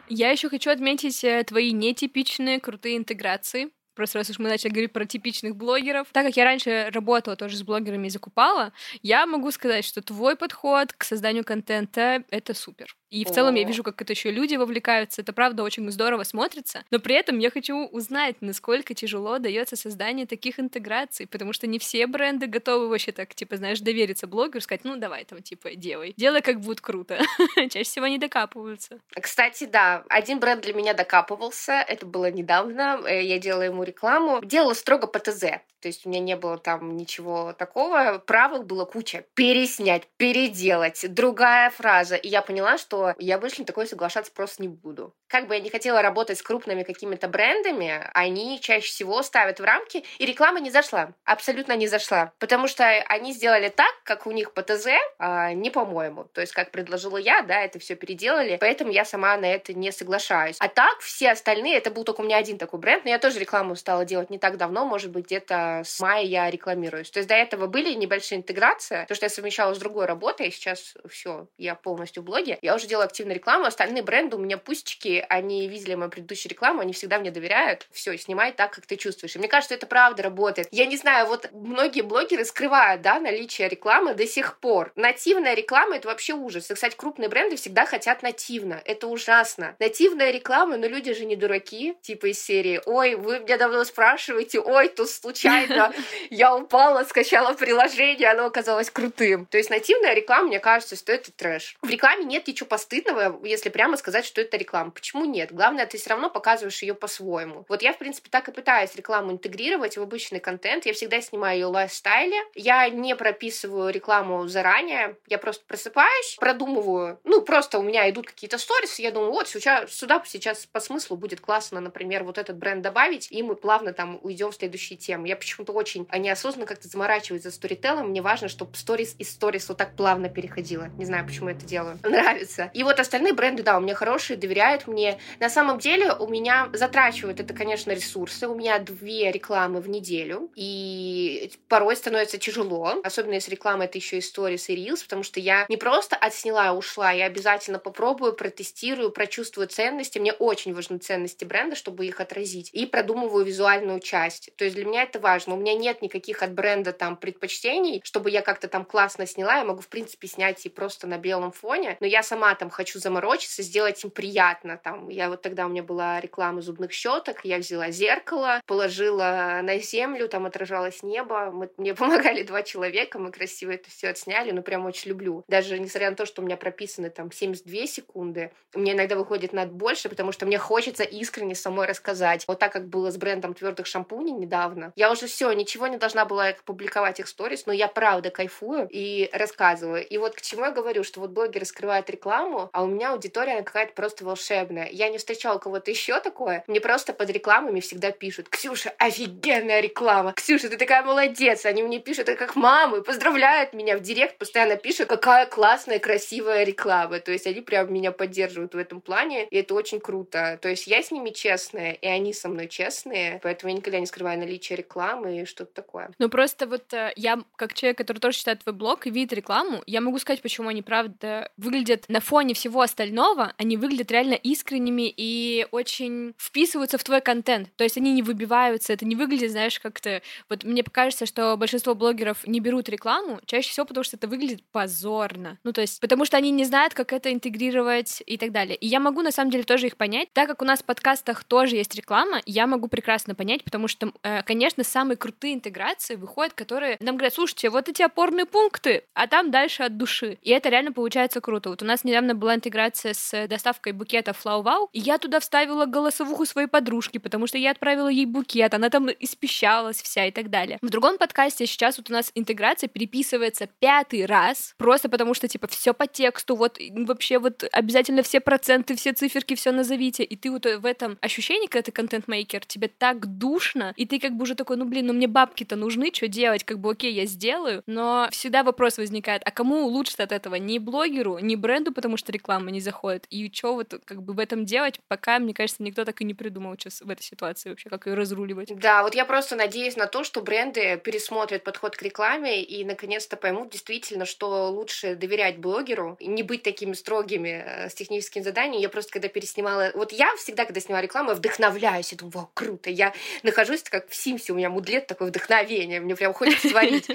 Я 0.09 0.31
еще 0.31 0.49
хочу 0.49 0.71
отметить 0.71 1.25
э, 1.25 1.43
твои 1.43 1.73
нетипичные 1.73 2.61
крутые 2.61 2.97
интеграции. 2.97 3.71
Просто 3.97 4.19
раз 4.19 4.31
уж 4.31 4.39
мы 4.39 4.49
начали 4.51 4.71
говорить 4.71 4.93
про 4.93 5.07
типичных 5.07 5.57
блогеров. 5.57 6.07
Так 6.13 6.27
как 6.27 6.37
я 6.37 6.45
раньше 6.45 6.91
работала 6.93 7.35
тоже 7.35 7.57
с 7.57 7.63
блогерами 7.63 8.07
и 8.07 8.11
закупала, 8.11 8.73
я 9.03 9.27
могу 9.27 9.51
сказать, 9.51 9.85
что 9.85 10.03
твой 10.03 10.37
подход 10.37 10.93
к 10.93 11.03
созданию 11.03 11.45
контента— 11.45 12.23
это 12.31 12.53
супер. 12.55 12.95
И 13.11 13.25
в 13.25 13.31
целом 13.31 13.55
я 13.55 13.65
вижу, 13.65 13.83
как 13.83 14.01
это 14.01 14.13
еще 14.13 14.31
люди 14.31 14.57
вовлекаются. 14.57 15.23
Это 15.23 15.33
правда 15.33 15.63
очень 15.63 15.91
здорово 15.91 16.25
смотрится. 16.25 16.85
Но 16.91 16.99
при 16.99 17.15
этом 17.15 17.39
я 17.39 17.51
хочу 17.51 17.87
узнать, 17.87 18.37
насколько 18.41 18.95
тяжело 18.95 19.39
дается 19.39 19.77
создание 19.77 20.27
таких 20.27 20.59
интеграций, 20.59 21.27
потому 21.27 21.53
что 21.53 21.67
не 21.67 21.79
все 21.79 22.07
бренды 22.07 22.47
готовы 22.47 22.89
вообще 22.89 23.13
так, 23.13 23.35
типа, 23.35 23.57
знаешь, 23.57 23.81
довериться 23.81 24.27
блогеру, 24.27 24.61
сказать, 24.61 24.85
ну 24.85 24.97
давай 24.97 25.25
там, 25.25 25.43
типа, 25.43 25.75
делай. 25.77 26.15
Делай, 26.17 26.43
как 26.43 26.61
будет 26.61 26.81
круто. 26.81 27.19
Чаще 27.57 27.85
всего 27.85 28.07
они 28.07 28.19
докапываются. 28.19 28.99
Кстати, 29.21 29.65
да, 29.65 30.05
один 30.09 30.41
бренд 30.41 30.63
для 30.63 30.75
меня 30.75 30.95
докапывался. 30.95 31.73
Это 31.73 32.07
было 32.07 32.31
недавно. 32.31 33.01
Э, 33.07 33.23
я 33.23 33.39
делала 33.39 33.63
ему 33.63 33.83
рекламу. 33.83 34.41
Делала 34.43 34.75
строго 34.75 35.07
по 35.07 35.19
ТЗ. 35.19 35.45
То 35.87 35.89
есть 35.89 36.05
у 36.05 36.09
меня 36.09 36.19
не 36.19 36.35
было 36.35 36.59
там 36.59 36.97
ничего 36.97 37.53
такого. 37.53 38.19
Правил 38.19 38.65
было 38.65 38.85
куча. 38.85 39.25
Переснять, 39.35 40.09
переделать, 40.17 41.15
другая 41.15 41.71
фраза. 41.71 42.17
И 42.17 42.27
я 42.27 42.43
поняла, 42.43 42.77
что 42.77 43.15
я 43.21 43.39
больше 43.39 43.61
на 43.61 43.67
такое 43.67 43.87
соглашаться 43.87 44.33
просто 44.33 44.63
не 44.63 44.69
буду. 44.69 45.15
Как 45.29 45.49
бы 45.49 45.55
я 45.55 45.61
не 45.61 45.71
хотела 45.71 46.03
работать 46.03 46.39
с 46.39 46.43
крупными 46.43 46.83
какими-то 46.83 47.29
брендами, 47.29 48.09
они 48.15 48.61
чаще 48.61 48.87
всего 48.87 49.23
ставят 49.23 49.59
в 49.61 49.65
рамки, 49.65 50.05
и 50.19 50.27
реклама 50.27 50.61
не 50.61 50.71
зашла. 50.71 51.13
Абсолютно 51.25 51.77
не 51.77 51.89
зашла. 51.89 52.33
Потому 52.39 52.69
что 52.69 52.85
они 52.87 53.33
сделали 53.33 53.69
так, 53.69 53.93
как 54.05 54.27
у 54.27 54.31
них 54.31 54.53
по 54.53 54.63
ТЗ, 54.63 54.87
а 55.19 55.53
не 55.53 55.71
по-моему. 55.71 56.25
То 56.33 56.41
есть, 56.41 56.53
как 56.53 56.71
предложила 56.71 57.17
я, 57.17 57.43
да, 57.43 57.61
это 57.61 57.79
все 57.79 57.97
переделали, 57.97 58.57
поэтому 58.61 58.93
я 58.93 59.05
сама 59.05 59.37
на 59.37 59.47
это 59.47 59.75
не 59.75 59.91
соглашаюсь. 59.91 60.57
А 60.61 60.69
так, 60.69 61.01
все 61.01 61.31
остальные, 61.31 61.77
это 61.77 61.91
был 61.91 62.05
только 62.05 62.21
у 62.21 62.25
меня 62.25 62.37
один 62.37 62.59
такой 62.59 62.79
бренд, 62.79 63.05
но 63.05 63.11
я 63.11 63.19
тоже 63.19 63.39
рекламу 63.39 63.75
стала 63.77 64.05
делать 64.05 64.31
не 64.31 64.39
так 64.39 64.57
давно, 64.57 64.85
может 64.85 65.11
быть, 65.11 65.27
где-то 65.27 65.83
с 65.85 66.01
мая 66.01 66.23
я 66.23 66.51
рекламируюсь. 66.51 67.11
То 67.11 67.19
есть, 67.19 67.29
до 67.29 67.35
этого 67.35 67.67
были 67.67 67.95
небольшие 67.95 68.39
интеграции, 68.39 69.05
то, 69.09 69.15
что 69.15 69.27
я 69.27 69.31
совмещала 69.31 69.75
с 69.75 69.79
другой 69.79 70.07
работой, 70.07 70.51
сейчас 70.51 70.95
все, 71.09 71.49
я 71.59 71.75
полностью 71.75 72.23
в 72.23 72.27
блоге. 72.27 72.59
Я 72.63 72.75
уже 72.75 72.87
делаю 72.87 73.07
активную 73.07 73.37
рекламу, 73.37 73.65
остальные 73.65 74.03
бренды 74.03 74.37
у 74.37 74.39
меня 74.39 74.59
пустики, 74.59 75.16
они 75.21 75.69
видели 75.69 75.95
мою 75.95 76.11
предыдущую 76.11 76.51
рекламу, 76.51 76.81
они 76.81 76.93
всегда 76.93 77.19
мне 77.19 77.31
доверяют. 77.31 77.87
Все, 77.93 78.17
снимай 78.17 78.53
так, 78.53 78.73
как 78.73 78.87
ты 78.87 78.97
чувствуешь. 78.97 79.37
И 79.37 79.39
мне 79.39 79.49
кажется, 79.49 79.75
это 79.75 79.87
правда 79.87 80.23
работает. 80.23 80.69
Я 80.71 80.87
не 80.87 80.97
знаю, 80.97 81.27
вот 81.27 81.51
многие 81.53 82.03
блогеры 82.03 82.45
скрывают, 82.45 83.03
да, 83.03 83.21
наличие 83.21 83.69
рекламы 83.69 84.15
до 84.15 84.27
сих 84.27 84.59
пор. 84.59 84.93
Нативная 84.97 85.55
реклама— 85.55 85.97
это 85.99 86.09
вообще 86.09 86.35
ужас. 86.35 86.71
И, 86.71 86.75
кстати, 86.75 86.97
крупные 86.97 87.29
бренды 87.29 87.57
всегда 87.57 87.87
хотят 87.87 88.23
нативно. 88.23 88.81
Это 88.85 89.07
ужасно. 89.07 89.77
Нативная 89.79 90.31
реклама, 90.31 90.77
но 90.77 90.87
люди 90.87 91.13
же 91.15 91.25
не 91.25 91.37
дураки, 91.37 91.97
типа 92.03 92.27
из 92.27 92.43
серии 92.43 92.81
«Ой, 92.87 93.15
вы 93.15 93.41
меня 93.41 93.57
давно 93.57 93.85
спрашиваете, 93.85 94.61
ой, 94.61 94.89
тут 94.89 95.11
случайно 95.11 95.93
я 96.31 96.55
упала, 96.55 97.05
скачала 97.05 97.55
приложение, 97.55 98.31
оно 98.31 98.47
оказалось 98.47 98.91
крутым». 98.91 99.47
То 99.47 99.59
есть 99.59 99.71
нативная 99.71 100.15
реклама, 100.15 100.49
мне 100.49 100.61
кажется, 100.61 100.97
что 100.97 101.13
это 101.13 101.31
трэш. 101.33 101.77
В 101.83 101.89
рекламе 101.89 102.25
нет 102.25 102.47
ничего 102.47 102.67
постыдного, 102.67 103.41
если 103.45 103.69
прямо 103.69 103.97
сказать, 103.97 104.25
что 104.25 104.41
это 104.41 104.57
реклама. 104.57 104.91
Почему 105.07 105.25
нет? 105.25 105.53
Главное, 105.53 105.87
ты 105.87 105.99
все 105.99 106.11
равно 106.11 106.29
показываешь 106.29 106.83
ее 106.83 106.93
по-своему. 106.93 107.65
Вот 107.69 107.81
я, 107.81 107.93
в 107.93 107.99
принципе, 107.99 108.29
так 108.29 108.49
и 108.49 108.51
пытаюсь 108.51 108.93
рекламу 108.97 109.31
интегрировать 109.31 109.97
в 109.97 110.03
обычный 110.03 110.41
контент. 110.41 110.85
Я 110.85 110.95
всегда 110.95 111.21
снимаю 111.21 111.61
ее 111.61 111.67
в 111.69 111.71
лайфстайле. 111.71 112.37
Я 112.57 112.89
не 112.89 113.15
прописываю 113.15 113.93
рекламу 113.93 114.49
заранее. 114.49 115.17
Я 115.29 115.39
просто 115.39 115.65
просыпаюсь, 115.65 116.35
продумываю. 116.41 117.21
Ну, 117.23 117.43
просто 117.43 117.79
у 117.79 117.85
меня 117.85 118.11
идут 118.11 118.27
какие-то 118.27 118.59
сторисы. 118.59 119.01
Я 119.01 119.13
думаю, 119.13 119.31
вот 119.31 119.47
сейчас, 119.47 119.93
сюда 119.93 120.21
сейчас 120.27 120.67
по 120.67 120.81
смыслу 120.81 121.17
будет 121.17 121.41
классно, 121.41 121.79
например, 121.79 122.25
вот 122.25 122.37
этот 122.37 122.57
бренд 122.57 122.83
добавить, 122.83 123.31
и 123.31 123.45
мы 123.45 123.55
плавно 123.55 123.93
там 123.93 124.19
уйдем 124.25 124.51
в 124.51 124.57
следующие 124.57 124.99
темы. 124.99 125.29
Я 125.29 125.37
почему-то 125.37 125.73
очень 125.73 126.09
неосознанно 126.19 126.67
как-то 126.67 126.89
заморачиваюсь 126.89 127.45
за 127.45 127.53
сторителлом. 127.53 128.09
Мне 128.09 128.23
важно, 128.23 128.49
чтобы 128.49 128.75
сторис 128.75 129.15
из 129.21 129.31
сторис 129.31 129.69
вот 129.69 129.79
так 129.79 129.95
плавно 129.95 130.29
переходило. 130.29 130.89
Не 130.99 131.05
знаю, 131.05 131.25
почему 131.25 131.51
это 131.51 131.65
делаю. 131.65 131.97
Нравится. 132.03 132.73
И 132.75 132.83
вот 132.83 132.99
остальные 132.99 133.35
бренды, 133.35 133.63
да, 133.63 133.77
у 133.77 133.81
меня 133.81 133.95
хорошие, 133.95 134.37
доверяют 134.37 134.89
мне, 134.89 134.96
мне. 134.97 135.19
На 135.41 135.51
самом 135.51 135.79
деле 135.79 136.13
у 136.13 136.27
меня 136.27 136.71
затрачивают 136.73 137.39
это, 137.39 137.53
конечно, 137.53 137.91
ресурсы. 137.93 138.49
У 138.49 138.55
меня 138.55 138.79
две 138.79 139.31
рекламы 139.31 139.81
в 139.81 139.89
неделю, 139.89 140.51
и 140.57 141.51
порой 141.69 141.97
становится 141.97 142.39
тяжело, 142.39 142.95
особенно 143.05 143.35
если 143.35 143.51
реклама 143.51 143.85
это 143.85 143.99
еще 143.99 144.17
и 144.19 144.21
сторис 144.23 144.71
и 144.71 144.75
рилс, 144.75 145.03
потому 145.03 145.23
что 145.23 145.39
я 145.39 145.67
не 145.69 145.77
просто 145.77 146.17
отсняла 146.17 146.69
и 146.69 146.77
ушла, 146.77 147.13
я 147.13 147.27
обязательно 147.27 147.79
попробую, 147.79 148.33
протестирую, 148.33 149.11
прочувствую 149.11 149.69
ценности. 149.69 150.19
Мне 150.19 150.33
очень 150.33 150.73
важны 150.75 150.97
ценности 150.99 151.45
бренда, 151.45 151.77
чтобы 151.77 152.07
их 152.07 152.21
отразить. 152.21 152.71
И 152.73 152.87
продумываю 152.87 153.45
визуальную 153.45 154.01
часть. 154.01 154.51
То 154.57 154.65
есть 154.65 154.77
для 154.77 154.87
меня 154.87 155.03
это 155.03 155.21
важно. 155.21 155.55
У 155.55 155.59
меня 155.59 155.75
нет 155.75 156.01
никаких 156.01 156.43
от 156.43 156.53
бренда 156.53 156.93
там 156.93 157.17
предпочтений, 157.17 158.01
чтобы 158.03 158.31
я 158.31 158.41
как-то 158.41 158.69
там 158.69 158.85
классно 158.85 159.27
сняла. 159.27 159.59
Я 159.59 159.65
могу, 159.65 159.83
в 159.83 159.89
принципе, 159.89 160.27
снять 160.27 160.65
и 160.65 160.71
просто 160.71 161.07
на 161.07 161.19
белом 161.19 161.53
фоне. 161.53 161.97
Но 162.01 162.07
я 162.07 162.23
сама 162.23 162.55
там 162.55 162.71
хочу 162.71 162.99
заморочиться, 162.99 163.63
сделать 163.63 164.03
им 164.03 164.11
приятно. 164.11 164.81
Там 164.87 165.09
я 165.09 165.29
вот 165.29 165.43
тогда 165.43 165.67
у 165.67 165.69
меня 165.69 165.83
была 165.83 166.21
реклама 166.21 166.61
зубных 166.61 166.93
щеток, 166.93 167.41
я 167.43 167.59
взяла 167.59 167.91
зеркало, 167.91 168.63
положила 168.67 169.59
на 169.61 169.79
землю, 169.81 170.29
там 170.29 170.47
отражалось 170.47 171.03
небо. 171.03 171.51
Мы, 171.51 171.69
мне 171.77 171.93
помогали 171.97 172.45
два 172.45 172.63
человека, 172.63 173.19
мы 173.19 173.33
красиво 173.33 173.73
это 173.73 173.91
все 173.91 174.11
отсняли, 174.11 174.53
но 174.53 174.63
прям 174.63 174.87
очень 174.87 175.09
люблю. 175.09 175.43
Даже 175.49 175.77
несмотря 175.81 176.11
на 176.11 176.15
то, 176.15 176.25
что 176.25 176.41
у 176.41 176.45
меня 176.45 176.57
прописаны 176.57 177.11
там 177.11 177.33
72 177.33 177.87
секунды, 177.89 178.53
мне 178.75 178.93
иногда 178.93 179.17
выходит 179.17 179.53
над 179.53 179.73
больше, 179.73 180.09
потому 180.09 180.31
что 180.31 180.47
мне 180.47 180.57
хочется 180.57 181.03
искренне 181.03 181.57
самой 181.57 181.89
рассказать. 181.89 182.45
Вот 182.47 182.61
так, 182.61 182.73
как 182.73 182.87
было 182.87 183.11
с 183.11 183.17
брендом 183.17 183.55
твердых 183.55 183.89
шампуней 183.89 184.35
недавно. 184.35 184.93
Я 184.95 185.11
уже 185.11 185.27
все, 185.27 185.51
ничего 185.51 185.89
не 185.89 185.97
должна 185.97 186.27
была 186.27 186.53
публиковать 186.65 187.19
их 187.19 187.27
сторис, 187.27 187.67
но 187.67 187.73
я 187.73 187.89
правда 187.89 188.31
кайфую 188.31 188.87
и 188.89 189.31
рассказываю. 189.33 190.07
И 190.07 190.17
вот 190.17 190.37
к 190.37 190.43
чему 190.43 190.63
я 190.63 190.71
говорю, 190.71 191.03
что 191.03 191.19
вот 191.19 191.31
блогеры 191.31 191.65
скрывают 191.65 192.09
рекламу, 192.09 192.71
а 192.73 192.85
у 192.85 192.87
меня 192.87 193.11
аудитория 193.11 193.63
какая-то 193.63 193.93
просто 193.93 194.25
волшебная. 194.25 194.76
Я 194.85 195.09
не 195.09 195.19
встречала 195.19 195.59
кого-то 195.59 195.91
еще 195.91 196.21
такое. 196.21 196.65
Мне 196.67 196.81
просто 196.81 197.13
под 197.13 197.31
рекламами 197.31 197.81
всегда 197.81 198.11
пишут, 198.11 198.49
Ксюша, 198.49 198.93
офигенная 198.99 199.81
реклама. 199.81 200.33
Ксюша, 200.33 200.69
ты 200.69 200.77
такая 200.77 201.03
молодец. 201.03 201.65
Они 201.65 201.83
мне 201.83 201.99
пишут, 201.99 202.29
это 202.29 202.37
как 202.37 202.57
мамы, 202.57 203.03
поздравляют 203.03 203.73
меня 203.73 203.97
в 203.97 204.01
директ, 204.01 204.39
постоянно 204.39 204.77
пишут, 204.77 205.09
какая 205.09 205.47
классная, 205.47 205.99
красивая 205.99 206.65
реклама. 206.65 207.21
То 207.21 207.33
есть 207.33 207.47
они 207.47 207.61
прям 207.61 207.93
меня 207.93 208.13
поддерживают 208.13 208.75
в 208.75 208.79
этом 208.79 209.01
плане, 209.01 209.47
и 209.47 209.57
это 209.57 209.75
очень 209.75 210.01
круто. 210.01 210.59
То 210.61 210.69
есть 210.69 210.87
я 210.87 211.03
с 211.03 211.11
ними 211.11 211.31
честная, 211.31 211.93
и 211.93 212.07
они 212.07 212.33
со 212.33 212.49
мной 212.49 212.69
честные, 212.69 213.41
поэтому 213.43 213.71
я 213.71 213.77
никогда 213.77 214.01
не 214.01 214.07
скрываю 214.07 214.39
наличие 214.39 214.77
рекламы 214.77 215.43
и 215.43 215.45
что-то 215.45 215.73
такое. 215.73 216.11
Ну 216.19 216.29
просто 216.29 216.67
вот 216.67 216.93
э, 216.93 217.13
я, 217.17 217.39
как 217.57 217.75
человек, 217.75 217.99
который 217.99 218.19
тоже 218.19 218.39
читает 218.39 218.63
твой 218.63 218.75
блог 218.75 219.07
и 219.07 219.11
видит 219.11 219.33
рекламу, 219.33 219.83
я 219.87 220.01
могу 220.01 220.19
сказать, 220.19 220.43
почему 220.43 220.69
они, 220.69 220.83
правда, 220.83 221.51
выглядят 221.57 222.05
на 222.09 222.21
фоне 222.21 222.55
всего 222.55 222.81
остального, 222.81 223.53
они 223.59 223.77
выглядят 223.77 224.11
реально 224.11 224.35
искренними 224.67 225.13
и 225.17 225.67
очень 225.71 226.35
вписываются 226.39 226.99
в 226.99 227.05
твой 227.05 227.21
контент. 227.21 227.69
То 227.77 227.85
есть 227.85 227.97
они 227.97 228.13
не 228.13 228.23
выбиваются, 228.23 228.93
это 228.93 229.05
не 229.05 229.15
выглядит, 229.15 229.53
знаешь, 229.53 229.79
как-то... 229.79 230.23
Вот 230.49 230.65
мне 230.65 230.83
кажется, 230.83 231.25
что 231.25 231.57
большинство 231.57 231.95
блогеров 231.95 232.47
не 232.47 232.59
берут 232.59 232.89
рекламу, 232.89 233.41
чаще 233.47 233.71
всего 233.71 233.87
потому, 233.87 234.03
что 234.03 234.17
это 234.17 234.27
выглядит 234.27 234.65
позорно. 234.73 235.59
Ну, 235.63 235.73
то 235.73 235.81
есть, 235.81 236.01
потому 236.01 236.25
что 236.25 236.37
они 236.37 236.51
не 236.51 236.65
знают, 236.65 236.95
как 236.95 237.13
это 237.13 237.33
интегрировать 237.33 238.23
и 238.27 238.37
так 238.39 238.51
далее. 238.51 238.77
И 238.77 238.87
я 238.87 238.99
могу, 238.99 239.23
на 239.23 239.31
самом 239.31 239.51
деле, 239.53 239.63
тоже 239.63 239.87
их 239.87 239.97
понять. 239.97 240.29
Так 240.33 240.49
как 240.49 240.63
у 240.63 240.65
нас 240.65 240.81
в 240.81 240.85
подкастах 240.85 241.45
тоже 241.45 241.77
есть 241.77 241.95
реклама, 241.95 242.41
я 242.45 242.67
могу 242.67 242.89
прекрасно 242.89 243.35
понять, 243.35 243.63
потому 243.63 243.87
что, 243.87 244.13
э, 244.23 244.43
конечно, 244.43 244.83
самые 244.83 245.17
крутые 245.17 245.55
интеграции 245.55 246.17
выходят, 246.17 246.55
которые 246.55 246.97
нам 247.01 247.17
говорят, 247.17 247.35
слушайте, 247.35 247.71
вот 247.71 247.89
эти 247.89 248.03
опорные 248.03 248.47
пункты, 248.47 249.05
а 249.15 249.29
там 249.29 249.51
дальше 249.51 249.85
от 249.85 249.97
души. 249.97 250.39
И 250.43 250.51
это 250.51 250.71
реально 250.71 250.93
получается 250.93 251.41
круто. 251.41 251.71
Вот 251.71 251.83
у 251.83 251.85
нас 251.85 252.03
недавно 252.03 252.35
была 252.35 252.57
интеграция 252.57 253.15
с 253.15 253.47
доставкой 253.47 253.93
букета 253.93 254.33
Flow 254.33 254.56
Wow, 254.63 254.89
и 254.93 255.01
я 255.01 255.19
туда 255.19 255.41
вставила 255.41 255.87
голосовуху 255.87 256.47
своей 256.47 256.69
подружки, 256.69 257.19
потому 257.19 257.47
что 257.47 257.59
я 257.59 257.71
отправила 257.71 258.09
ей 258.09 258.27
букет, 258.27 258.75
она 258.75 258.91
там 258.91 259.09
испещалась 259.21 260.01
вся 260.03 260.27
и 260.27 260.31
так 260.31 260.51
далее. 260.51 260.79
В 260.83 260.91
другом 260.91 261.19
подкасте 261.19 261.67
сейчас 261.67 261.99
вот 261.99 262.11
у 262.11 262.13
нас 262.13 262.31
интеграция 262.35 262.89
переписывается 262.89 263.69
пятый 263.79 264.27
раз, 264.27 264.75
просто 264.79 265.09
потому 265.09 265.35
что, 265.35 265.49
типа, 265.49 265.67
все 265.67 265.95
по 265.95 266.07
тексту, 266.07 266.57
вот 266.57 266.79
вообще 266.91 267.39
вот 267.39 267.65
обязательно 267.73 268.23
все 268.23 268.41
проценты, 268.41 268.97
все 268.97 269.13
циферки, 269.13 269.55
все 269.55 269.73
назовите, 269.73 270.25
и 270.25 270.37
ты 270.37 270.51
вот 270.51 270.65
в 270.65 270.87
этом 270.87 271.19
ощущении, 271.21 271.67
когда 271.67 271.83
ты 271.83 271.93
контент-мейкер, 271.93 272.65
тебе 272.67 272.89
так 272.89 273.27
душно, 273.39 273.93
и 273.97 274.07
ты 274.07 274.19
как 274.19 274.37
бы 274.37 274.43
уже 274.43 274.55
такой, 274.55 274.77
ну 274.77 274.85
блин, 274.85 275.07
ну 275.07 275.13
мне 275.13 275.27
бабки-то 275.27 275.77
нужны, 275.77 276.11
что 276.13 276.29
делать, 276.29 276.65
как 276.65 276.79
бы 276.79 276.91
окей, 276.91 277.13
я 277.13 277.27
сделаю, 277.27 277.83
но 277.87 278.29
всегда 278.31 278.63
вопрос 278.63 278.99
возникает, 278.99 279.43
а 279.45 279.51
кому 279.51 279.87
улучшит 279.87 280.21
от 280.21 280.33
этого? 280.33 280.57
Не 280.57 280.79
блогеру, 280.79 281.39
не 281.39 281.57
бренду, 281.57 281.93
потому 281.93 282.17
что 282.17 282.33
реклама 282.33 282.71
не 282.71 282.81
заходит, 282.81 283.27
и 283.31 283.51
что 283.53 283.75
вот 283.75 283.95
как 284.05 284.23
бы 284.23 284.33
в 284.33 284.39
этом 284.47 284.65
делать, 284.65 285.01
пока, 285.09 285.39
мне 285.39 285.53
кажется, 285.53 285.83
никто 285.83 286.05
так 286.05 286.21
и 286.21 286.25
не 286.25 286.35
придумал 286.35 286.75
сейчас 286.77 287.01
в 287.01 287.11
этой 287.11 287.23
ситуации 287.23 287.71
вообще, 287.71 287.91
как 287.91 288.07
ее 288.07 288.15
разруливать. 288.15 288.75
Да, 288.77 289.03
вот 289.03 289.15
я 289.15 289.25
просто 289.25 289.57
надеюсь 289.57 289.97
на 289.97 290.07
то, 290.07 290.25
что 290.25 290.41
бренды 290.41 290.97
пересмотрят 290.97 291.65
подход 291.65 291.97
к 291.97 292.03
рекламе 292.03 292.63
и 292.63 292.85
наконец-то 292.85 293.37
поймут 293.37 293.71
действительно, 293.71 294.25
что 294.25 294.71
лучше 294.71 295.17
доверять 295.17 295.59
блогеру, 295.59 296.17
не 296.21 296.43
быть 296.43 296.63
такими 296.63 296.93
строгими 296.93 297.65
э, 297.67 297.89
с 297.91 297.95
техническим 297.95 298.43
заданием. 298.43 298.81
Я 298.81 298.89
просто 298.89 299.13
когда 299.13 299.29
переснимала... 299.29 299.91
Вот 299.95 300.13
я 300.13 300.35
всегда, 300.37 300.65
когда 300.65 300.81
снимаю 300.81 301.03
рекламу, 301.03 301.31
я 301.31 301.35
вдохновляюсь, 301.35 302.13
я 302.13 302.19
думаю, 302.19 302.33
вау, 302.33 302.51
круто. 302.55 302.89
Я 302.89 303.13
нахожусь 303.43 303.83
как 303.83 304.09
в 304.09 304.15
Симсе, 304.15 304.53
у 304.53 304.57
меня 304.57 304.71
мудлет 304.71 305.07
такое 305.07 305.29
вдохновение, 305.29 306.01
мне 306.01 306.15
прям 306.15 306.33
хочется 306.33 306.71
творить. 306.71 307.09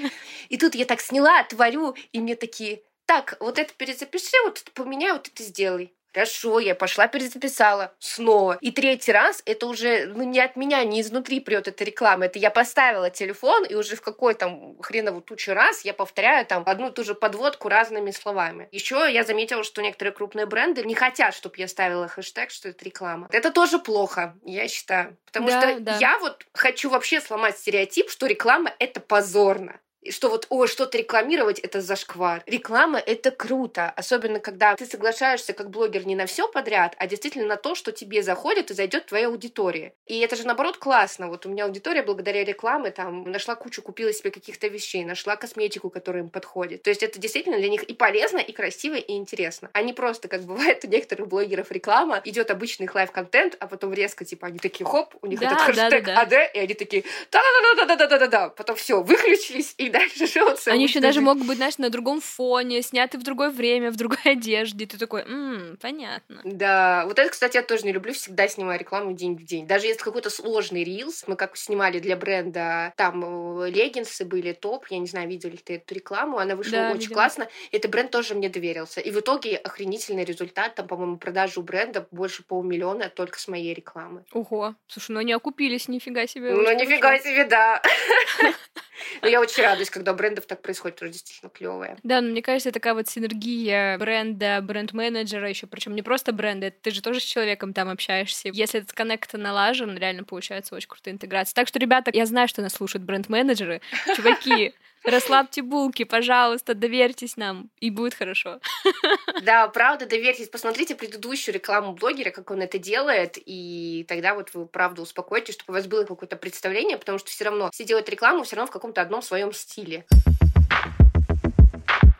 И 0.48 0.58
тут 0.58 0.74
я 0.74 0.84
так 0.84 1.00
сняла, 1.00 1.42
творю, 1.44 1.94
и 2.12 2.20
мне 2.20 2.36
такие, 2.36 2.82
так, 3.06 3.36
вот 3.40 3.58
это 3.58 3.72
перезапиши, 3.74 4.36
вот 4.44 4.60
это 4.60 4.70
поменяй, 4.72 5.12
вот 5.12 5.28
это 5.28 5.42
сделай. 5.42 5.92
Хорошо, 6.14 6.58
я 6.60 6.74
пошла 6.74 7.06
перезаписала 7.06 7.94
снова. 7.98 8.58
И 8.60 8.70
третий 8.70 9.12
раз 9.12 9.42
это 9.46 9.66
уже 9.66 10.06
ну, 10.06 10.22
не 10.24 10.40
от 10.40 10.56
меня, 10.56 10.84
не 10.84 11.00
изнутри 11.00 11.40
прет 11.40 11.68
эта 11.68 11.84
реклама. 11.84 12.26
Это 12.26 12.38
я 12.38 12.50
поставила 12.50 13.10
телефон, 13.10 13.64
и 13.64 13.74
уже 13.74 13.96
в 13.96 14.02
какой 14.02 14.34
там 14.34 14.76
хренову 14.82 15.20
тучу 15.20 15.54
раз 15.54 15.84
я 15.84 15.94
повторяю 15.94 16.44
там 16.46 16.62
одну 16.66 16.90
и 16.90 16.92
ту 16.92 17.04
же 17.04 17.14
подводку 17.14 17.68
разными 17.68 18.10
словами. 18.10 18.68
Еще 18.72 19.08
я 19.10 19.24
заметила, 19.24 19.64
что 19.64 19.82
некоторые 19.82 20.12
крупные 20.12 20.46
бренды 20.46 20.84
не 20.84 20.94
хотят, 20.94 21.34
чтобы 21.34 21.54
я 21.58 21.68
ставила 21.68 22.08
хэштег, 22.08 22.50
что 22.50 22.68
это 22.68 22.84
реклама. 22.84 23.28
Это 23.32 23.50
тоже 23.50 23.78
плохо, 23.78 24.34
я 24.44 24.68
считаю. 24.68 25.16
Потому 25.24 25.48
да, 25.48 25.62
что 25.62 25.80
да. 25.80 25.98
я 25.98 26.18
вот 26.18 26.46
хочу 26.52 26.90
вообще 26.90 27.20
сломать 27.20 27.58
стереотип, 27.58 28.10
что 28.10 28.26
реклама 28.26 28.72
это 28.78 29.00
позорно 29.00 29.80
что 30.10 30.28
вот, 30.28 30.46
о, 30.48 30.66
что-то 30.66 30.98
рекламировать— 30.98 31.58
это 31.60 31.80
зашквар. 31.80 32.42
Реклама— 32.46 32.98
это 33.06 33.30
круто, 33.30 33.90
особенно 33.90 34.40
когда 34.40 34.74
ты 34.74 34.86
соглашаешься 34.86 35.52
как 35.52 35.70
блогер 35.70 36.06
не 36.06 36.16
на 36.16 36.26
все 36.26 36.48
подряд, 36.48 36.94
а 36.98 37.06
действительно 37.06 37.46
на 37.46 37.56
то, 37.56 37.74
что 37.74 37.92
тебе 37.92 38.22
заходит 38.22 38.70
и 38.70 38.74
зайдет 38.74 39.06
твоя 39.06 39.28
аудитория. 39.28 39.94
И 40.06 40.18
это 40.20 40.36
же, 40.36 40.46
наоборот, 40.46 40.78
классно. 40.78 41.28
Вот 41.28 41.46
у 41.46 41.48
меня 41.48 41.64
аудитория 41.64 42.02
благодаря 42.02 42.44
рекламе 42.44 42.90
там 42.90 43.30
нашла 43.30 43.54
кучу, 43.54 43.82
купила 43.82 44.12
себе 44.12 44.30
каких-то 44.30 44.68
вещей, 44.68 45.04
нашла 45.04 45.36
косметику, 45.36 45.90
которая 45.90 46.22
им 46.22 46.30
подходит. 46.30 46.82
То 46.82 46.90
есть 46.90 47.02
это 47.02 47.18
действительно 47.18 47.58
для 47.58 47.68
них 47.68 47.82
и 47.84 47.94
полезно, 47.94 48.38
и 48.38 48.52
красиво, 48.52 48.94
и 48.94 49.12
интересно. 49.12 49.70
А 49.72 49.82
не 49.82 49.92
просто, 49.92 50.28
как 50.28 50.42
бывает 50.42 50.84
у 50.84 50.88
некоторых 50.88 51.28
блогеров 51.28 51.70
реклама, 51.70 52.20
идет 52.24 52.50
обычный 52.50 52.84
их 52.84 52.94
live-контент, 52.94 53.56
а 53.60 53.66
потом 53.66 53.92
резко, 53.92 54.24
типа, 54.24 54.48
они 54.48 54.58
такие, 54.58 54.84
хоп, 54.84 55.14
у 55.22 55.26
них 55.26 55.40
да, 55.40 55.46
этот 55.46 55.60
хэштег 55.60 56.04
да, 56.04 56.14
да, 56.14 56.24
да. 56.26 56.46
ad, 56.46 56.54
и 56.54 56.58
они 56.58 56.74
такие, 56.74 57.04
да-да-да-да-да-да-да-да, 57.30 58.48
потом 58.50 58.76
все, 58.76 59.02
выключились, 59.02 59.74
и 59.78 59.91
дальше 59.92 60.26
живется. 60.26 60.72
Они 60.72 60.84
еще 60.84 61.00
даже 61.00 61.20
могут 61.20 61.46
быть, 61.46 61.56
знаешь, 61.56 61.78
на 61.78 61.90
другом 61.90 62.20
фоне, 62.20 62.82
сняты 62.82 63.18
в 63.18 63.22
другое 63.22 63.50
время, 63.50 63.90
в 63.90 63.96
другой 63.96 64.18
одежде. 64.24 64.86
Ты 64.86 64.98
такой, 64.98 65.24
ммм, 65.24 65.78
понятно. 65.80 66.40
Да, 66.44 67.04
вот 67.06 67.18
это, 67.18 67.30
кстати, 67.30 67.56
я 67.56 67.62
тоже 67.62 67.84
не 67.84 67.92
люблю, 67.92 68.12
всегда 68.12 68.48
снимаю 68.48 68.80
рекламу 68.80 69.12
день 69.12 69.36
в 69.36 69.44
день. 69.44 69.66
Даже 69.66 69.86
если 69.86 70.02
какой-то 70.02 70.30
сложный 70.30 70.84
рилс, 70.84 71.24
мы 71.26 71.36
как 71.36 71.56
снимали 71.56 71.98
для 71.98 72.16
бренда, 72.16 72.92
там 72.96 73.60
э, 73.60 73.70
леггинсы 73.70 74.24
были, 74.24 74.52
топ, 74.52 74.86
я 74.88 74.98
не 74.98 75.06
знаю, 75.06 75.28
видели 75.28 75.56
ты 75.56 75.76
эту 75.76 75.94
рекламу, 75.94 76.38
она 76.38 76.56
вышла 76.56 76.72
да, 76.72 76.90
очень 76.90 77.00
видела. 77.00 77.14
классно. 77.14 77.48
Этот 77.70 77.90
бренд 77.90 78.10
тоже 78.10 78.34
мне 78.34 78.48
доверился. 78.48 79.00
И 79.00 79.10
в 79.10 79.20
итоге 79.20 79.56
охренительный 79.56 80.24
результат, 80.24 80.74
там, 80.74 80.86
по-моему, 80.86 81.18
продажи 81.18 81.60
у 81.60 81.62
бренда 81.62 82.06
больше 82.10 82.42
полмиллиона 82.42 83.08
только 83.08 83.38
с 83.38 83.48
моей 83.48 83.74
рекламы. 83.74 84.24
Ого, 84.32 84.74
слушай, 84.86 85.12
ну 85.12 85.20
они 85.20 85.32
окупились, 85.32 85.88
нифига 85.88 86.26
себе. 86.26 86.52
Ну, 86.52 86.62
нифига 86.72 87.18
себе, 87.18 87.44
да. 87.44 87.82
Но 89.22 89.28
я 89.28 89.40
очень 89.40 89.62
радуюсь, 89.82 89.90
когда 89.90 90.12
у 90.12 90.14
брендов 90.14 90.46
так 90.46 90.62
происходит, 90.62 90.96
тоже 90.96 91.12
действительно 91.12 91.50
клевое. 91.50 91.96
Да, 92.02 92.20
но 92.20 92.28
мне 92.28 92.42
кажется, 92.42 92.70
такая 92.70 92.94
вот 92.94 93.08
синергия 93.08 93.98
бренда, 93.98 94.60
бренд-менеджера 94.62 95.48
еще, 95.48 95.66
причем 95.66 95.94
не 95.94 96.02
просто 96.02 96.32
бренда, 96.32 96.70
ты 96.70 96.90
же 96.90 97.02
тоже 97.02 97.20
с 97.20 97.24
человеком 97.24 97.72
там 97.72 97.88
общаешься. 97.88 98.48
Если 98.52 98.80
этот 98.80 98.92
коннект 98.92 99.32
налажен, 99.32 99.96
реально 99.98 100.24
получается 100.24 100.74
очень 100.74 100.88
крутая 100.88 101.14
интеграция. 101.14 101.54
Так 101.54 101.68
что, 101.68 101.78
ребята, 101.78 102.10
я 102.14 102.26
знаю, 102.26 102.48
что 102.48 102.62
нас 102.62 102.72
слушают 102.72 103.04
бренд-менеджеры. 103.04 103.80
Чуваки, 104.16 104.72
Расслабьте 105.04 105.62
булки, 105.62 106.04
пожалуйста, 106.04 106.74
доверьтесь 106.74 107.36
нам, 107.36 107.70
и 107.80 107.90
будет 107.90 108.14
хорошо. 108.14 108.60
Да, 109.42 109.66
правда, 109.68 110.06
доверьтесь. 110.06 110.48
Посмотрите 110.48 110.94
предыдущую 110.94 111.54
рекламу 111.54 111.94
блогера, 111.94 112.30
как 112.30 112.50
он 112.50 112.62
это 112.62 112.78
делает, 112.78 113.36
и 113.44 114.04
тогда 114.06 114.34
вот 114.34 114.50
вы, 114.54 114.66
правда, 114.66 115.02
успокоитесь, 115.02 115.54
чтобы 115.54 115.72
у 115.72 115.74
вас 115.74 115.86
было 115.86 116.04
какое-то 116.04 116.36
представление, 116.36 116.96
потому 116.96 117.18
что 117.18 117.30
все 117.30 117.44
равно 117.44 117.70
все 117.72 117.84
делают 117.84 118.08
рекламу 118.08 118.44
все 118.44 118.56
равно 118.56 118.68
в 118.68 118.72
каком-то 118.72 119.00
одном 119.00 119.22
своем 119.22 119.52
стиле. 119.52 120.04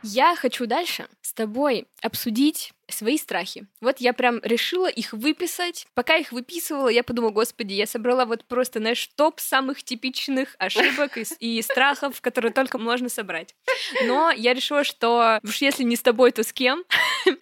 Я 0.03 0.35
хочу 0.35 0.67
дальше 0.67 1.07
с 1.21 1.33
тобой 1.33 1.87
обсудить 2.01 2.73
свои 2.93 3.19
страхи. 3.19 3.67
Вот 3.81 3.99
я 3.99 4.13
прям 4.13 4.41
решила 4.43 4.89
их 4.89 5.13
выписать. 5.13 5.87
Пока 5.95 6.17
их 6.17 6.33
выписывала, 6.33 6.89
я 6.89 7.03
подумала, 7.03 7.31
господи, 7.31 7.75
я 7.75 7.87
собрала 7.87 8.25
вот 8.25 8.45
просто, 8.45 8.79
знаешь, 8.79 9.07
топ 9.17 9.41
самых 9.41 9.83
типичных 9.83 10.55
ошибок 10.59 11.19
и, 11.19 11.25
и 11.41 11.63
страхов, 11.63 12.21
которые 12.21 12.53
только 12.53 12.79
можно 12.79 13.09
собрать. 13.09 13.55
Но 14.05 14.31
я 14.31 14.55
решила, 14.55 14.85
что 14.85 15.41
уж 15.43 15.57
если 15.59 15.83
не 15.83 15.97
с 15.97 16.03
тобой, 16.03 16.33
то 16.33 16.43
с 16.43 16.53
кем? 16.53 16.85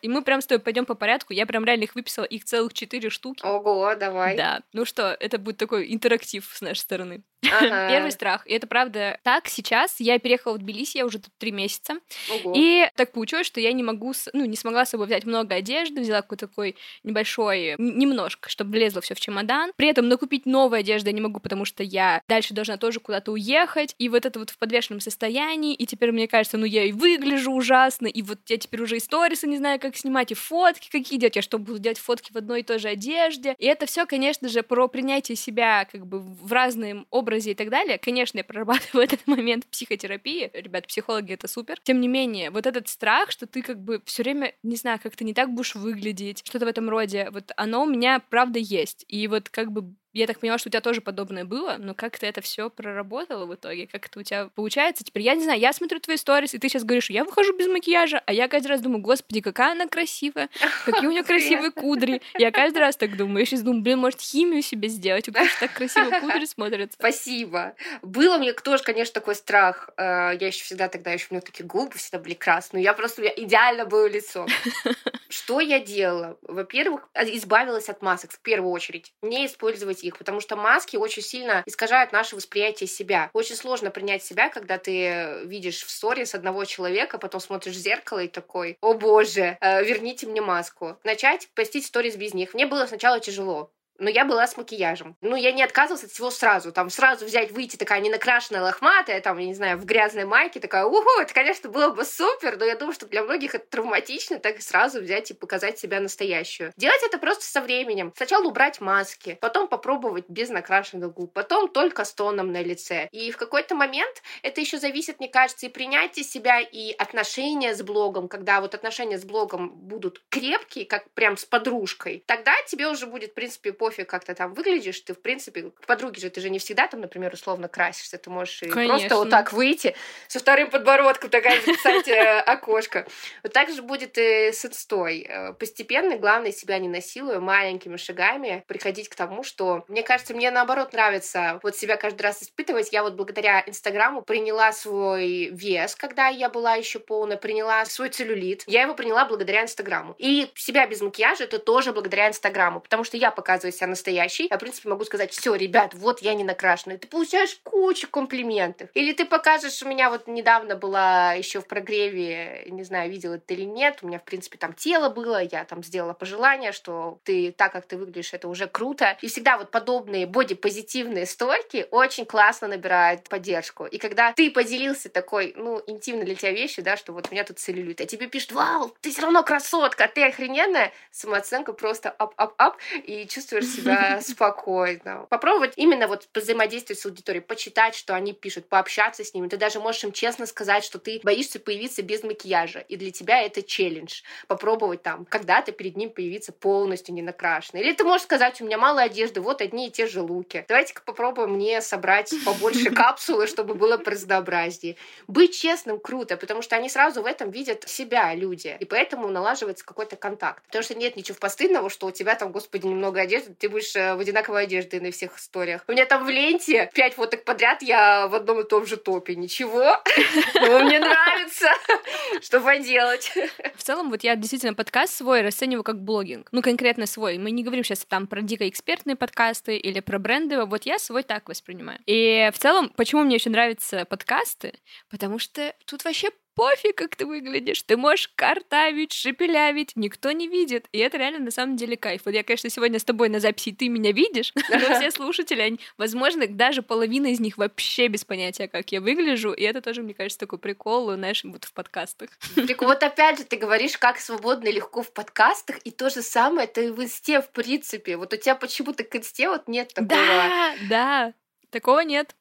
И 0.02 0.08
мы 0.08 0.22
прям 0.22 0.40
с 0.40 0.46
тобой 0.46 0.62
пойдем 0.62 0.84
по 0.84 0.94
порядку. 0.94 1.32
Я 1.32 1.46
прям 1.46 1.64
реально 1.64 1.84
их 1.84 1.94
выписала, 1.94 2.24
их 2.24 2.44
целых 2.44 2.72
четыре 2.74 3.10
штуки. 3.10 3.44
Ого, 3.44 3.94
давай. 3.94 4.36
Да. 4.36 4.60
Ну 4.72 4.84
что, 4.84 5.16
это 5.18 5.38
будет 5.38 5.56
такой 5.56 5.92
интерактив 5.92 6.48
с 6.52 6.60
нашей 6.60 6.80
стороны. 6.80 7.22
Ага. 7.50 7.88
Первый 7.90 8.12
страх. 8.12 8.46
И 8.46 8.52
это 8.52 8.66
правда 8.66 9.18
так. 9.22 9.48
Сейчас 9.48 10.00
я 10.00 10.18
переехала 10.18 10.54
в 10.54 10.58
Тбилиси, 10.58 10.98
я 10.98 11.06
уже 11.06 11.18
тут 11.18 11.32
три 11.38 11.52
месяца. 11.52 11.94
Ого. 12.30 12.52
И 12.54 12.88
так 12.96 13.12
получилось, 13.12 13.46
что 13.46 13.60
я 13.60 13.72
не 13.72 13.82
могу, 13.82 14.12
ну, 14.32 14.44
не 14.44 14.56
смогла 14.56 14.84
с 14.84 14.90
собой 14.90 15.06
взять 15.06 15.24
много 15.24 15.39
одежды, 15.48 16.00
взяла 16.00 16.22
какой-то 16.22 16.46
такой 16.46 16.76
небольшой, 17.05 17.74
немножко, 17.79 18.48
чтобы 18.48 18.72
влезло 18.72 19.00
все 19.00 19.14
в 19.14 19.20
чемодан. 19.20 19.72
При 19.76 19.88
этом 19.88 20.09
накупить 20.09 20.46
новой 20.46 20.81
одежды 20.81 21.11
я 21.11 21.14
не 21.14 21.20
могу, 21.20 21.41
потому 21.41 21.64
что 21.64 21.82
я 21.82 22.22
дальше 22.28 22.55
должна 22.55 22.76
тоже 22.76 23.01
куда-то 23.01 23.32
уехать. 23.32 23.95
И 23.99 24.09
вот 24.09 24.26
это 24.26 24.38
вот 24.38 24.51
в 24.51 24.59
подвешенном 24.59 25.01
состоянии. 25.01 25.74
И 25.74 25.86
теперь 25.86 26.12
мне 26.12 26.28
кажется, 26.28 26.59
ну 26.59 26.66
я 26.66 26.84
и 26.84 26.93
выгляжу 26.93 27.53
ужасно, 27.53 28.07
и 28.07 28.22
вот 28.22 28.38
я 28.47 28.57
теперь 28.57 28.82
уже 28.82 28.97
и 28.97 29.01
сторисы 29.01 29.47
не 29.47 29.57
знаю, 29.57 29.80
как 29.80 29.97
снимать, 29.97 30.30
и 30.32 30.34
фотки 30.34 30.88
какие 30.91 31.18
делать. 31.18 31.36
Я 31.36 31.43
что, 31.43 31.59
буду 31.59 31.78
делать 31.78 31.99
фотки 31.99 32.32
в 32.32 32.36
одной 32.36 32.61
и 32.61 32.62
той 32.62 32.78
же 32.78 32.88
одежде? 32.88 33.55
И 33.59 33.66
это 33.66 33.86
все, 33.86 34.07
конечно 34.07 34.49
же, 34.49 34.62
про 34.62 34.88
принятие 34.88 35.36
себя 35.36 35.86
как 35.91 36.07
бы 36.07 36.20
в 36.20 36.53
разные 36.53 37.05
образе 37.11 37.53
и 37.53 37.55
так 37.55 37.70
далее. 37.70 37.99
Конечно, 37.99 38.38
я 38.38 38.45
прорабатываю 38.45 39.05
этот 39.05 39.26
момент 39.26 39.66
психотерапии. 39.66 40.51
Ребят, 40.53 40.86
психологи— 40.86 41.32
это 41.34 41.49
супер. 41.49 41.78
Тем 41.82 42.01
не 42.01 42.09
менее, 42.09 42.51
вот 42.51 42.66
этот 42.66 42.88
страх, 42.88 43.30
что 43.30 43.47
ты 43.47 43.62
как 43.62 43.78
бы 43.78 44.03
все 44.05 44.22
время, 44.22 44.55
не 44.62 44.76
знаю, 44.76 44.99
как-то 45.20 45.24
не 45.24 45.34
так 45.34 45.52
будешь 45.52 45.74
выглядеть, 45.74 46.42
что-то 46.44 46.64
в 46.64 46.68
этом 46.68 46.88
роде, 46.88 47.28
вот 47.30 47.52
оно 47.56 47.82
у 47.82 47.86
меня, 47.86 48.22
правда, 48.30 48.58
есть. 48.58 49.04
И 49.08 49.28
вот 49.28 49.48
как 49.50 49.70
бы 49.70 49.94
я 50.12 50.26
так 50.26 50.40
поняла, 50.40 50.58
что 50.58 50.68
у 50.68 50.70
тебя 50.70 50.80
тоже 50.80 51.00
подобное 51.00 51.44
было, 51.44 51.76
но 51.78 51.94
как 51.94 52.18
ты 52.18 52.26
это 52.26 52.40
все 52.40 52.68
проработала 52.68 53.46
в 53.46 53.54
итоге? 53.54 53.86
Как 53.86 54.06
это 54.06 54.18
у 54.18 54.22
тебя 54.22 54.48
получается? 54.54 55.04
Теперь 55.04 55.22
я 55.22 55.34
не 55.34 55.44
знаю, 55.44 55.61
я 55.61 55.72
смотрю 55.72 56.00
твои 56.00 56.16
сторис, 56.16 56.54
и 56.54 56.58
ты 56.58 56.68
сейчас 56.68 56.84
говоришь, 56.84 57.11
я 57.11 57.24
выхожу 57.24 57.56
без 57.56 57.68
макияжа, 57.68 58.22
а 58.26 58.32
я 58.32 58.48
каждый 58.48 58.68
раз 58.68 58.80
думаю, 58.80 59.02
господи, 59.02 59.40
какая 59.40 59.72
она 59.72 59.86
красивая, 59.86 60.48
какие 60.84 61.06
у 61.06 61.11
нее 61.11 61.22
красивые 61.22 61.70
кудри. 61.70 62.22
Я 62.38 62.50
каждый 62.50 62.78
раз 62.78 62.96
так 62.96 63.16
думаю. 63.16 63.40
Я 63.40 63.46
сейчас 63.46 63.62
думаю, 63.62 63.82
блин, 63.82 63.98
может, 63.98 64.20
химию 64.20 64.62
себе 64.62 64.88
сделать, 64.88 65.26
потому 65.26 65.46
что 65.46 65.61
так 65.61 65.72
красиво 65.74 66.11
кудри 66.20 66.44
смотрятся. 66.44 66.96
Спасибо. 66.98 67.74
Было 68.02 68.38
мне 68.38 68.52
тоже, 68.52 68.82
конечно, 68.82 69.14
такой 69.14 69.34
страх. 69.34 69.90
Э, 69.96 70.32
я 70.38 70.48
еще 70.48 70.64
всегда 70.64 70.88
тогда, 70.88 71.12
еще 71.12 71.26
у 71.30 71.34
меня 71.34 71.40
такие 71.40 71.64
губы 71.64 71.96
всегда 71.96 72.18
были 72.18 72.34
красные. 72.34 72.82
Я 72.82 72.94
просто, 72.94 73.22
меня 73.22 73.32
идеально 73.36 73.86
было 73.86 74.08
лицо. 74.08 74.46
Что 75.28 75.61
я 75.61 75.78
делала? 75.78 76.36
Во-первых, 76.42 77.08
избавилась 77.14 77.88
от 77.88 78.02
масок 78.02 78.32
в 78.32 78.40
первую 78.40 78.72
очередь. 78.72 79.12
Не 79.22 79.46
использовать 79.46 79.99
их, 80.03 80.18
потому 80.18 80.40
что 80.40 80.57
маски 80.57 80.96
очень 80.96 81.22
сильно 81.22 81.62
искажают 81.66 82.12
наше 82.12 82.36
восприятие 82.36 82.86
себя. 82.86 83.30
Очень 83.32 83.57
сложно 83.57 83.90
принять 83.90 84.22
себя, 84.22 84.48
когда 84.48 84.78
ты 84.78 85.42
видишь 85.44 85.82
в 85.84 85.90
сторис 85.90 86.34
одного 86.34 86.64
человека, 86.64 87.18
потом 87.18 87.40
смотришь 87.40 87.74
в 87.74 87.78
зеркало 87.78 88.20
и 88.20 88.28
такой, 88.28 88.76
о 88.80 88.94
боже, 88.94 89.59
э, 89.61 89.84
верните 89.84 90.26
мне 90.26 90.40
маску. 90.40 90.96
Начать 91.05 91.48
постить 91.55 91.86
сторис 91.86 92.16
без 92.16 92.34
них. 92.34 92.55
Мне 92.55 92.66
было 92.66 92.86
сначала 92.86 93.20
тяжело 93.20 93.72
но 94.01 94.11
я 94.11 94.24
была 94.24 94.46
с 94.46 94.57
макияжем. 94.57 95.16
Ну, 95.20 95.36
я 95.36 95.53
не 95.53 95.62
отказывалась 95.62 96.05
от 96.05 96.11
всего 96.11 96.30
сразу. 96.30 96.72
Там 96.72 96.90
сразу 96.90 97.26
взять, 97.26 97.53
выйти 97.53 97.76
такая 97.76 98.01
ненакрашенная, 98.01 98.62
лохматая, 98.62 99.20
там, 99.20 99.38
я 99.38 99.46
не 99.46 99.55
знаю, 99.55 99.78
в 99.78 99.84
грязной 99.84 100.24
майке, 100.24 100.59
такая, 100.59 100.84
уху, 100.86 101.20
это, 101.20 101.32
конечно, 101.32 101.68
было 101.68 101.90
бы 101.90 102.05
супер, 102.05 102.57
но 102.57 102.64
я 102.64 102.76
думаю, 102.76 102.94
что 102.94 103.07
для 103.07 103.22
многих 103.22 103.55
это 103.55 103.66
травматично, 103.66 104.38
так 104.38 104.61
сразу 104.62 105.01
взять 105.01 105.30
и 105.30 105.34
показать 105.34 105.78
себя 105.78 106.01
настоящую. 106.01 106.72
Делать 106.76 107.01
это 107.07 107.18
просто 107.18 107.44
со 107.44 107.61
временем. 107.61 108.12
Сначала 108.16 108.46
убрать 108.46 108.80
маски, 108.80 109.38
потом 109.40 109.68
попробовать 109.68 110.24
без 110.28 110.48
накрашенных 110.48 111.12
губ, 111.12 111.32
потом 111.32 111.68
только 111.68 112.05
с 112.05 112.12
тоном 112.12 112.53
на 112.53 112.62
лице. 112.62 113.09
И 113.12 113.30
в 113.30 113.36
какой-то 113.36 113.74
момент 113.74 114.22
это 114.42 114.61
еще 114.61 114.78
зависит, 114.78 115.20
мне 115.20 115.28
кажется, 115.28 115.66
и 115.66 115.68
принятие 115.68 116.24
себя, 116.24 116.61
и 116.61 116.92
отношения 116.92 117.74
с 117.74 117.82
блогом, 117.82 118.28
когда 118.28 118.61
вот 118.61 118.74
отношения 118.74 119.18
с 119.18 119.24
блогом 119.24 119.70
будут 119.70 120.22
крепкие, 120.30 120.86
как 120.86 121.11
прям 121.11 121.36
с 121.36 121.44
подружкой, 121.44 122.24
тогда 122.26 122.55
тебе 122.66 122.88
уже 122.88 123.07
будет, 123.07 123.32
в 123.32 123.34
принципе, 123.34 123.72
по 123.72 123.89
пофиг, 123.91 124.09
как 124.09 124.24
ты 124.24 124.34
там 124.34 124.55
выглядишь, 124.55 125.01
ты, 125.01 125.14
в 125.14 125.20
принципе, 125.20 125.70
к 125.70 125.86
подруге 125.86 126.20
же 126.20 126.30
ты 126.30 126.41
же 126.41 126.49
не 126.51 126.59
всегда 126.59 126.86
там, 126.86 127.01
например, 127.01 127.34
условно 127.34 127.68
красишься, 127.68 128.18
ты 128.18 128.30
можешь 128.30 128.61
просто 128.70 129.16
вот 129.16 129.30
так 129.30 129.53
выйти 129.53 129.95
со 130.28 130.38
вторым 130.38 130.70
подбородком, 130.70 131.28
такая, 131.30 131.61
кстати, 131.61 132.11
окошко. 132.47 133.07
Вот 133.43 133.53
так 133.53 133.70
же 133.70 133.82
будет 133.82 134.16
и 134.16 134.53
с 134.53 134.64
инстой. 134.64 135.26
Э, 135.28 135.53
постепенно, 135.55 136.16
главное, 136.16 136.53
себя 136.53 136.78
не 136.78 136.88
насилуя, 136.88 137.41
маленькими 137.41 137.97
шагами 137.97 138.64
приходить 138.68 139.09
к 139.09 139.14
тому, 139.16 139.43
что, 139.43 139.84
мне 139.88 140.03
кажется, 140.03 140.34
мне 140.34 140.51
наоборот 140.51 140.93
нравится 140.93 141.59
вот 141.62 141.76
себя 141.76 141.97
каждый 141.97 142.22
раз 142.22 142.43
испытывать. 142.43 142.93
Я 142.93 143.03
вот 143.03 143.14
благодаря 143.14 143.64
Инстаграму 143.66 144.22
приняла 144.22 144.72
свой 144.72 145.51
вес, 145.53 145.97
когда 145.97 146.28
я 146.28 146.49
была 146.49 146.74
еще 146.74 147.01
полная, 147.01 147.36
приняла 147.36 147.84
свой 147.86 148.11
целлюлит. 148.11 148.62
Я 148.66 148.82
его 148.82 148.95
приняла 148.95 149.24
благодаря 149.24 149.62
Инстаграму. 149.62 150.14
И 150.18 150.51
себя 150.55 150.86
без 150.86 151.01
макияжа 151.01 151.45
это 151.45 151.59
тоже 151.59 151.93
благодаря 151.93 152.28
Инстаграму, 152.28 152.80
потому 152.80 153.05
что 153.05 153.16
я 153.16 153.30
показываю 153.30 153.72
себя 153.81 153.89
настоящий, 153.89 154.49
я, 154.51 154.57
в 154.57 154.61
принципе, 154.61 154.89
могу 154.89 155.05
сказать, 155.05 155.33
все, 155.33 155.55
ребят, 155.55 155.95
вот 155.95 156.20
я 156.20 156.35
не 156.35 156.45
накрашенная. 156.45 156.99
Ты 156.99 157.09
получаешь 157.09 157.59
кучу 157.64 158.09
комплиментов. 158.09 158.91
Или 158.95 159.12
ты 159.12 159.24
покажешь, 159.24 159.83
у 159.83 159.89
меня 159.89 160.11
вот 160.11 160.26
недавно 160.26 160.76
была 160.76 161.33
еще 161.35 161.61
в 161.61 161.66
прогреве, 161.66 162.66
не 162.68 162.85
знаю, 162.85 163.11
видела 163.11 163.39
ты 163.39 163.55
или 163.55 163.64
нет, 163.64 163.99
у 164.03 164.07
меня, 164.07 164.18
в 164.18 164.24
принципе, 164.24 164.59
там 164.59 164.72
тело 164.72 165.09
было, 165.09 165.43
я 165.43 165.64
там 165.64 165.83
сделала 165.83 166.12
пожелание, 166.12 166.72
что 166.72 167.18
ты 167.24 167.53
так, 167.53 167.72
как 167.72 167.87
ты 167.87 167.97
выглядишь, 167.97 168.33
это 168.33 168.49
уже 168.49 168.66
круто. 168.66 169.16
И 169.22 169.28
всегда 169.28 169.57
вот 169.57 169.70
подобные 169.70 170.26
боди-позитивные 170.26 171.26
сторьки 171.26 171.86
очень 171.91 172.26
классно 172.26 172.68
набирают 172.68 173.28
поддержку. 173.28 173.87
И 173.87 173.99
когда 173.99 174.33
ты 174.33 174.51
поделился 174.51 175.09
такой, 175.09 175.55
ну, 175.57 175.83
интимно 175.87 176.24
для 176.24 176.35
тебя 176.35 176.53
вещью, 176.53 176.85
да, 176.85 176.97
что 176.97 177.12
вот 177.12 177.28
у 177.31 177.33
меня 177.33 177.45
тут 177.45 177.59
целлюлит, 177.59 178.01
а 178.01 178.07
тебе 178.07 178.26
пишут, 178.26 178.53
вау, 178.53 178.95
ты 179.01 179.11
все 179.11 179.22
равно 179.22 179.43
красотка, 179.43 180.09
ты 180.09 180.24
охрененная, 180.24 180.93
самооценка 181.11 181.72
просто 181.72 182.11
up-up-up, 182.11 182.76
и 183.05 183.26
чувствуешь 183.26 183.59
себя 183.62 184.20
спокойно. 184.22 185.26
Попробовать 185.28 185.74
именно 185.76 186.08
вот 186.08 186.28
взаимодействовать 186.34 187.00
с 187.00 187.06
аудиторией, 187.06 187.42
почитать, 187.42 187.94
что 187.94 188.14
они 188.14 188.32
пишут, 188.32 188.68
пообщаться 188.68 189.24
с 189.24 189.34
ними. 189.34 189.48
Ты 189.48 189.56
даже 189.56 189.80
можешь 189.80 190.04
им 190.04 190.12
честно 190.12 190.46
сказать, 190.46 190.84
что 190.84 190.98
ты 190.98 191.20
боишься 191.22 191.61
появиться 191.61 192.02
без 192.02 192.22
макияжа, 192.22 192.80
и 192.80 192.96
для 192.96 193.11
тебя 193.11 193.42
это 193.42 193.62
челлендж. 193.62 194.22
Попробовать 194.46 195.02
там 195.02 195.24
когда-то 195.24 195.72
перед 195.72 195.96
ним 195.96 196.11
появиться 196.11 196.52
полностью 196.52 197.14
не 197.14 197.22
накрашенной. 197.22 197.82
Или 197.82 197.92
ты 197.92 198.04
можешь 198.04 198.24
сказать, 198.24 198.61
у 198.61 198.64
меня 198.64 198.78
мало 198.78 199.02
одежды, 199.02 199.40
вот 199.40 199.61
одни 199.61 199.88
и 199.88 199.90
те 199.90 200.06
же 200.06 200.20
луки. 200.20 200.64
Давайте-ка 200.68 201.02
попробуем 201.04 201.52
мне 201.52 201.80
собрать 201.80 202.32
побольше 202.44 202.90
капсулы, 202.94 203.46
чтобы 203.46 203.74
было 203.74 203.96
разнообразнее. 204.04 204.96
Быть 205.26 205.58
честным 205.58 205.98
круто, 205.98 206.36
потому 206.36 206.62
что 206.62 206.76
они 206.76 206.88
сразу 206.88 207.22
в 207.22 207.26
этом 207.26 207.50
видят 207.50 207.88
себя, 207.88 208.34
люди. 208.34 208.76
И 208.80 208.84
поэтому 208.84 209.28
налаживается 209.28 209.84
какой-то 209.84 210.16
контакт. 210.16 210.64
Потому 210.66 210.82
что 210.82 210.94
нет 210.94 211.16
ничего 211.16 211.36
постыдного, 211.38 211.90
что 211.90 212.06
у 212.06 212.11
тебя 212.11 212.34
там, 212.34 212.52
господи, 212.52 212.86
немного 212.86 213.20
одежды, 213.20 213.49
ты 213.59 213.68
будешь 213.68 213.94
э, 213.96 214.14
в 214.14 214.20
одинаковой 214.20 214.64
одежде 214.64 215.01
на 215.01 215.11
всех 215.11 215.38
историях. 215.38 215.84
У 215.88 215.92
меня 215.92 216.07
там 216.07 216.24
в 216.24 216.28
ленте 216.28 216.90
пять 216.94 217.14
фоток 217.14 217.44
подряд, 217.44 217.82
я 217.82 218.28
в 218.28 218.34
одном 218.34 218.61
и 218.61 218.64
том 218.64 218.86
же 218.86 218.96
топе. 218.96 219.34
Ничего, 219.34 220.01
мне 220.55 220.98
нравится. 221.01 221.68
Что 222.40 222.61
поделать? 222.61 223.32
В 223.76 223.82
целом, 223.82 224.11
вот 224.11 224.22
я 224.22 224.36
действительно 224.36 224.74
подкаст 224.74 225.14
свой 225.14 225.42
расцениваю 225.42 225.84
как 225.84 226.01
блогинг. 226.03 226.48
Ну, 226.53 226.62
конкретно 226.62 227.07
свой. 227.07 227.38
Мы 227.38 227.51
не 227.51 227.64
говорим 227.64 227.84
сейчас 227.84 228.05
там 228.05 228.26
про 228.26 228.42
дико 228.42 228.68
экспертные 228.68 229.16
подкасты 229.16 229.76
или 229.76 230.01
про 230.01 230.18
бренды. 230.18 230.64
Вот 230.64 230.84
я 230.84 230.98
свой 230.98 231.22
так 231.22 231.48
воспринимаю. 231.48 231.98
И 232.07 232.51
в 232.55 232.59
целом, 232.59 232.92
почему 232.96 233.22
мне 233.22 233.36
еще 233.36 233.51
нравятся 233.51 234.05
подкасты? 234.05 234.74
Потому 235.11 235.38
что 235.38 235.74
тут 235.86 236.05
вообще 236.05 236.30
пофиг, 236.61 236.94
как 236.94 237.16
ты 237.16 237.24
выглядишь. 237.24 237.82
Ты 237.84 237.96
можешь 237.96 238.28
картавить, 238.36 239.14
шепелявить, 239.14 239.92
никто 239.94 240.30
не 240.30 240.46
видит. 240.46 240.88
И 240.92 240.98
это 240.98 241.16
реально 241.16 241.38
на 241.38 241.50
самом 241.50 241.76
деле 241.76 241.96
кайф. 241.96 242.20
Вот 242.26 242.34
я, 242.34 242.44
конечно, 242.44 242.68
сегодня 242.68 242.98
с 242.98 243.04
тобой 243.04 243.30
на 243.30 243.40
записи, 243.40 243.72
ты 243.72 243.88
меня 243.88 244.12
видишь, 244.12 244.52
но 244.68 244.94
все 244.94 245.11
слушатели, 245.11 245.62
они, 245.62 245.80
возможно, 245.96 246.46
даже 246.46 246.82
половина 246.82 247.28
из 247.28 247.40
них 247.40 247.56
вообще 247.56 248.08
без 248.08 248.26
понятия, 248.26 248.68
как 248.68 248.92
я 248.92 249.00
выгляжу. 249.00 249.52
И 249.54 249.62
это 249.62 249.80
тоже, 249.80 250.02
мне 250.02 250.12
кажется, 250.12 250.38
такой 250.38 250.58
прикол, 250.58 251.14
знаешь, 251.14 251.42
вот 251.44 251.64
в 251.64 251.72
подкастах. 251.72 252.28
Вот 252.90 253.02
опять 253.02 253.38
же, 253.38 253.44
ты 253.44 253.56
говоришь, 253.56 253.96
как 253.96 254.18
свободно 254.18 254.68
и 254.68 254.72
легко 254.72 255.02
в 255.02 255.12
подкастах, 255.12 255.78
и 255.84 255.90
то 255.90 256.11
же 256.11 256.22
самое 256.22 256.66
это 256.66 256.80
и 256.80 256.90
в 256.90 257.02
инсте, 257.02 257.40
в 257.40 257.50
принципе. 257.50 258.16
Вот 258.16 258.32
у 258.32 258.36
тебя 258.36 258.54
почему-то 258.54 259.04
к 259.04 259.14
инсте 259.14 259.48
вот 259.48 259.68
нет 259.68 259.94
такого. 259.94 260.08
Да, 260.08 260.74
да, 260.88 261.34
такого 261.70 262.00
нет. 262.00 262.34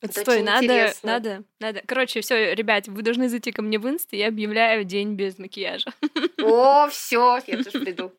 Это 0.00 0.20
Стой, 0.20 0.42
надо, 0.42 0.64
интересно. 0.64 1.12
надо, 1.12 1.44
надо. 1.58 1.82
Короче, 1.86 2.20
все, 2.20 2.54
ребят, 2.54 2.86
вы 2.86 3.02
должны 3.02 3.28
зайти 3.28 3.50
ко 3.50 3.62
мне 3.62 3.78
в 3.78 3.88
инст, 3.88 4.12
и 4.12 4.16
я 4.16 4.28
объявляю 4.28 4.84
день 4.84 5.14
без 5.14 5.38
макияжа. 5.38 5.92
О, 6.40 6.88
все, 6.88 7.40
я 7.46 7.62
тоже 7.64 7.80
приду. 7.84 8.12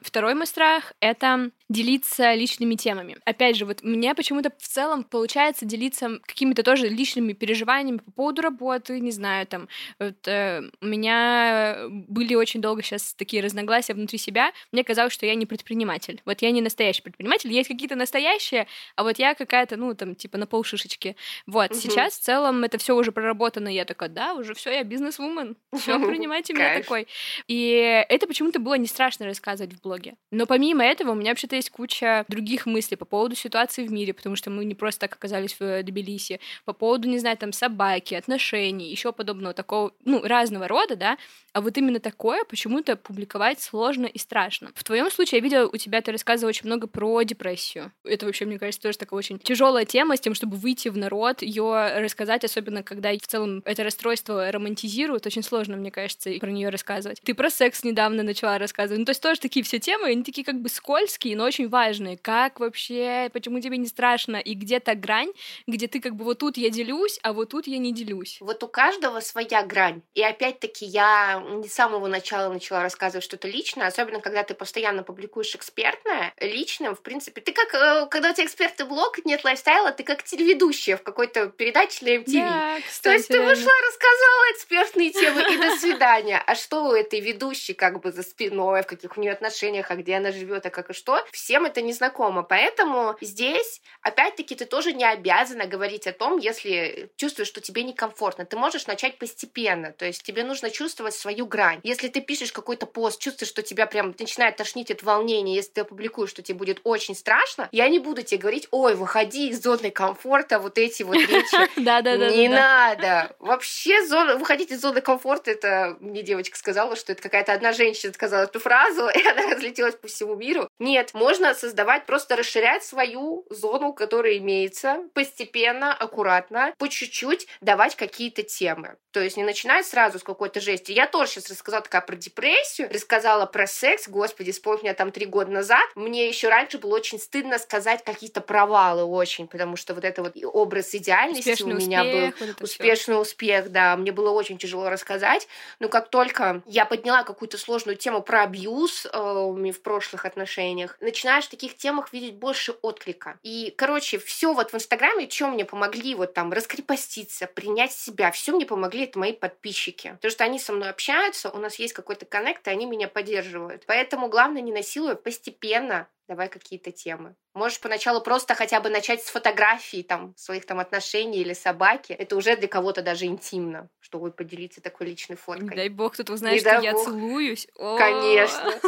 Второй 0.00 0.34
мой 0.34 0.46
страх— 0.46 0.92
это 1.00 1.50
делиться 1.68 2.34
личными 2.34 2.74
темами. 2.74 3.16
Опять 3.24 3.56
же, 3.56 3.64
вот 3.64 3.84
мне 3.84 4.14
почему-то 4.16 4.50
в 4.58 4.66
целом 4.66 5.04
получается 5.04 5.64
делиться 5.64 6.18
какими-то 6.26 6.64
тоже 6.64 6.88
личными 6.88 7.32
переживаниями 7.32 7.98
по 7.98 8.10
поводу 8.10 8.42
работы, 8.42 8.98
не 8.98 9.12
знаю, 9.12 9.46
там, 9.46 9.68
вот, 10.00 10.26
э, 10.26 10.62
у 10.80 10.86
меня 10.86 11.86
были 11.88 12.34
очень 12.34 12.60
долго 12.60 12.82
сейчас 12.82 13.14
такие 13.14 13.40
разногласия 13.40 13.94
внутри 13.94 14.18
себя, 14.18 14.52
мне 14.72 14.82
казалось, 14.82 15.12
что 15.12 15.26
я 15.26 15.36
не 15.36 15.46
предприниматель. 15.46 16.20
Вот 16.24 16.42
я 16.42 16.50
не 16.50 16.60
настоящий 16.60 17.02
предприниматель, 17.02 17.52
есть 17.52 17.68
какие-то 17.68 17.94
настоящие, 17.94 18.66
а 18.96 19.04
вот 19.04 19.20
я 19.20 19.34
какая-то, 19.34 19.76
ну, 19.76 19.94
там, 19.94 20.16
типа 20.16 20.38
на 20.38 20.46
полшишечки. 20.48 21.14
Вот, 21.46 21.70
угу. 21.70 21.78
сейчас 21.78 22.14
в 22.14 22.20
целом 22.20 22.64
это 22.64 22.78
все 22.78 22.96
уже 22.96 23.12
проработано, 23.12 23.68
я 23.68 23.84
такая, 23.84 24.08
да, 24.08 24.34
уже 24.34 24.54
все, 24.54 24.70
я 24.70 24.82
бизнес-вумен, 24.82 25.56
все, 25.78 25.98
принимайте 26.04 26.52
меня 26.52 26.80
такой. 26.80 27.06
И 27.46 28.04
это 28.08 28.26
почему-то 28.26 28.58
было 28.58 28.74
не 28.74 28.88
страшно 28.88 29.26
рассказывать 29.26 29.49
в 29.58 29.82
блоге. 29.82 30.14
Но 30.30 30.46
помимо 30.46 30.84
этого, 30.84 31.12
у 31.12 31.14
меня 31.14 31.30
вообще-то 31.30 31.56
есть 31.56 31.70
куча 31.70 32.24
других 32.28 32.66
мыслей 32.66 32.96
по 32.96 33.04
поводу 33.04 33.36
ситуации 33.36 33.86
в 33.86 33.92
мире, 33.92 34.12
потому 34.12 34.36
что 34.36 34.50
мы 34.50 34.64
не 34.64 34.74
просто 34.74 35.00
так 35.00 35.14
оказались 35.14 35.56
в 35.58 35.82
Тбилиси, 35.82 36.40
по 36.64 36.72
поводу, 36.72 37.08
не 37.08 37.18
знаю, 37.18 37.36
там, 37.36 37.52
собаки, 37.52 38.14
отношений, 38.14 38.90
еще 38.90 39.12
подобного 39.12 39.54
такого, 39.54 39.92
ну, 40.04 40.22
разного 40.22 40.68
рода, 40.68 40.96
да, 40.96 41.18
а 41.52 41.60
вот 41.60 41.76
именно 41.76 42.00
такое 42.00 42.44
почему-то 42.44 42.96
публиковать 42.96 43.60
сложно 43.60 44.06
и 44.06 44.18
страшно. 44.18 44.70
В 44.74 44.84
твоем 44.84 45.10
случае 45.10 45.38
я 45.38 45.44
видела, 45.44 45.68
у 45.68 45.76
тебя 45.76 46.00
ты 46.00 46.12
рассказывала 46.12 46.50
очень 46.50 46.66
много 46.66 46.86
про 46.86 47.22
депрессию. 47.22 47.92
Это 48.04 48.26
вообще, 48.26 48.44
мне 48.44 48.58
кажется, 48.58 48.80
тоже 48.80 48.98
такая 48.98 49.18
очень 49.18 49.38
тяжелая 49.38 49.84
тема 49.84 50.16
с 50.16 50.20
тем, 50.20 50.34
чтобы 50.34 50.56
выйти 50.56 50.88
в 50.88 50.96
народ, 50.96 51.42
ее 51.42 51.98
рассказать, 51.98 52.44
особенно 52.44 52.82
когда 52.82 53.12
в 53.12 53.26
целом 53.26 53.62
это 53.64 53.82
расстройство 53.82 54.50
романтизируют, 54.50 55.26
очень 55.26 55.42
сложно, 55.42 55.76
мне 55.76 55.90
кажется, 55.90 56.30
про 56.40 56.50
нее 56.50 56.68
рассказывать. 56.68 57.20
Ты 57.22 57.34
про 57.34 57.50
секс 57.50 57.82
недавно 57.84 58.22
начала 58.22 58.58
рассказывать. 58.58 59.00
Ну, 59.00 59.04
то 59.04 59.10
есть 59.10 59.22
тоже 59.22 59.39
такие 59.40 59.64
все 59.64 59.78
темы, 59.78 60.08
они 60.08 60.22
такие 60.22 60.44
как 60.44 60.60
бы 60.60 60.68
скользкие, 60.68 61.36
но 61.36 61.44
очень 61.44 61.68
важные. 61.68 62.16
Как 62.16 62.60
вообще, 62.60 63.30
почему 63.32 63.60
тебе 63.60 63.76
не 63.76 63.86
страшно, 63.86 64.36
и 64.36 64.54
где 64.54 64.80
та 64.80 64.94
грань, 64.94 65.32
где 65.66 65.88
ты 65.88 66.00
как 66.00 66.14
бы 66.14 66.24
вот 66.24 66.38
тут 66.38 66.56
я 66.56 66.70
делюсь, 66.70 67.18
а 67.22 67.32
вот 67.32 67.50
тут 67.50 67.66
я 67.66 67.78
не 67.78 67.92
делюсь. 67.92 68.38
Вот 68.40 68.62
у 68.62 68.68
каждого 68.68 69.20
своя 69.20 69.62
грань. 69.62 70.02
И 70.14 70.22
опять-таки 70.22 70.84
я 70.84 71.42
не 71.48 71.68
с 71.68 71.74
самого 71.74 72.06
начала 72.06 72.52
начала 72.52 72.82
рассказывать 72.82 73.24
что-то 73.24 73.48
личное, 73.48 73.86
особенно 73.86 74.20
когда 74.20 74.42
ты 74.42 74.54
постоянно 74.54 75.02
публикуешь 75.02 75.54
экспертное. 75.54 76.34
Личным, 76.40 76.94
в 76.94 77.02
принципе, 77.02 77.40
ты 77.40 77.52
как, 77.52 77.74
э, 77.74 78.06
когда 78.10 78.30
у 78.30 78.34
тебя 78.34 78.46
экспертный 78.46 78.86
блог, 78.86 79.18
нет 79.24 79.44
лайфстайла, 79.44 79.92
ты 79.92 80.02
как 80.02 80.22
телеведущая 80.22 80.96
в 80.96 81.02
какой-то 81.02 81.48
передаче 81.48 82.04
на 82.04 82.08
MTV. 82.16 82.32
Да, 82.32 82.76
кстати, 82.86 83.02
То 83.02 83.12
есть 83.12 83.28
ты 83.28 83.40
вышла, 83.40 83.72
рассказала 83.88 84.52
экспертные 84.54 85.10
темы 85.10 85.42
и 85.52 85.56
до 85.56 85.76
свидания. 85.76 86.42
А 86.46 86.54
что 86.54 86.84
у 86.84 86.92
этой 86.92 87.20
ведущей 87.20 87.74
как 87.74 88.00
бы 88.00 88.12
за 88.12 88.22
спиной, 88.22 88.82
в 88.82 88.86
каких 88.86 89.16
у 89.16 89.20
нее 89.20 89.29
отношениях, 89.32 89.90
а 89.90 89.96
где 89.96 90.16
она 90.16 90.32
живет, 90.32 90.66
а 90.66 90.70
как 90.70 90.90
и 90.90 90.92
что, 90.92 91.24
всем 91.32 91.66
это 91.66 91.80
не 91.80 91.92
знакомо. 91.92 92.42
Поэтому 92.42 93.16
здесь, 93.20 93.80
опять-таки, 94.02 94.54
ты 94.54 94.64
тоже 94.64 94.92
не 94.92 95.04
обязана 95.04 95.66
говорить 95.66 96.06
о 96.06 96.12
том, 96.12 96.38
если 96.38 97.10
чувствуешь, 97.16 97.48
что 97.48 97.60
тебе 97.60 97.82
некомфортно. 97.82 98.44
Ты 98.44 98.56
можешь 98.56 98.86
начать 98.86 99.18
постепенно. 99.18 99.92
То 99.92 100.04
есть 100.06 100.22
тебе 100.22 100.44
нужно 100.44 100.70
чувствовать 100.70 101.14
свою 101.14 101.46
грань. 101.46 101.80
Если 101.82 102.08
ты 102.08 102.20
пишешь 102.20 102.52
какой-то 102.52 102.86
пост, 102.86 103.20
чувствуешь, 103.20 103.50
что 103.50 103.62
тебя 103.62 103.86
прям 103.86 104.14
начинает 104.18 104.56
тошнить 104.56 104.90
от 104.90 105.02
волнения, 105.02 105.54
если 105.54 105.72
ты 105.72 105.80
опубликуешь, 105.82 106.30
что 106.30 106.42
тебе 106.42 106.58
будет 106.58 106.80
очень 106.84 107.14
страшно, 107.14 107.68
я 107.72 107.88
не 107.88 107.98
буду 107.98 108.22
тебе 108.22 108.40
говорить, 108.40 108.68
ой, 108.70 108.94
выходи 108.94 109.48
из 109.48 109.62
зоны 109.62 109.90
комфорта, 109.90 110.58
вот 110.58 110.78
эти 110.78 111.02
вот 111.02 111.16
речи. 111.16 111.70
Да-да-да. 111.76 112.30
Не 112.30 112.48
надо. 112.48 113.34
Вообще 113.38 114.00
выходить 114.36 114.70
из 114.70 114.80
зоны 114.80 115.00
комфорта, 115.00 115.50
это 115.50 115.96
мне 116.00 116.22
девочка 116.22 116.56
сказала, 116.56 116.96
что 116.96 117.12
это 117.12 117.22
какая-то 117.22 117.52
одна 117.52 117.72
женщина 117.72 118.12
сказала 118.12 118.44
эту 118.44 118.60
фразу, 118.60 119.08
и 119.20 119.26
она 119.26 119.54
разлетелась 119.54 119.94
по 119.94 120.08
всему 120.08 120.34
миру. 120.34 120.68
Нет, 120.78 121.14
можно 121.14 121.54
создавать, 121.54 122.06
просто 122.06 122.36
расширять 122.36 122.84
свою 122.84 123.46
зону, 123.50 123.92
которая 123.92 124.38
имеется, 124.38 125.04
постепенно, 125.14 125.94
аккуратно, 125.94 126.74
по 126.78 126.88
чуть-чуть 126.88 127.46
давать 127.60 127.96
какие-то 127.96 128.42
темы. 128.42 128.96
То 129.12 129.20
есть 129.20 129.36
не 129.36 129.42
начинать 129.42 129.86
сразу 129.86 130.18
с 130.18 130.22
какой-то 130.22 130.60
жести. 130.60 130.92
Я 130.92 131.06
тоже 131.06 131.32
сейчас 131.32 131.50
рассказала 131.50 131.82
такая 131.82 132.02
про 132.02 132.16
депрессию, 132.16 132.88
рассказала 132.92 133.46
про 133.46 133.66
секс, 133.66 134.08
господи, 134.08 134.52
вспомни 134.52 134.80
меня 134.82 134.94
там 134.94 135.10
три 135.10 135.26
года 135.26 135.50
назад. 135.50 135.84
Мне 135.94 136.28
еще 136.28 136.48
раньше 136.48 136.78
было 136.78 136.94
очень 136.94 137.18
стыдно 137.18 137.58
сказать 137.58 138.04
какие-то 138.04 138.40
провалы 138.40 139.04
очень, 139.04 139.46
потому 139.46 139.76
что 139.76 139.94
вот 139.94 140.04
это 140.04 140.22
вот 140.22 140.36
образ 140.42 140.94
идеальности 140.94 141.50
успешный 141.50 141.74
у 141.74 141.78
меня 141.78 142.02
успех, 142.02 142.38
был. 142.38 142.46
вот 142.46 142.62
успешный 142.62 143.14
всё. 143.14 143.20
успех, 143.20 143.70
да. 143.70 143.96
Мне 143.96 144.12
было 144.12 144.30
очень 144.30 144.58
тяжело 144.58 144.88
рассказать. 144.88 145.48
Но 145.78 145.88
как 145.88 146.08
только 146.08 146.62
я 146.66 146.84
подняла 146.84 147.22
какую-то 147.22 147.58
сложную 147.58 147.96
тему 147.96 148.22
про 148.22 148.42
абьюз 148.42 148.99
э, 149.06 149.10
в 149.12 149.82
прошлых 149.82 150.24
отношениях, 150.24 150.96
начинаешь 151.00 151.46
в 151.46 151.50
таких 151.50 151.76
темах 151.76 152.12
видеть 152.12 152.34
больше 152.34 152.72
отклика. 152.72 153.38
И, 153.42 153.72
короче, 153.76 154.18
все 154.18 154.52
вот 154.52 154.72
в 154.72 154.74
Инстаграме, 154.74 155.28
чем 155.28 155.52
мне 155.52 155.64
помогли 155.64 156.14
вот 156.14 156.34
там 156.34 156.52
раскрепоститься, 156.52 157.46
принять 157.46 157.92
себя, 157.92 158.30
все 158.30 158.52
мне 158.52 158.66
помогли 158.66 159.04
это 159.04 159.18
мои 159.18 159.32
подписчики. 159.32 160.12
Потому 160.12 160.30
что 160.30 160.44
они 160.44 160.58
со 160.58 160.72
мной 160.72 160.90
общаются, 160.90 161.50
у 161.50 161.58
нас 161.58 161.76
есть 161.78 161.94
какой-то 161.94 162.26
коннект, 162.26 162.66
и 162.66 162.70
они 162.70 162.86
меня 162.86 163.08
поддерживают. 163.08 163.84
Поэтому 163.86 164.28
главное 164.28 164.62
не 164.62 164.72
насилуя, 164.72 165.14
постепенно 165.14 166.08
давай 166.30 166.48
какие-то 166.48 166.92
темы. 166.92 167.34
Можешь 167.54 167.80
поначалу 167.80 168.20
просто 168.20 168.54
хотя 168.54 168.80
бы 168.80 168.88
начать 168.88 169.20
с 169.20 169.28
фотографий 169.28 170.04
там 170.04 170.32
своих 170.36 170.64
там 170.64 170.78
отношений 170.78 171.40
или 171.40 171.54
собаки. 171.54 172.12
Это 172.12 172.36
уже 172.36 172.56
для 172.56 172.68
кого-то 172.68 173.02
даже 173.02 173.26
интимно, 173.26 173.88
чтобы 173.98 174.30
поделиться 174.30 174.80
такой 174.80 175.08
личной 175.08 175.34
фоткой. 175.34 175.70
Не 175.70 175.74
дай 175.74 175.88
бог 175.88 176.14
кто-то 176.14 176.34
узнает, 176.34 176.60
что 176.60 176.80
я 176.80 176.92
бог. 176.92 177.04
целуюсь. 177.04 177.66
О. 177.76 177.96
Конечно. 177.98 178.74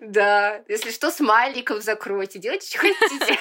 Да. 0.00 0.62
Если 0.68 0.90
что, 0.90 1.10
смайликов 1.10 1.82
закройте. 1.82 2.38
Делайте, 2.38 2.68
что 2.68 2.78
хотите. 2.78 3.38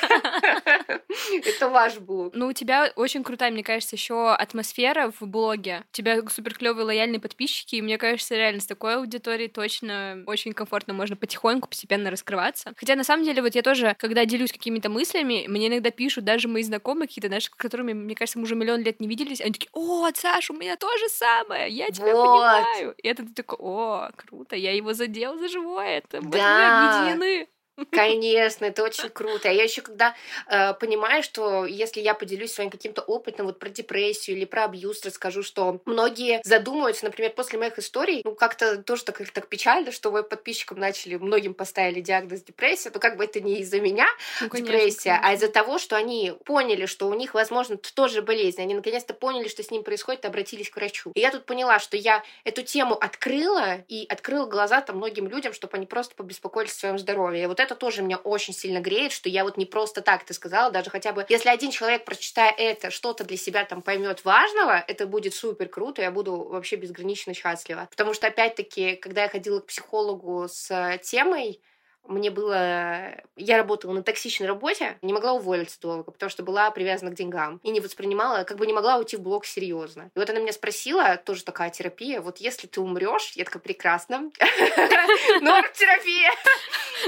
Это 1.50 1.70
ваш 1.70 1.98
блог. 1.98 2.34
Ну, 2.36 2.48
у 2.48 2.54
тебя 2.54 2.92
очень 2.96 3.24
крутая, 3.24 3.52
мне 3.52 3.64
кажется, 3.64 3.96
еще 3.96 4.34
атмосфера 4.34 5.12
в 5.20 5.26
блоге. 5.26 5.84
У 5.92 5.96
тебя 5.96 6.22
супер 6.30 6.56
клевые 6.56 6.86
лояльные 6.86 7.20
подписчики, 7.20 7.76
и 7.76 7.82
мне 7.82 7.98
кажется, 7.98 8.36
реально 8.36 8.62
с 8.62 8.66
такой 8.66 8.96
аудиторией 8.96 9.50
точно 9.50 10.24
очень 10.28 10.54
комфортно 10.54 10.94
можно 10.94 11.16
потихоньку, 11.16 11.70
постепенно 11.70 12.12
раскрываться. 12.26 12.73
Хотя 12.78 12.95
на 12.95 13.03
самом 13.03 13.23
деле, 13.23 13.41
вот 13.41 13.55
я 13.55 13.61
тоже, 13.61 13.95
когда 13.99 14.26
делюсь 14.26 14.51
какими-то 14.51 14.89
мыслями, 14.89 15.45
мне 15.47 15.67
иногда 15.67 15.91
пишут 15.91 16.26
даже 16.26 16.47
мои 16.47 16.63
знакомые 16.63 17.07
какие-то, 17.07 17.28
знаешь, 17.28 17.45
с 17.45 17.49
которыми, 17.49 17.93
мне 17.93 18.15
кажется, 18.15 18.39
мы 18.39 18.43
уже 18.43 18.55
миллион 18.55 18.82
лет 18.82 18.99
не 18.99 19.07
виделись, 19.07 19.41
они 19.41 19.53
такие, 19.53 19.69
о, 19.73 20.09
Саша, 20.13 20.53
у 20.53 20.57
меня 20.57 20.76
то 20.78 20.89
же 20.97 21.07
самое, 21.09 21.69
я 21.69 21.91
тебя 21.91 22.15
Вот. 22.15 22.15
понимаю. 22.15 22.93
И 22.97 23.07
это 23.07 23.26
ты 23.26 23.34
такой, 23.34 23.57
о, 23.61 24.09
круто, 24.15 24.55
я 24.55 24.73
его 24.76 24.93
задел 24.93 25.38
за 25.38 25.47
живое, 25.47 25.99
это 25.99 26.21
мы 26.21 26.39
Да. 26.41 26.67
объединены. 26.67 27.47
Конечно, 27.91 28.65
это 28.65 28.84
очень 28.84 29.09
круто. 29.09 29.49
А 29.49 29.51
я 29.51 29.63
еще 29.63 29.82
когда 29.82 30.15
э, 30.47 30.73
понимаю, 30.76 31.23
что 31.23 31.65
если 31.65 31.99
я 31.99 32.13
поделюсь 32.13 32.53
своим 32.53 32.69
каким-то 32.69 33.01
опытом 33.01 33.47
вот 33.47 33.59
про 33.59 33.69
депрессию 33.69 34.38
или 34.38 34.45
про 34.45 34.65
абьюз, 34.65 35.03
расскажу, 35.05 35.43
что 35.43 35.82
многие 35.86 36.39
задумываются, 36.45 37.03
например, 37.03 37.34
после 37.34 37.59
моих 37.59 37.78
историй, 37.78 38.21
ну 38.23 38.34
как-то 38.34 38.82
тоже 38.82 39.03
так, 39.03 39.21
так 39.32 39.47
печально, 39.47 39.91
что 39.91 40.11
моим 40.11 40.23
подписчикам 40.23 40.80
начали, 40.80 41.15
многим 41.15 41.53
поставили 41.53 41.99
диагноз 41.99 42.43
депрессия, 42.43 42.91
но 42.93 42.99
как 43.01 43.17
бы 43.17 43.26
это 43.26 43.41
не 43.41 43.59
из-за 43.59 43.82
меня 43.82 44.07
Ну, 44.39 44.49
конечно, 44.49 44.71
депрессия, 44.71 45.11
а 45.11 45.19
конечно. 45.21 45.36
из-за 45.36 45.47
того, 45.53 45.78
что 45.78 45.97
они 45.97 46.34
поняли, 46.45 46.86
что 46.86 47.07
у 47.09 47.13
них, 47.13 47.34
возможно, 47.34 47.78
тоже 47.78 48.21
болезнь. 48.21 48.61
Они 48.61 48.73
наконец-то 48.73 49.13
поняли, 49.13 49.49
что 49.49 49.63
с 49.63 49.71
ним 49.71 49.84
происходит, 49.84 50.23
и 50.23 50.28
обратились 50.28 50.69
к 50.69 50.78
врачу. 50.78 51.11
И 51.13 51.19
я 51.19 51.32
тут 51.32 51.45
поняла, 51.45 51.80
что 51.80 51.97
я 51.97 52.23
эту 52.45 52.61
тему 52.63 52.95
открыла 52.95 53.84
и 53.89 54.05
открыла 54.07 54.45
глаза 54.45 54.82
там 54.82 54.97
многим 54.97 55.28
людям, 55.28 55.51
чтобы 55.53 55.76
они 55.76 55.86
просто 55.86 56.15
побеспокоились 56.15 56.71
о 56.73 56.80
своем 56.80 56.99
здоровье. 56.99 57.43
И 57.43 57.47
вот 57.47 57.59
это 57.66 57.76
тоже 57.76 58.01
меня 58.01 58.18
очень 58.18 58.53
сильно 58.53 58.80
греет, 58.80 59.11
что 59.11 59.30
я 59.30 59.43
вот 59.43 59.57
не 59.57 59.66
просто 59.66 60.01
так 60.01 60.24
ты 60.24 60.34
сказала, 60.34 60.72
даже 60.72 60.89
хотя 60.89 61.11
бы, 61.11 61.26
если 61.30 61.49
один 61.49 61.72
человек, 61.72 62.05
прочитая 62.05 62.51
это, 62.51 62.89
что-то 62.89 63.24
для 63.24 63.38
себя 63.38 63.66
там 63.66 63.82
поймет 63.82 64.24
важного, 64.24 64.84
это 64.88 65.05
будет 65.05 65.34
супер 65.34 65.68
круто, 65.68 66.01
я 66.01 66.11
буду 66.11 66.38
вообще 66.38 66.78
безгранично 66.78 67.34
счастлива. 67.34 67.88
Потому 67.91 68.13
что, 68.13 68.28
опять-таки, 68.28 68.95
когда 68.95 69.24
я 69.24 69.30
ходила 69.30 69.59
к 69.59 69.66
психологу 69.66 70.47
с 70.47 70.99
темой, 71.03 71.59
мне 72.08 72.32
было... 72.32 73.22
Я 73.36 73.58
работала 73.58 73.93
на 73.93 74.03
токсичной 74.03 74.47
работе, 74.47 74.97
не 75.01 75.14
могла 75.14 75.34
уволиться 75.34 75.80
долго, 75.80 76.12
потому 76.12 76.30
что 76.30 76.43
была 76.43 76.70
привязана 76.72 77.12
к 77.12 77.16
деньгам. 77.16 77.60
И 77.64 77.72
не 77.72 77.80
воспринимала, 77.80 78.43
как 78.43 78.58
бы 78.58 78.68
не 78.68 78.74
могла 78.74 78.97
уйти 78.97 79.18
в 79.18 79.22
блог 79.22 79.45
серьезно. 79.45 80.12
И 80.16 80.20
вот 80.20 80.30
она 80.30 80.39
меня 80.39 80.53
спросила, 80.53 81.18
тоже 81.18 81.43
такая 81.43 81.70
терапия, 81.70 82.22
вот 82.22 82.38
если 82.38 82.68
ты 82.68 82.82
умрешь, 82.82 83.32
я 83.36 83.43
такая, 83.43 83.62
прекрасно. 83.62 84.32
Норм 85.41 85.66
терапия. 85.74 86.32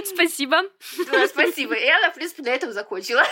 Спасибо. 0.06 0.64
Спасибо. 1.28 1.76
И 1.76 1.88
она, 1.88 2.12
в 2.12 2.16
принципе, 2.16 2.43
на 2.43 2.50
этом 2.50 2.72
закончила. 2.72 3.24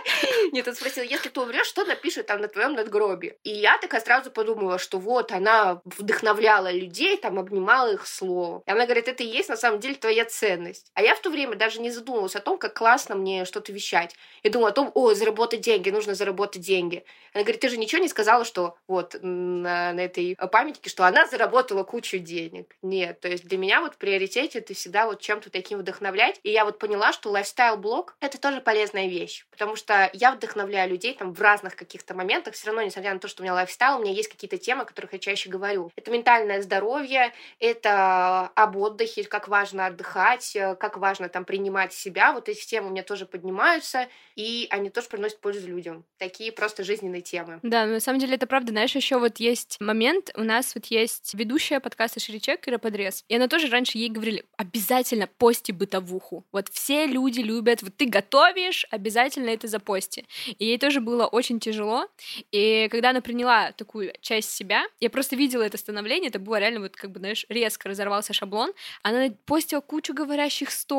Нет, 0.52 0.66
он 0.68 0.74
спросил, 0.74 1.02
если 1.02 1.28
ты 1.28 1.40
умрешь, 1.40 1.66
что 1.66 1.84
напишет 1.84 2.26
там 2.26 2.40
на 2.40 2.48
твоем 2.48 2.74
надгробии? 2.74 3.36
И 3.42 3.50
я 3.50 3.78
такая 3.78 4.00
сразу 4.00 4.30
подумала, 4.30 4.78
что 4.78 4.98
вот 4.98 5.32
она 5.32 5.80
вдохновляла 5.84 6.70
людей, 6.72 7.16
там 7.16 7.38
обнимала 7.38 7.92
их 7.92 8.06
словом. 8.06 8.62
И 8.66 8.70
она 8.70 8.84
говорит, 8.84 9.08
это 9.08 9.22
и 9.22 9.26
есть 9.26 9.48
на 9.48 9.56
самом 9.56 9.80
деле 9.80 9.94
твоя 9.94 10.24
ценность. 10.24 10.90
А 10.94 11.02
я 11.02 11.13
в 11.14 11.20
то 11.20 11.30
время 11.30 11.56
даже 11.56 11.80
не 11.80 11.90
задумывалась 11.90 12.36
о 12.36 12.40
том, 12.40 12.58
как 12.58 12.74
классно 12.74 13.14
мне 13.14 13.44
что-то 13.44 13.72
вещать. 13.72 14.14
Я 14.42 14.50
думала 14.50 14.70
о 14.70 14.72
том, 14.72 14.90
о, 14.94 15.14
заработать 15.14 15.60
деньги, 15.60 15.90
нужно 15.90 16.14
заработать 16.14 16.62
деньги. 16.62 17.04
Она 17.32 17.42
говорит, 17.42 17.60
ты 17.60 17.68
же 17.68 17.76
ничего 17.76 18.00
не 18.00 18.08
сказала, 18.08 18.44
что 18.44 18.76
вот 18.86 19.16
на, 19.22 19.92
на 19.92 20.00
этой 20.00 20.36
памятнике, 20.36 20.88
что 20.88 21.04
она 21.04 21.26
заработала 21.26 21.82
кучу 21.82 22.18
денег. 22.18 22.76
Нет, 22.82 23.20
то 23.20 23.28
есть 23.28 23.44
для 23.46 23.58
меня 23.58 23.80
вот 23.80 23.94
в 23.94 23.98
приоритете 23.98 24.58
это 24.58 24.74
всегда 24.74 25.06
вот 25.06 25.20
чем-то 25.20 25.50
таким 25.50 25.78
вдохновлять. 25.78 26.38
И 26.42 26.50
я 26.50 26.64
вот 26.64 26.78
поняла, 26.78 27.12
что 27.12 27.30
лайфстайл-блог— 27.30 28.16
это 28.20 28.40
тоже 28.40 28.60
полезная 28.60 29.08
вещь, 29.08 29.46
потому 29.50 29.76
что 29.76 30.10
я 30.12 30.32
вдохновляю 30.32 30.90
людей 30.90 31.14
там 31.14 31.32
в 31.32 31.40
разных 31.40 31.76
каких-то 31.76 32.14
моментах, 32.14 32.54
все 32.54 32.66
равно, 32.66 32.82
несмотря 32.82 33.12
на 33.14 33.20
то, 33.20 33.28
что 33.28 33.42
у 33.42 33.44
меня 33.44 33.54
лайфстайл, 33.54 33.98
у 33.98 34.02
меня 34.02 34.12
есть 34.12 34.28
какие-то 34.28 34.58
темы, 34.58 34.82
о 34.82 34.84
которых 34.84 35.12
я 35.12 35.18
чаще 35.18 35.50
говорю. 35.50 35.90
Это 35.96 36.10
ментальное 36.10 36.62
здоровье, 36.62 37.32
это 37.58 38.50
об 38.54 38.76
отдыхе, 38.76 39.24
как 39.24 39.48
важно 39.48 39.86
отдыхать, 39.86 40.56
как 40.78 40.98
важно 41.04 41.28
там 41.28 41.44
принимать 41.44 41.92
себя. 41.92 42.32
Вот 42.32 42.48
эти 42.48 42.66
темы 42.66 42.86
у 42.86 42.90
меня 42.90 43.02
тоже 43.02 43.26
поднимаются, 43.26 44.08
и 44.36 44.66
они 44.70 44.88
тоже 44.88 45.08
приносят 45.08 45.38
пользу 45.38 45.68
людям. 45.68 46.02
Такие 46.16 46.50
просто 46.50 46.82
жизненные 46.82 47.20
темы. 47.20 47.60
Да, 47.62 47.84
на 47.84 48.00
самом 48.00 48.20
деле 48.20 48.36
это 48.36 48.46
правда. 48.46 48.72
Знаешь, 48.72 48.96
еще 48.96 49.18
вот 49.18 49.36
есть 49.36 49.76
момент, 49.80 50.30
у 50.34 50.44
нас 50.44 50.74
вот 50.74 50.86
есть 50.86 51.34
ведущая 51.34 51.80
подкаста 51.80 52.20
Ширичек, 52.20 52.62
Кира 52.62 52.78
Подрез, 52.78 53.22
и 53.28 53.36
она 53.36 53.48
тоже 53.48 53.68
раньше 53.68 53.98
ей 53.98 54.08
говорили, 54.08 54.46
обязательно 54.56 55.26
пости 55.26 55.72
бытовуху. 55.72 56.46
Вот 56.52 56.68
все 56.70 57.04
люди 57.04 57.40
любят, 57.40 57.82
вот 57.82 57.94
ты 57.98 58.06
готовишь, 58.06 58.86
обязательно 58.90 59.50
это 59.50 59.68
запости. 59.68 60.24
И 60.58 60.64
ей 60.64 60.78
тоже 60.78 61.02
было 61.02 61.26
очень 61.26 61.60
тяжело. 61.60 62.06
И 62.50 62.88
когда 62.90 63.10
она 63.10 63.20
приняла 63.20 63.72
такую 63.72 64.14
часть 64.22 64.52
себя, 64.52 64.86
я 65.00 65.10
просто 65.10 65.36
видела 65.36 65.62
это 65.62 65.76
становление, 65.76 66.30
это 66.30 66.38
было 66.38 66.58
реально 66.58 66.80
вот 66.80 66.96
как 66.96 67.10
бы, 67.10 67.18
знаешь, 67.18 67.44
резко 67.50 67.90
разорвался 67.90 68.32
шаблон. 68.32 68.72
Она 69.02 69.28
постила 69.44 69.82
кучу 69.82 70.14
говорящих 70.14 70.70
сторис, 70.70 70.93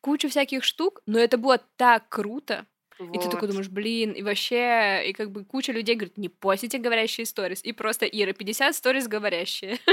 кучу 0.00 0.28
всяких 0.28 0.64
штук, 0.64 1.00
но 1.06 1.18
это 1.18 1.38
было 1.38 1.58
так 1.76 2.08
круто, 2.08 2.66
вот. 2.98 3.14
И 3.14 3.18
ты 3.18 3.28
такой 3.28 3.48
думаешь, 3.48 3.68
блин, 3.68 4.12
и 4.12 4.22
вообще, 4.22 5.02
и 5.06 5.12
как 5.12 5.30
бы 5.30 5.44
куча 5.44 5.72
людей 5.72 5.96
говорит, 5.96 6.16
не 6.16 6.28
постите 6.28 6.78
говорящие 6.78 7.26
сторис. 7.26 7.60
И 7.64 7.72
просто 7.72 8.06
Ира, 8.06 8.32
50 8.32 8.74
сторис 8.74 9.08
говорящие. 9.08 9.78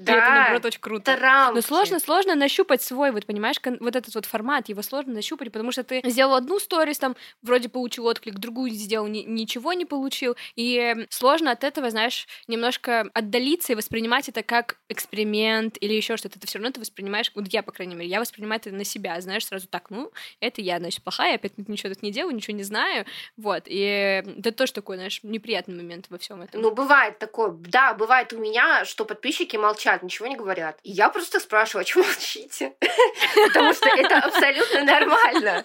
Да, 0.00 0.12
это, 0.12 0.30
наоборот, 0.30 0.64
очень 0.66 0.80
круто. 0.80 1.16
Трампи. 1.16 1.56
Но 1.56 1.60
сложно, 1.60 1.98
сложно 1.98 2.34
нащупать 2.34 2.80
свой, 2.82 3.10
вот 3.10 3.26
понимаешь, 3.26 3.56
вот 3.80 3.96
этот 3.96 4.14
вот 4.14 4.24
формат, 4.24 4.68
его 4.68 4.82
сложно 4.82 5.12
нащупать, 5.12 5.52
потому 5.52 5.72
что 5.72 5.82
ты 5.82 6.00
сделал 6.04 6.34
одну 6.34 6.58
сторис, 6.58 6.98
там, 6.98 7.16
вроде 7.42 7.68
получил 7.68 8.06
отклик, 8.06 8.34
другую 8.38 8.70
сделал, 8.70 9.06
ни, 9.08 9.20
ничего 9.20 9.72
не 9.72 9.84
получил. 9.84 10.36
И 10.54 11.06
сложно 11.10 11.50
от 11.50 11.64
этого, 11.64 11.90
знаешь, 11.90 12.26
немножко 12.46 13.10
отдалиться 13.14 13.72
и 13.72 13.76
воспринимать 13.76 14.28
это 14.28 14.42
как 14.42 14.78
эксперимент 14.88 15.76
или 15.80 15.94
еще 15.94 16.16
что-то. 16.16 16.38
Ты 16.38 16.46
все 16.46 16.58
равно 16.58 16.70
ты 16.70 16.80
воспринимаешь, 16.80 17.30
вот 17.34 17.48
я, 17.48 17.62
по 17.62 17.72
крайней 17.72 17.94
мере, 17.94 18.08
я 18.08 18.20
воспринимаю 18.20 18.60
это 18.60 18.70
на 18.70 18.84
себя, 18.84 19.20
знаешь, 19.20 19.46
сразу 19.46 19.66
так, 19.68 19.90
ну, 19.90 20.12
это 20.40 20.60
я, 20.60 20.78
значит, 20.78 21.02
плохая, 21.02 21.34
опять 21.34 21.56
ничего 21.68 21.92
тут 21.92 22.02
не 22.02 22.12
делаю, 22.12 22.29
ничего 22.30 22.56
не 22.56 22.62
знаю, 22.62 23.06
вот, 23.36 23.64
и 23.66 24.22
это 24.38 24.52
тоже 24.52 24.72
такой, 24.72 24.96
знаешь, 24.96 25.20
неприятный 25.22 25.74
момент 25.74 26.06
во 26.10 26.18
всем 26.18 26.42
этом. 26.42 26.60
Ну, 26.60 26.72
бывает 26.72 27.18
такое, 27.18 27.50
да, 27.50 27.94
бывает 27.94 28.32
у 28.32 28.38
меня, 28.38 28.84
что 28.84 29.04
подписчики 29.04 29.56
молчат, 29.56 30.02
ничего 30.02 30.28
не 30.28 30.36
говорят. 30.36 30.78
И 30.82 30.90
я 30.90 31.08
просто 31.08 31.40
спрашиваю, 31.40 31.84
а 31.84 31.86
что 31.86 32.02
молчите? 32.02 32.74
Потому 33.48 33.72
что 33.74 33.88
это 33.88 34.18
абсолютно 34.18 34.84
нормально. 34.84 35.64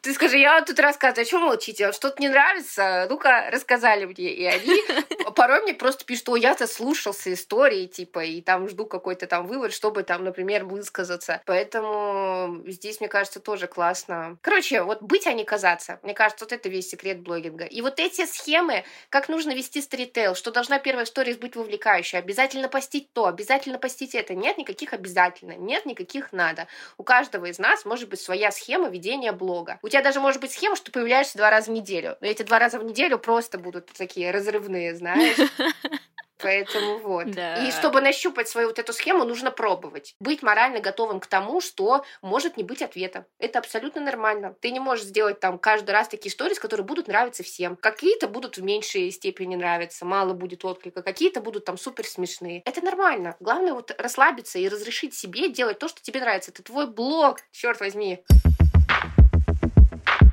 Ты 0.00 0.14
скажи, 0.14 0.38
я 0.38 0.60
тут 0.62 0.78
рассказываю, 0.78 1.22
а 1.22 1.26
что 1.26 1.38
молчите? 1.38 1.92
Что-то 1.92 2.20
не 2.20 2.28
нравится? 2.28 3.06
Ну-ка, 3.08 3.48
рассказали 3.50 4.04
мне. 4.04 4.32
И 4.32 4.44
они 4.44 4.80
порой 5.34 5.62
мне 5.62 5.74
просто 5.74 6.04
пишут, 6.04 6.22
что 6.22 6.36
я-то 6.36 6.66
слушался 6.66 7.32
истории, 7.32 7.86
типа, 7.86 8.24
и 8.24 8.40
там 8.40 8.68
жду 8.68 8.86
какой-то 8.86 9.26
там 9.26 9.46
вывод, 9.46 9.72
чтобы 9.72 10.02
там, 10.02 10.24
например, 10.24 10.64
высказаться. 10.64 11.42
Поэтому 11.46 12.62
здесь, 12.66 13.00
мне 13.00 13.08
кажется, 13.08 13.40
тоже 13.40 13.66
классно. 13.66 14.36
Короче, 14.40 14.82
вот 14.82 15.02
быть, 15.02 15.26
а 15.26 15.32
не 15.32 15.44
казаться. 15.44 15.98
Мне 16.02 16.14
кажется, 16.14 16.44
вот 16.44 16.52
это 16.52 16.68
весь 16.68 16.88
секрет 16.88 17.20
блогинга. 17.20 17.64
И 17.64 17.80
вот 17.80 17.98
эти 17.98 18.24
схемы, 18.26 18.84
как 19.08 19.28
нужно 19.28 19.52
вести 19.52 19.80
сторитейл, 19.80 20.34
что 20.34 20.50
должна 20.50 20.78
первая 20.78 21.04
история 21.04 21.34
быть 21.34 21.56
вовлекающей, 21.56 22.18
обязательно 22.18 22.68
постить 22.68 23.12
то, 23.12 23.26
обязательно 23.26 23.78
постить 23.78 24.14
это. 24.14 24.34
Нет 24.34 24.58
никаких 24.58 24.92
обязательно, 24.92 25.52
нет 25.52 25.86
никаких 25.86 26.32
надо. 26.32 26.68
У 26.98 27.02
каждого 27.02 27.46
из 27.46 27.58
нас 27.58 27.84
может 27.84 28.08
быть 28.08 28.20
своя 28.20 28.50
схема 28.52 28.88
ведения 28.88 29.32
блога. 29.32 29.71
У 29.82 29.88
тебя 29.88 30.02
даже 30.02 30.20
может 30.20 30.40
быть 30.40 30.52
схема, 30.52 30.76
что 30.76 30.90
появляешься 30.90 31.38
два 31.38 31.50
раза 31.50 31.70
в 31.70 31.74
неделю. 31.74 32.16
Но 32.20 32.26
эти 32.26 32.42
два 32.42 32.58
раза 32.58 32.78
в 32.78 32.84
неделю 32.84 33.18
просто 33.18 33.58
будут 33.58 33.86
такие 33.86 34.30
разрывные, 34.30 34.94
знаешь. 34.94 35.36
Поэтому 36.42 36.98
вот. 36.98 37.30
Да. 37.30 37.66
И 37.66 37.70
чтобы 37.70 38.00
нащупать 38.00 38.48
свою 38.48 38.68
вот 38.68 38.78
эту 38.78 38.92
схему, 38.92 39.24
нужно 39.24 39.50
пробовать. 39.50 40.14
Быть 40.20 40.42
морально 40.42 40.80
готовым 40.80 41.20
к 41.20 41.26
тому, 41.26 41.60
что 41.60 42.04
может 42.20 42.56
не 42.56 42.64
быть 42.64 42.82
ответа. 42.82 43.26
Это 43.38 43.60
абсолютно 43.60 44.00
нормально. 44.00 44.56
Ты 44.60 44.70
не 44.70 44.80
можешь 44.80 45.04
сделать 45.04 45.40
там 45.40 45.58
каждый 45.58 45.92
раз 45.92 46.08
такие 46.08 46.30
истории, 46.30 46.54
которые 46.54 46.84
будут 46.84 47.08
нравиться 47.08 47.42
всем. 47.42 47.76
Какие-то 47.76 48.28
будут 48.28 48.56
в 48.56 48.62
меньшей 48.62 49.10
степени 49.10 49.54
нравиться, 49.56 50.04
мало 50.04 50.34
будет 50.34 50.64
отклика, 50.64 51.02
какие-то 51.02 51.40
будут 51.40 51.64
там 51.64 51.78
супер 51.78 52.04
смешные. 52.04 52.62
Это 52.64 52.82
нормально. 52.82 53.36
Главное 53.40 53.72
вот 53.72 53.94
расслабиться 53.98 54.58
и 54.58 54.68
разрешить 54.68 55.14
себе 55.14 55.48
делать 55.48 55.78
то, 55.78 55.88
что 55.88 56.02
тебе 56.02 56.20
нравится. 56.20 56.50
Это 56.50 56.62
твой 56.62 56.86
блог, 56.86 57.38
черт 57.52 57.80
возьми. 57.80 58.24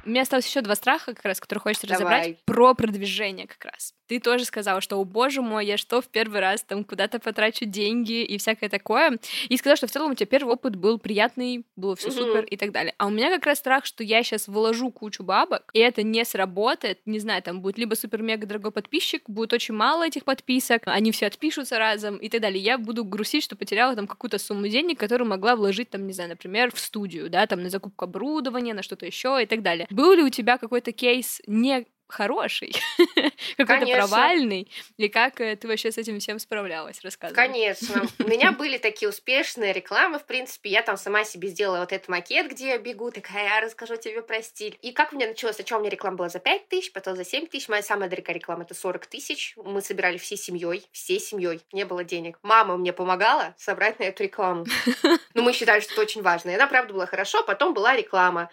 У 0.09 0.11
меня 0.11 0.23
осталось 0.23 0.47
еще 0.47 0.61
два 0.61 0.73
страха, 0.73 1.13
как 1.13 1.23
раз, 1.23 1.39
которые 1.39 1.61
хочется 1.61 1.85
Давай. 1.85 2.21
разобрать, 2.21 2.43
про 2.43 2.73
продвижение 2.73 3.45
как 3.45 3.63
раз. 3.63 3.93
Ты 4.09 4.19
тоже 4.19 4.43
сказала, 4.45 4.81
что, 4.81 4.97
о 4.97 5.05
боже 5.05 5.43
мой, 5.43 5.67
я 5.67 5.77
что, 5.77 6.01
в 6.01 6.07
первый 6.07 6.39
раз 6.41 6.63
там 6.63 6.83
куда-то 6.83 7.19
потрачу 7.19 7.65
деньги 7.65 8.23
и 8.23 8.39
всякое 8.39 8.67
такое. 8.67 9.19
И 9.49 9.55
сказала, 9.55 9.77
что 9.77 9.85
в 9.85 9.91
целом 9.91 10.11
у 10.11 10.15
тебя 10.15 10.25
первый 10.25 10.55
опыт 10.55 10.75
был 10.75 10.97
приятный, 10.97 11.63
было 11.75 11.95
все 11.95 12.07
угу. 12.07 12.17
супер 12.17 12.43
и 12.43 12.57
так 12.57 12.71
далее. 12.71 12.95
А 12.97 13.05
у 13.05 13.11
меня 13.11 13.29
как 13.29 13.45
раз 13.45 13.59
страх, 13.59 13.85
что 13.85 14.03
я 14.03 14.23
сейчас 14.23 14.47
вложу 14.47 14.89
кучу 14.89 15.21
бабок, 15.21 15.69
и 15.73 15.79
это 15.79 16.01
не 16.01 16.25
сработает. 16.25 17.01
Не 17.05 17.19
знаю, 17.19 17.43
там 17.43 17.61
будет 17.61 17.77
либо 17.77 17.93
супер-мега 17.93 18.47
дорогой 18.47 18.71
подписчик, 18.71 19.21
будет 19.29 19.53
очень 19.53 19.75
мало 19.75 20.07
этих 20.07 20.25
подписок, 20.25 20.81
они 20.85 21.11
все 21.11 21.27
отпишутся 21.27 21.77
разом 21.77 22.17
и 22.17 22.29
так 22.29 22.41
далее. 22.41 22.59
Я 22.59 22.79
буду 22.79 23.05
грустить, 23.05 23.43
что 23.43 23.55
потеряла 23.55 23.95
там 23.95 24.07
какую-то 24.07 24.39
сумму 24.39 24.67
денег, 24.69 24.97
которую 24.97 25.29
могла 25.29 25.55
вложить 25.55 25.91
там, 25.91 26.07
не 26.07 26.13
знаю, 26.13 26.31
например, 26.31 26.73
в 26.73 26.79
студию, 26.79 27.29
да, 27.29 27.45
там 27.45 27.61
на 27.61 27.69
закупку 27.69 28.05
оборудования, 28.05 28.73
на 28.73 28.81
что-то 28.81 29.05
еще 29.05 29.37
и 29.43 29.45
так 29.45 29.61
далее. 29.61 29.85
Был 29.91 30.13
ли 30.13 30.23
у 30.23 30.29
тебя 30.29 30.57
какой-то 30.57 30.93
кейс 30.93 31.43
не 31.45 31.85
хороший, 32.09 32.73
какой-то 33.57 33.85
провальный, 33.85 34.69
и 34.97 35.09
как 35.09 35.41
э, 35.41 35.55
ты 35.55 35.67
вообще 35.67 35.91
с 35.91 35.97
этим 35.97 36.19
всем 36.19 36.39
справлялась, 36.39 37.01
рассказывай. 37.03 37.35
Конечно. 37.35 38.05
У 38.19 38.27
меня 38.27 38.51
были 38.51 38.77
такие 38.77 39.09
успешные 39.09 39.73
рекламы, 39.73 40.19
в 40.19 40.25
принципе, 40.25 40.69
я 40.69 40.81
там 40.81 40.97
сама 40.97 41.23
себе 41.23 41.49
сделала 41.49 41.79
вот 41.79 41.93
этот 41.93 42.09
макет, 42.09 42.49
где 42.51 42.69
я 42.69 42.77
бегу, 42.77 43.11
такая, 43.11 43.45
я 43.45 43.61
расскажу 43.61 43.95
тебе 43.95 44.21
про 44.21 44.41
стиль. 44.41 44.77
И 44.81 44.91
как 44.91 45.13
у 45.13 45.15
меня 45.15 45.27
началось? 45.27 45.55
Сначала 45.55 45.79
у 45.79 45.81
меня 45.81 45.91
реклама 45.91 46.17
была 46.17 46.29
за 46.29 46.39
5 46.39 46.67
тысяч, 46.69 46.91
потом 46.91 47.15
за 47.15 47.25
7 47.25 47.47
тысяч, 47.47 47.69
моя 47.69 47.81
самая 47.81 48.09
дорогая 48.09 48.35
реклама 48.35 48.63
это 48.63 48.73
40 48.73 49.05
тысяч. 49.07 49.53
Мы 49.57 49.81
собирали 49.81 50.17
всей 50.17 50.37
семьей, 50.37 50.85
всей 50.91 51.19
семьей, 51.19 51.61
не 51.71 51.85
было 51.85 52.03
денег. 52.03 52.39
Мама 52.43 52.77
мне 52.77 52.93
помогала 52.93 53.55
собрать 53.57 53.99
на 53.99 54.03
эту 54.03 54.23
рекламу. 54.23 54.65
Но 55.33 55.41
мы 55.41 55.53
считали, 55.53 55.79
что 55.79 55.93
это 55.93 56.01
очень 56.01 56.21
важно. 56.21 56.49
И 56.49 56.55
она, 56.55 56.67
правда, 56.67 56.93
была 56.93 57.05
хорошо. 57.05 57.43
Потом 57.43 57.73
была 57.73 57.95
реклама 57.95 58.49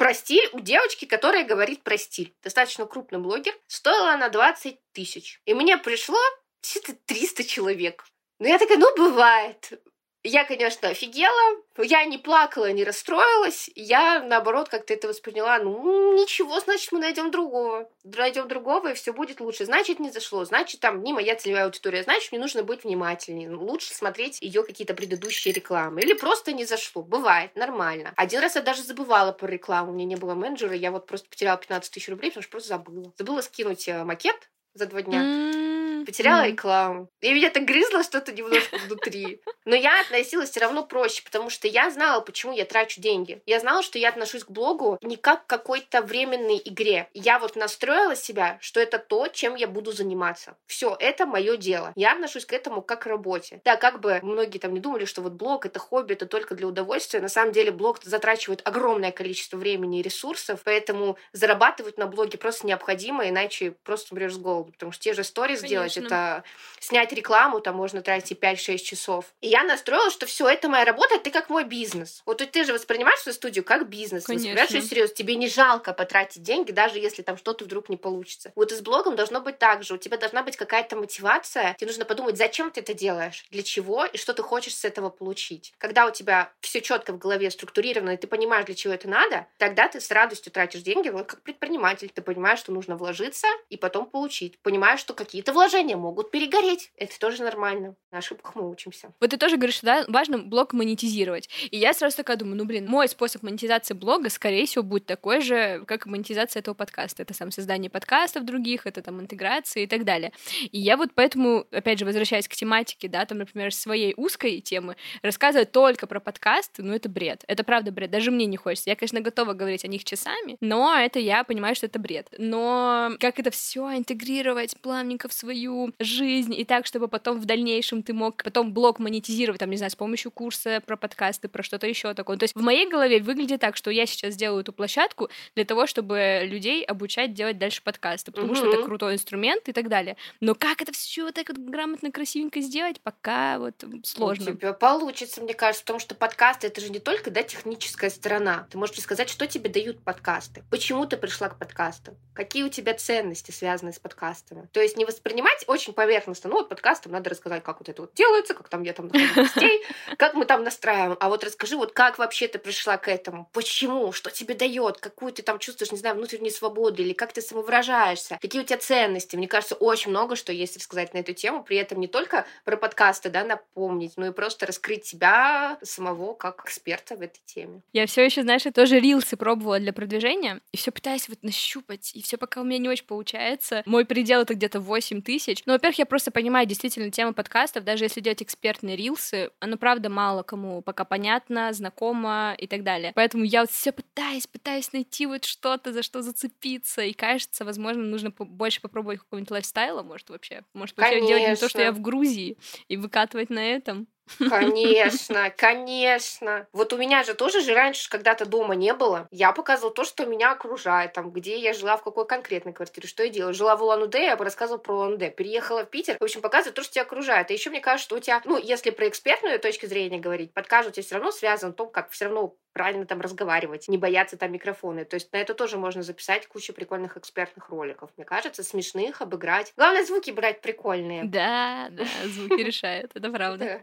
про 0.00 0.14
стиль 0.14 0.48
у 0.54 0.60
девочки, 0.60 1.04
которая 1.04 1.44
говорит 1.44 1.82
про 1.82 1.98
стиль. 1.98 2.34
Достаточно 2.42 2.86
крупный 2.86 3.18
блогер. 3.18 3.52
Стоила 3.66 4.12
она 4.12 4.30
20 4.30 4.78
тысяч. 4.92 5.42
И 5.44 5.52
мне 5.52 5.76
пришло 5.76 6.16
300 7.06 7.44
человек. 7.44 8.06
Ну, 8.38 8.48
я 8.48 8.58
такая, 8.58 8.78
ну, 8.78 8.96
бывает. 8.96 9.78
Я, 10.22 10.44
конечно, 10.44 10.88
офигела. 10.88 11.62
Я 11.78 12.04
не 12.04 12.18
плакала, 12.18 12.70
не 12.72 12.84
расстроилась. 12.84 13.70
Я, 13.74 14.22
наоборот, 14.22 14.68
как-то 14.68 14.92
это 14.92 15.08
восприняла. 15.08 15.58
Ну, 15.58 16.12
ничего, 16.12 16.60
значит, 16.60 16.92
мы 16.92 16.98
найдем 16.98 17.30
другого. 17.30 17.88
Найдем 18.04 18.46
другого, 18.46 18.88
и 18.88 18.94
все 18.94 19.14
будет 19.14 19.40
лучше. 19.40 19.64
Значит, 19.64 19.98
не 19.98 20.10
зашло. 20.10 20.44
Значит, 20.44 20.80
там 20.80 21.02
не 21.02 21.14
моя 21.14 21.36
целевая 21.36 21.64
аудитория. 21.64 22.02
Значит, 22.02 22.32
мне 22.32 22.40
нужно 22.40 22.62
быть 22.62 22.84
внимательнее. 22.84 23.50
Лучше 23.50 23.94
смотреть 23.94 24.42
ее 24.42 24.62
какие-то 24.62 24.92
предыдущие 24.92 25.54
рекламы. 25.54 26.02
Или 26.02 26.12
просто 26.12 26.52
не 26.52 26.66
зашло. 26.66 27.02
Бывает, 27.02 27.56
нормально. 27.56 28.12
Один 28.16 28.40
раз 28.40 28.56
я 28.56 28.62
даже 28.62 28.82
забывала 28.82 29.32
про 29.32 29.46
рекламу. 29.46 29.92
У 29.92 29.94
меня 29.94 30.04
не 30.04 30.16
было 30.16 30.34
менеджера. 30.34 30.74
Я 30.74 30.90
вот 30.90 31.06
просто 31.06 31.30
потеряла 31.30 31.56
15 31.56 31.90
тысяч 31.90 32.08
рублей, 32.10 32.28
потому 32.28 32.42
что 32.42 32.50
просто 32.50 32.68
забыла. 32.68 33.10
Забыла 33.16 33.40
скинуть 33.40 33.88
э, 33.88 34.04
макет 34.04 34.50
за 34.74 34.84
два 34.84 35.00
дня. 35.00 35.79
Mm-hmm. 36.00 36.06
Потеряла 36.06 36.42
mm-hmm. 36.44 36.50
рекламу. 36.52 37.08
И 37.20 37.32
меня 37.32 37.50
так 37.50 37.64
грызло 37.64 38.02
что-то 38.02 38.32
немножко 38.32 38.76
внутри. 38.86 39.40
Но 39.64 39.74
я 39.74 40.00
относилась 40.00 40.50
все 40.50 40.60
равно 40.60 40.84
проще, 40.84 41.22
потому 41.24 41.50
что 41.50 41.68
я 41.68 41.90
знала, 41.90 42.20
почему 42.20 42.52
я 42.52 42.64
трачу 42.64 43.00
деньги. 43.00 43.42
Я 43.46 43.60
знала, 43.60 43.82
что 43.82 43.98
я 43.98 44.10
отношусь 44.10 44.44
к 44.44 44.50
блогу 44.50 44.98
не 45.02 45.16
как 45.16 45.46
к 45.46 45.50
какой-то 45.50 46.02
временной 46.02 46.60
игре. 46.64 47.08
Я 47.14 47.38
вот 47.38 47.56
настроила 47.56 48.16
себя, 48.16 48.58
что 48.60 48.80
это 48.80 48.98
то, 48.98 49.28
чем 49.28 49.54
я 49.54 49.66
буду 49.66 49.92
заниматься. 49.92 50.56
Все, 50.66 50.96
это 50.98 51.26
мое 51.26 51.56
дело. 51.56 51.92
Я 51.96 52.12
отношусь 52.12 52.46
к 52.46 52.52
этому 52.52 52.82
как 52.82 53.00
к 53.00 53.06
работе. 53.06 53.60
Да, 53.64 53.76
как 53.76 54.00
бы 54.00 54.20
многие 54.22 54.58
там 54.58 54.74
не 54.74 54.80
думали, 54.80 55.06
что 55.06 55.22
вот 55.22 55.32
блог 55.32 55.66
это 55.66 55.78
хобби, 55.78 56.12
это 56.12 56.26
только 56.26 56.54
для 56.54 56.66
удовольствия. 56.66 57.20
На 57.20 57.28
самом 57.28 57.52
деле 57.52 57.72
блог 57.72 58.02
затрачивает 58.02 58.60
огромное 58.64 59.10
количество 59.10 59.56
времени 59.56 60.00
и 60.00 60.02
ресурсов, 60.02 60.60
поэтому 60.64 61.16
зарабатывать 61.32 61.98
на 61.98 62.06
блоге 62.06 62.38
просто 62.38 62.66
необходимо, 62.66 63.28
иначе 63.28 63.72
просто 63.82 64.14
умрешь 64.14 64.34
с 64.34 64.38
голоду. 64.38 64.72
Потому 64.72 64.92
что 64.92 65.02
те 65.02 65.14
же 65.14 65.24
сторис 65.24 65.60
сделать 65.60 65.89
делать. 65.94 66.12
Это 66.12 66.44
снять 66.80 67.12
рекламу, 67.12 67.60
там 67.60 67.76
можно 67.76 68.02
тратить 68.02 68.38
5-6 68.38 68.78
часов. 68.78 69.26
И 69.40 69.48
я 69.48 69.64
настроила, 69.64 70.10
что 70.10 70.26
все 70.26 70.48
это 70.48 70.68
моя 70.68 70.84
работа, 70.84 71.18
ты 71.18 71.30
как 71.30 71.50
мой 71.50 71.64
бизнес. 71.64 72.22
Вот 72.26 72.38
ты 72.38 72.64
же 72.64 72.72
воспринимаешь 72.72 73.20
свою 73.20 73.34
студию 73.34 73.64
как 73.64 73.88
бизнес. 73.88 74.24
Конечно. 74.24 74.50
Воспринимаешь 74.50 74.88
серьезно. 74.88 75.14
Тебе 75.14 75.36
не 75.36 75.48
жалко 75.48 75.92
потратить 75.92 76.42
деньги, 76.42 76.72
даже 76.72 76.98
если 76.98 77.22
там 77.22 77.36
что-то 77.36 77.64
вдруг 77.64 77.88
не 77.88 77.96
получится. 77.96 78.52
Вот 78.54 78.72
и 78.72 78.74
с 78.74 78.80
блогом 78.80 79.16
должно 79.16 79.40
быть 79.40 79.58
так 79.58 79.82
же. 79.82 79.94
У 79.94 79.98
тебя 79.98 80.16
должна 80.16 80.42
быть 80.42 80.56
какая-то 80.56 80.96
мотивация. 80.96 81.74
Тебе 81.78 81.88
нужно 81.88 82.04
подумать, 82.04 82.36
зачем 82.36 82.70
ты 82.70 82.80
это 82.80 82.94
делаешь, 82.94 83.44
для 83.50 83.62
чего 83.62 84.04
и 84.04 84.16
что 84.16 84.32
ты 84.32 84.42
хочешь 84.42 84.74
с 84.74 84.84
этого 84.84 85.10
получить. 85.10 85.74
Когда 85.78 86.06
у 86.06 86.10
тебя 86.10 86.52
все 86.60 86.80
четко 86.80 87.12
в 87.12 87.18
голове 87.18 87.50
структурировано, 87.50 88.10
и 88.10 88.16
ты 88.16 88.26
понимаешь, 88.26 88.66
для 88.66 88.74
чего 88.74 88.94
это 88.94 89.08
надо, 89.08 89.46
тогда 89.58 89.88
ты 89.88 90.00
с 90.00 90.10
радостью 90.10 90.52
тратишь 90.52 90.82
деньги. 90.82 91.08
Вот 91.08 91.26
как 91.26 91.42
предприниматель, 91.42 92.10
ты 92.10 92.22
понимаешь, 92.22 92.58
что 92.60 92.72
нужно 92.72 92.96
вложиться 92.96 93.46
и 93.68 93.76
потом 93.76 94.06
получить. 94.06 94.58
Понимаешь, 94.60 95.00
что 95.00 95.14
какие-то 95.14 95.52
вложения 95.52 95.79
могут 95.96 96.30
перегореть. 96.30 96.90
Это 96.96 97.18
тоже 97.18 97.42
нормально. 97.42 97.96
На 98.10 98.18
ошибках 98.18 98.54
мы 98.54 98.68
учимся. 98.70 99.12
Вот 99.20 99.30
ты 99.30 99.36
тоже 99.36 99.56
говоришь, 99.56 99.80
да, 99.82 100.04
важно 100.08 100.38
блог 100.38 100.72
монетизировать. 100.72 101.48
И 101.70 101.76
я 101.76 101.92
сразу 101.94 102.16
такая 102.16 102.36
думаю, 102.36 102.56
ну, 102.56 102.64
блин, 102.64 102.86
мой 102.86 103.08
способ 103.08 103.42
монетизации 103.42 103.94
блога, 103.94 104.30
скорее 104.30 104.66
всего, 104.66 104.82
будет 104.82 105.06
такой 105.06 105.40
же, 105.40 105.84
как 105.86 106.06
монетизация 106.06 106.60
этого 106.60 106.74
подкаста. 106.74 107.22
Это 107.22 107.34
сам 107.34 107.50
создание 107.50 107.90
подкастов 107.90 108.44
других, 108.44 108.86
это 108.86 109.02
там 109.02 109.20
интеграция 109.20 109.84
и 109.84 109.86
так 109.86 110.04
далее. 110.04 110.32
И 110.70 110.78
я 110.78 110.96
вот 110.96 111.10
поэтому, 111.14 111.66
опять 111.70 111.98
же, 111.98 112.04
возвращаясь 112.04 112.48
к 112.48 112.54
тематике, 112.54 113.08
да, 113.08 113.24
там, 113.24 113.38
например, 113.38 113.72
своей 113.72 114.14
узкой 114.16 114.60
темы, 114.60 114.96
рассказывать 115.22 115.72
только 115.72 116.06
про 116.06 116.20
подкасты, 116.20 116.82
ну, 116.82 116.94
это 116.94 117.08
бред. 117.08 117.44
Это 117.46 117.64
правда 117.64 117.92
бред. 117.92 118.10
Даже 118.10 118.30
мне 118.30 118.46
не 118.46 118.56
хочется. 118.56 118.90
Я, 118.90 118.96
конечно, 118.96 119.20
готова 119.20 119.52
говорить 119.52 119.84
о 119.84 119.88
них 119.88 120.04
часами, 120.04 120.56
но 120.60 120.94
это 120.94 121.18
я 121.18 121.44
понимаю, 121.44 121.74
что 121.74 121.86
это 121.86 121.98
бред. 121.98 122.28
Но 122.38 123.12
как 123.20 123.38
это 123.38 123.50
все 123.50 123.96
интегрировать 123.96 124.76
плавненько 124.80 125.28
в 125.28 125.32
свою 125.32 125.69
жизнь 125.98 126.54
и 126.54 126.64
так, 126.64 126.86
чтобы 126.86 127.08
потом 127.08 127.40
в 127.40 127.44
дальнейшем 127.44 128.02
ты 128.02 128.12
мог 128.12 128.42
потом 128.42 128.72
блог 128.72 128.98
монетизировать, 128.98 129.60
там, 129.60 129.70
не 129.70 129.76
знаю, 129.76 129.90
с 129.90 129.96
помощью 129.96 130.30
курса 130.30 130.82
про 130.84 130.96
подкасты, 130.96 131.48
про 131.48 131.62
что-то 131.62 131.86
еще 131.86 132.14
такое. 132.14 132.36
То 132.36 132.44
есть 132.44 132.54
в 132.54 132.62
моей 132.62 132.88
голове 132.88 133.20
выглядит 133.20 133.60
так, 133.60 133.76
что 133.76 133.90
я 133.90 134.06
сейчас 134.06 134.36
делаю 134.36 134.62
эту 134.62 134.72
площадку 134.72 135.28
для 135.54 135.64
того, 135.64 135.86
чтобы 135.86 136.42
людей 136.44 136.84
обучать 136.84 137.34
делать 137.34 137.58
дальше 137.58 137.82
подкасты, 137.82 138.32
потому 138.32 138.52
mm-hmm. 138.52 138.56
что 138.56 138.72
это 138.72 138.82
крутой 138.84 139.14
инструмент 139.14 139.68
и 139.68 139.72
так 139.72 139.88
далее. 139.88 140.16
Но 140.40 140.54
как 140.54 140.82
это 140.82 140.92
все 140.92 141.30
так 141.32 141.48
вот 141.48 141.58
грамотно, 141.58 142.10
красивенько 142.10 142.60
сделать, 142.60 143.00
пока 143.00 143.58
вот 143.58 143.84
сложно. 144.04 144.52
У 144.52 144.54
тебя 144.54 144.72
получится, 144.72 145.40
мне 145.40 145.54
кажется, 145.54 145.84
потому 145.84 146.00
что 146.00 146.14
подкасты 146.14 146.66
это 146.66 146.80
же 146.80 146.90
не 146.90 146.98
только 146.98 147.30
да, 147.30 147.42
техническая 147.42 148.10
сторона. 148.10 148.66
Ты 148.70 148.78
можешь 148.78 148.98
сказать, 149.00 149.28
что 149.28 149.46
тебе 149.46 149.70
дают 149.70 150.00
подкасты, 150.02 150.64
почему 150.70 151.06
ты 151.06 151.16
пришла 151.16 151.48
к 151.48 151.58
подкастам, 151.58 152.16
какие 152.34 152.62
у 152.62 152.68
тебя 152.68 152.94
ценности 152.94 153.50
связаны 153.50 153.92
с 153.92 153.98
подкастами. 153.98 154.68
То 154.72 154.80
есть 154.80 154.96
не 154.96 155.04
воспринимать 155.04 155.59
очень 155.66 155.92
поверхностно, 155.92 156.50
ну 156.50 156.56
вот 156.56 156.68
подкастом 156.68 157.12
надо 157.12 157.30
рассказать, 157.30 157.62
как 157.62 157.80
вот 157.80 157.88
это 157.88 158.02
вот 158.02 158.14
делается, 158.14 158.54
как 158.54 158.68
там 158.68 158.82
я 158.82 158.92
там 158.92 159.08
гостей, 159.08 159.84
как 160.16 160.34
мы 160.34 160.44
там 160.44 160.64
настраиваем. 160.64 161.16
А 161.20 161.28
вот 161.28 161.44
расскажи, 161.44 161.76
вот 161.76 161.92
как 161.92 162.18
вообще 162.18 162.48
ты 162.48 162.58
пришла 162.58 162.96
к 162.96 163.08
этому, 163.08 163.48
почему, 163.52 164.12
что 164.12 164.30
тебе 164.30 164.54
дает, 164.54 164.98
какую 164.98 165.32
ты 165.32 165.42
там 165.42 165.58
чувствуешь, 165.58 165.92
не 165.92 165.98
знаю, 165.98 166.16
внутреннюю 166.16 166.50
свободу 166.50 167.02
или 167.02 167.12
как 167.12 167.32
ты 167.32 167.40
самовыражаешься, 167.40 168.38
какие 168.40 168.62
у 168.62 168.64
тебя 168.64 168.78
ценности. 168.78 169.36
Мне 169.36 169.48
кажется, 169.48 169.74
очень 169.74 170.10
много 170.10 170.36
что 170.36 170.52
есть 170.52 170.76
рассказать 170.76 171.14
на 171.14 171.18
эту 171.18 171.32
тему, 171.32 171.62
при 171.62 171.76
этом 171.76 172.00
не 172.00 172.08
только 172.08 172.46
про 172.64 172.76
подкасты, 172.76 173.30
да, 173.30 173.44
напомнить, 173.44 174.14
но 174.16 174.26
и 174.26 174.32
просто 174.32 174.66
раскрыть 174.66 175.06
себя 175.06 175.78
самого 175.82 176.34
как 176.34 176.64
эксперта 176.64 177.16
в 177.16 177.22
этой 177.22 177.40
теме. 177.44 177.82
Я 177.92 178.06
все 178.06 178.24
еще, 178.24 178.42
знаешь, 178.42 178.64
я 178.64 178.72
тоже 178.72 178.98
рилсы 178.98 179.36
пробовала 179.36 179.78
для 179.78 179.92
продвижения, 179.92 180.60
и 180.72 180.76
все 180.76 180.90
пытаюсь 180.90 181.28
вот 181.28 181.42
нащупать, 181.42 182.12
и 182.14 182.22
все 182.22 182.36
пока 182.36 182.60
у 182.60 182.64
меня 182.64 182.78
не 182.78 182.88
очень 182.88 183.06
получается. 183.06 183.82
Мой 183.86 184.04
предел 184.04 184.40
это 184.40 184.54
где-то 184.54 184.80
8 184.80 185.22
тысяч. 185.22 185.49
Но, 185.66 185.74
во-первых, 185.74 185.98
я 185.98 186.06
просто 186.06 186.30
понимаю 186.30 186.66
действительно 186.66 187.10
тему 187.10 187.34
подкастов, 187.34 187.84
даже 187.84 188.04
если 188.04 188.20
делать 188.20 188.42
экспертные 188.42 188.96
рилсы, 188.96 189.50
оно 189.60 189.76
правда 189.76 190.08
мало 190.08 190.42
кому 190.42 190.82
пока 190.82 191.04
понятно, 191.04 191.72
знакомо 191.72 192.54
и 192.58 192.66
так 192.66 192.82
далее. 192.82 193.12
Поэтому 193.14 193.44
я 193.44 193.60
вот 193.60 193.70
все 193.70 193.92
пытаюсь, 193.92 194.46
пытаюсь 194.46 194.92
найти 194.92 195.26
вот 195.26 195.44
что-то, 195.44 195.92
за 195.92 196.02
что 196.02 196.22
зацепиться, 196.22 197.02
и 197.02 197.12
кажется, 197.12 197.64
возможно, 197.64 198.02
нужно 198.02 198.30
больше 198.30 198.80
попробовать 198.80 199.20
какого-нибудь 199.20 199.50
лайфстайла, 199.50 200.02
может, 200.02 200.30
вообще. 200.30 200.62
Может, 200.74 200.96
вообще 200.96 201.20
делать 201.26 201.48
не 201.48 201.56
то, 201.56 201.68
что 201.68 201.82
я 201.82 201.92
в 201.92 202.00
Грузии, 202.00 202.56
и 202.88 202.96
выкатывать 202.96 203.50
на 203.50 203.60
этом. 203.60 204.06
Конечно, 204.38 205.50
конечно. 205.56 206.66
Вот 206.72 206.92
у 206.92 206.96
меня 206.96 207.22
же 207.22 207.34
тоже 207.34 207.60
же 207.60 207.74
раньше 207.74 208.08
когда-то 208.08 208.46
дома 208.46 208.74
не 208.74 208.94
было. 208.94 209.28
Я 209.30 209.52
показывала 209.52 209.92
то, 209.92 210.04
что 210.04 210.26
меня 210.26 210.52
окружает, 210.52 211.12
там, 211.12 211.30
где 211.30 211.58
я 211.58 211.72
жила, 211.72 211.96
в 211.96 212.02
какой 212.02 212.26
конкретной 212.26 212.72
квартире, 212.72 213.08
что 213.08 213.22
я 213.22 213.30
делала. 213.30 213.52
Жила 213.52 213.76
в 213.76 213.82
Улан-Удэ, 213.82 214.24
я 214.24 214.36
бы 214.36 214.44
рассказывала 214.44 214.80
про 214.80 214.94
Улан-Удэ. 214.94 215.30
Переехала 215.30 215.84
в 215.84 215.90
Питер, 215.90 216.16
в 216.18 216.22
общем, 216.22 216.40
показываю 216.40 216.74
то, 216.74 216.82
что 216.82 216.94
тебя 216.94 217.02
окружает. 217.02 217.50
И 217.50 217.54
еще 217.54 217.70
мне 217.70 217.80
кажется, 217.80 218.06
что 218.06 218.16
у 218.16 218.20
тебя, 218.20 218.40
ну, 218.44 218.58
если 218.58 218.90
про 218.90 219.08
экспертную 219.08 219.58
точку 219.58 219.86
зрения 219.86 220.18
говорить, 220.18 220.52
подкаст 220.52 220.88
у 220.88 220.92
тебя 220.92 221.02
все 221.02 221.14
равно 221.16 221.30
связан 221.30 221.72
в 221.72 221.76
том, 221.76 221.90
как 221.90 222.10
все 222.10 222.26
равно 222.26 222.54
правильно 222.72 223.04
там 223.06 223.20
разговаривать, 223.20 223.88
не 223.88 223.98
бояться 223.98 224.36
там 224.36 224.52
микрофоны. 224.52 225.04
То 225.04 225.14
есть 225.14 225.32
на 225.32 225.38
это 225.38 225.54
тоже 225.54 225.76
можно 225.76 226.02
записать 226.02 226.46
кучу 226.46 226.72
прикольных 226.72 227.16
экспертных 227.16 227.68
роликов. 227.68 228.10
Мне 228.16 228.24
кажется, 228.24 228.62
смешных, 228.62 229.20
обыграть. 229.20 229.72
Главное, 229.76 230.04
звуки 230.04 230.30
брать 230.30 230.60
прикольные. 230.60 231.24
Да, 231.24 231.88
да, 231.90 232.04
звуки 232.26 232.62
решают, 232.62 233.10
это 233.14 233.30
правда. 233.30 233.82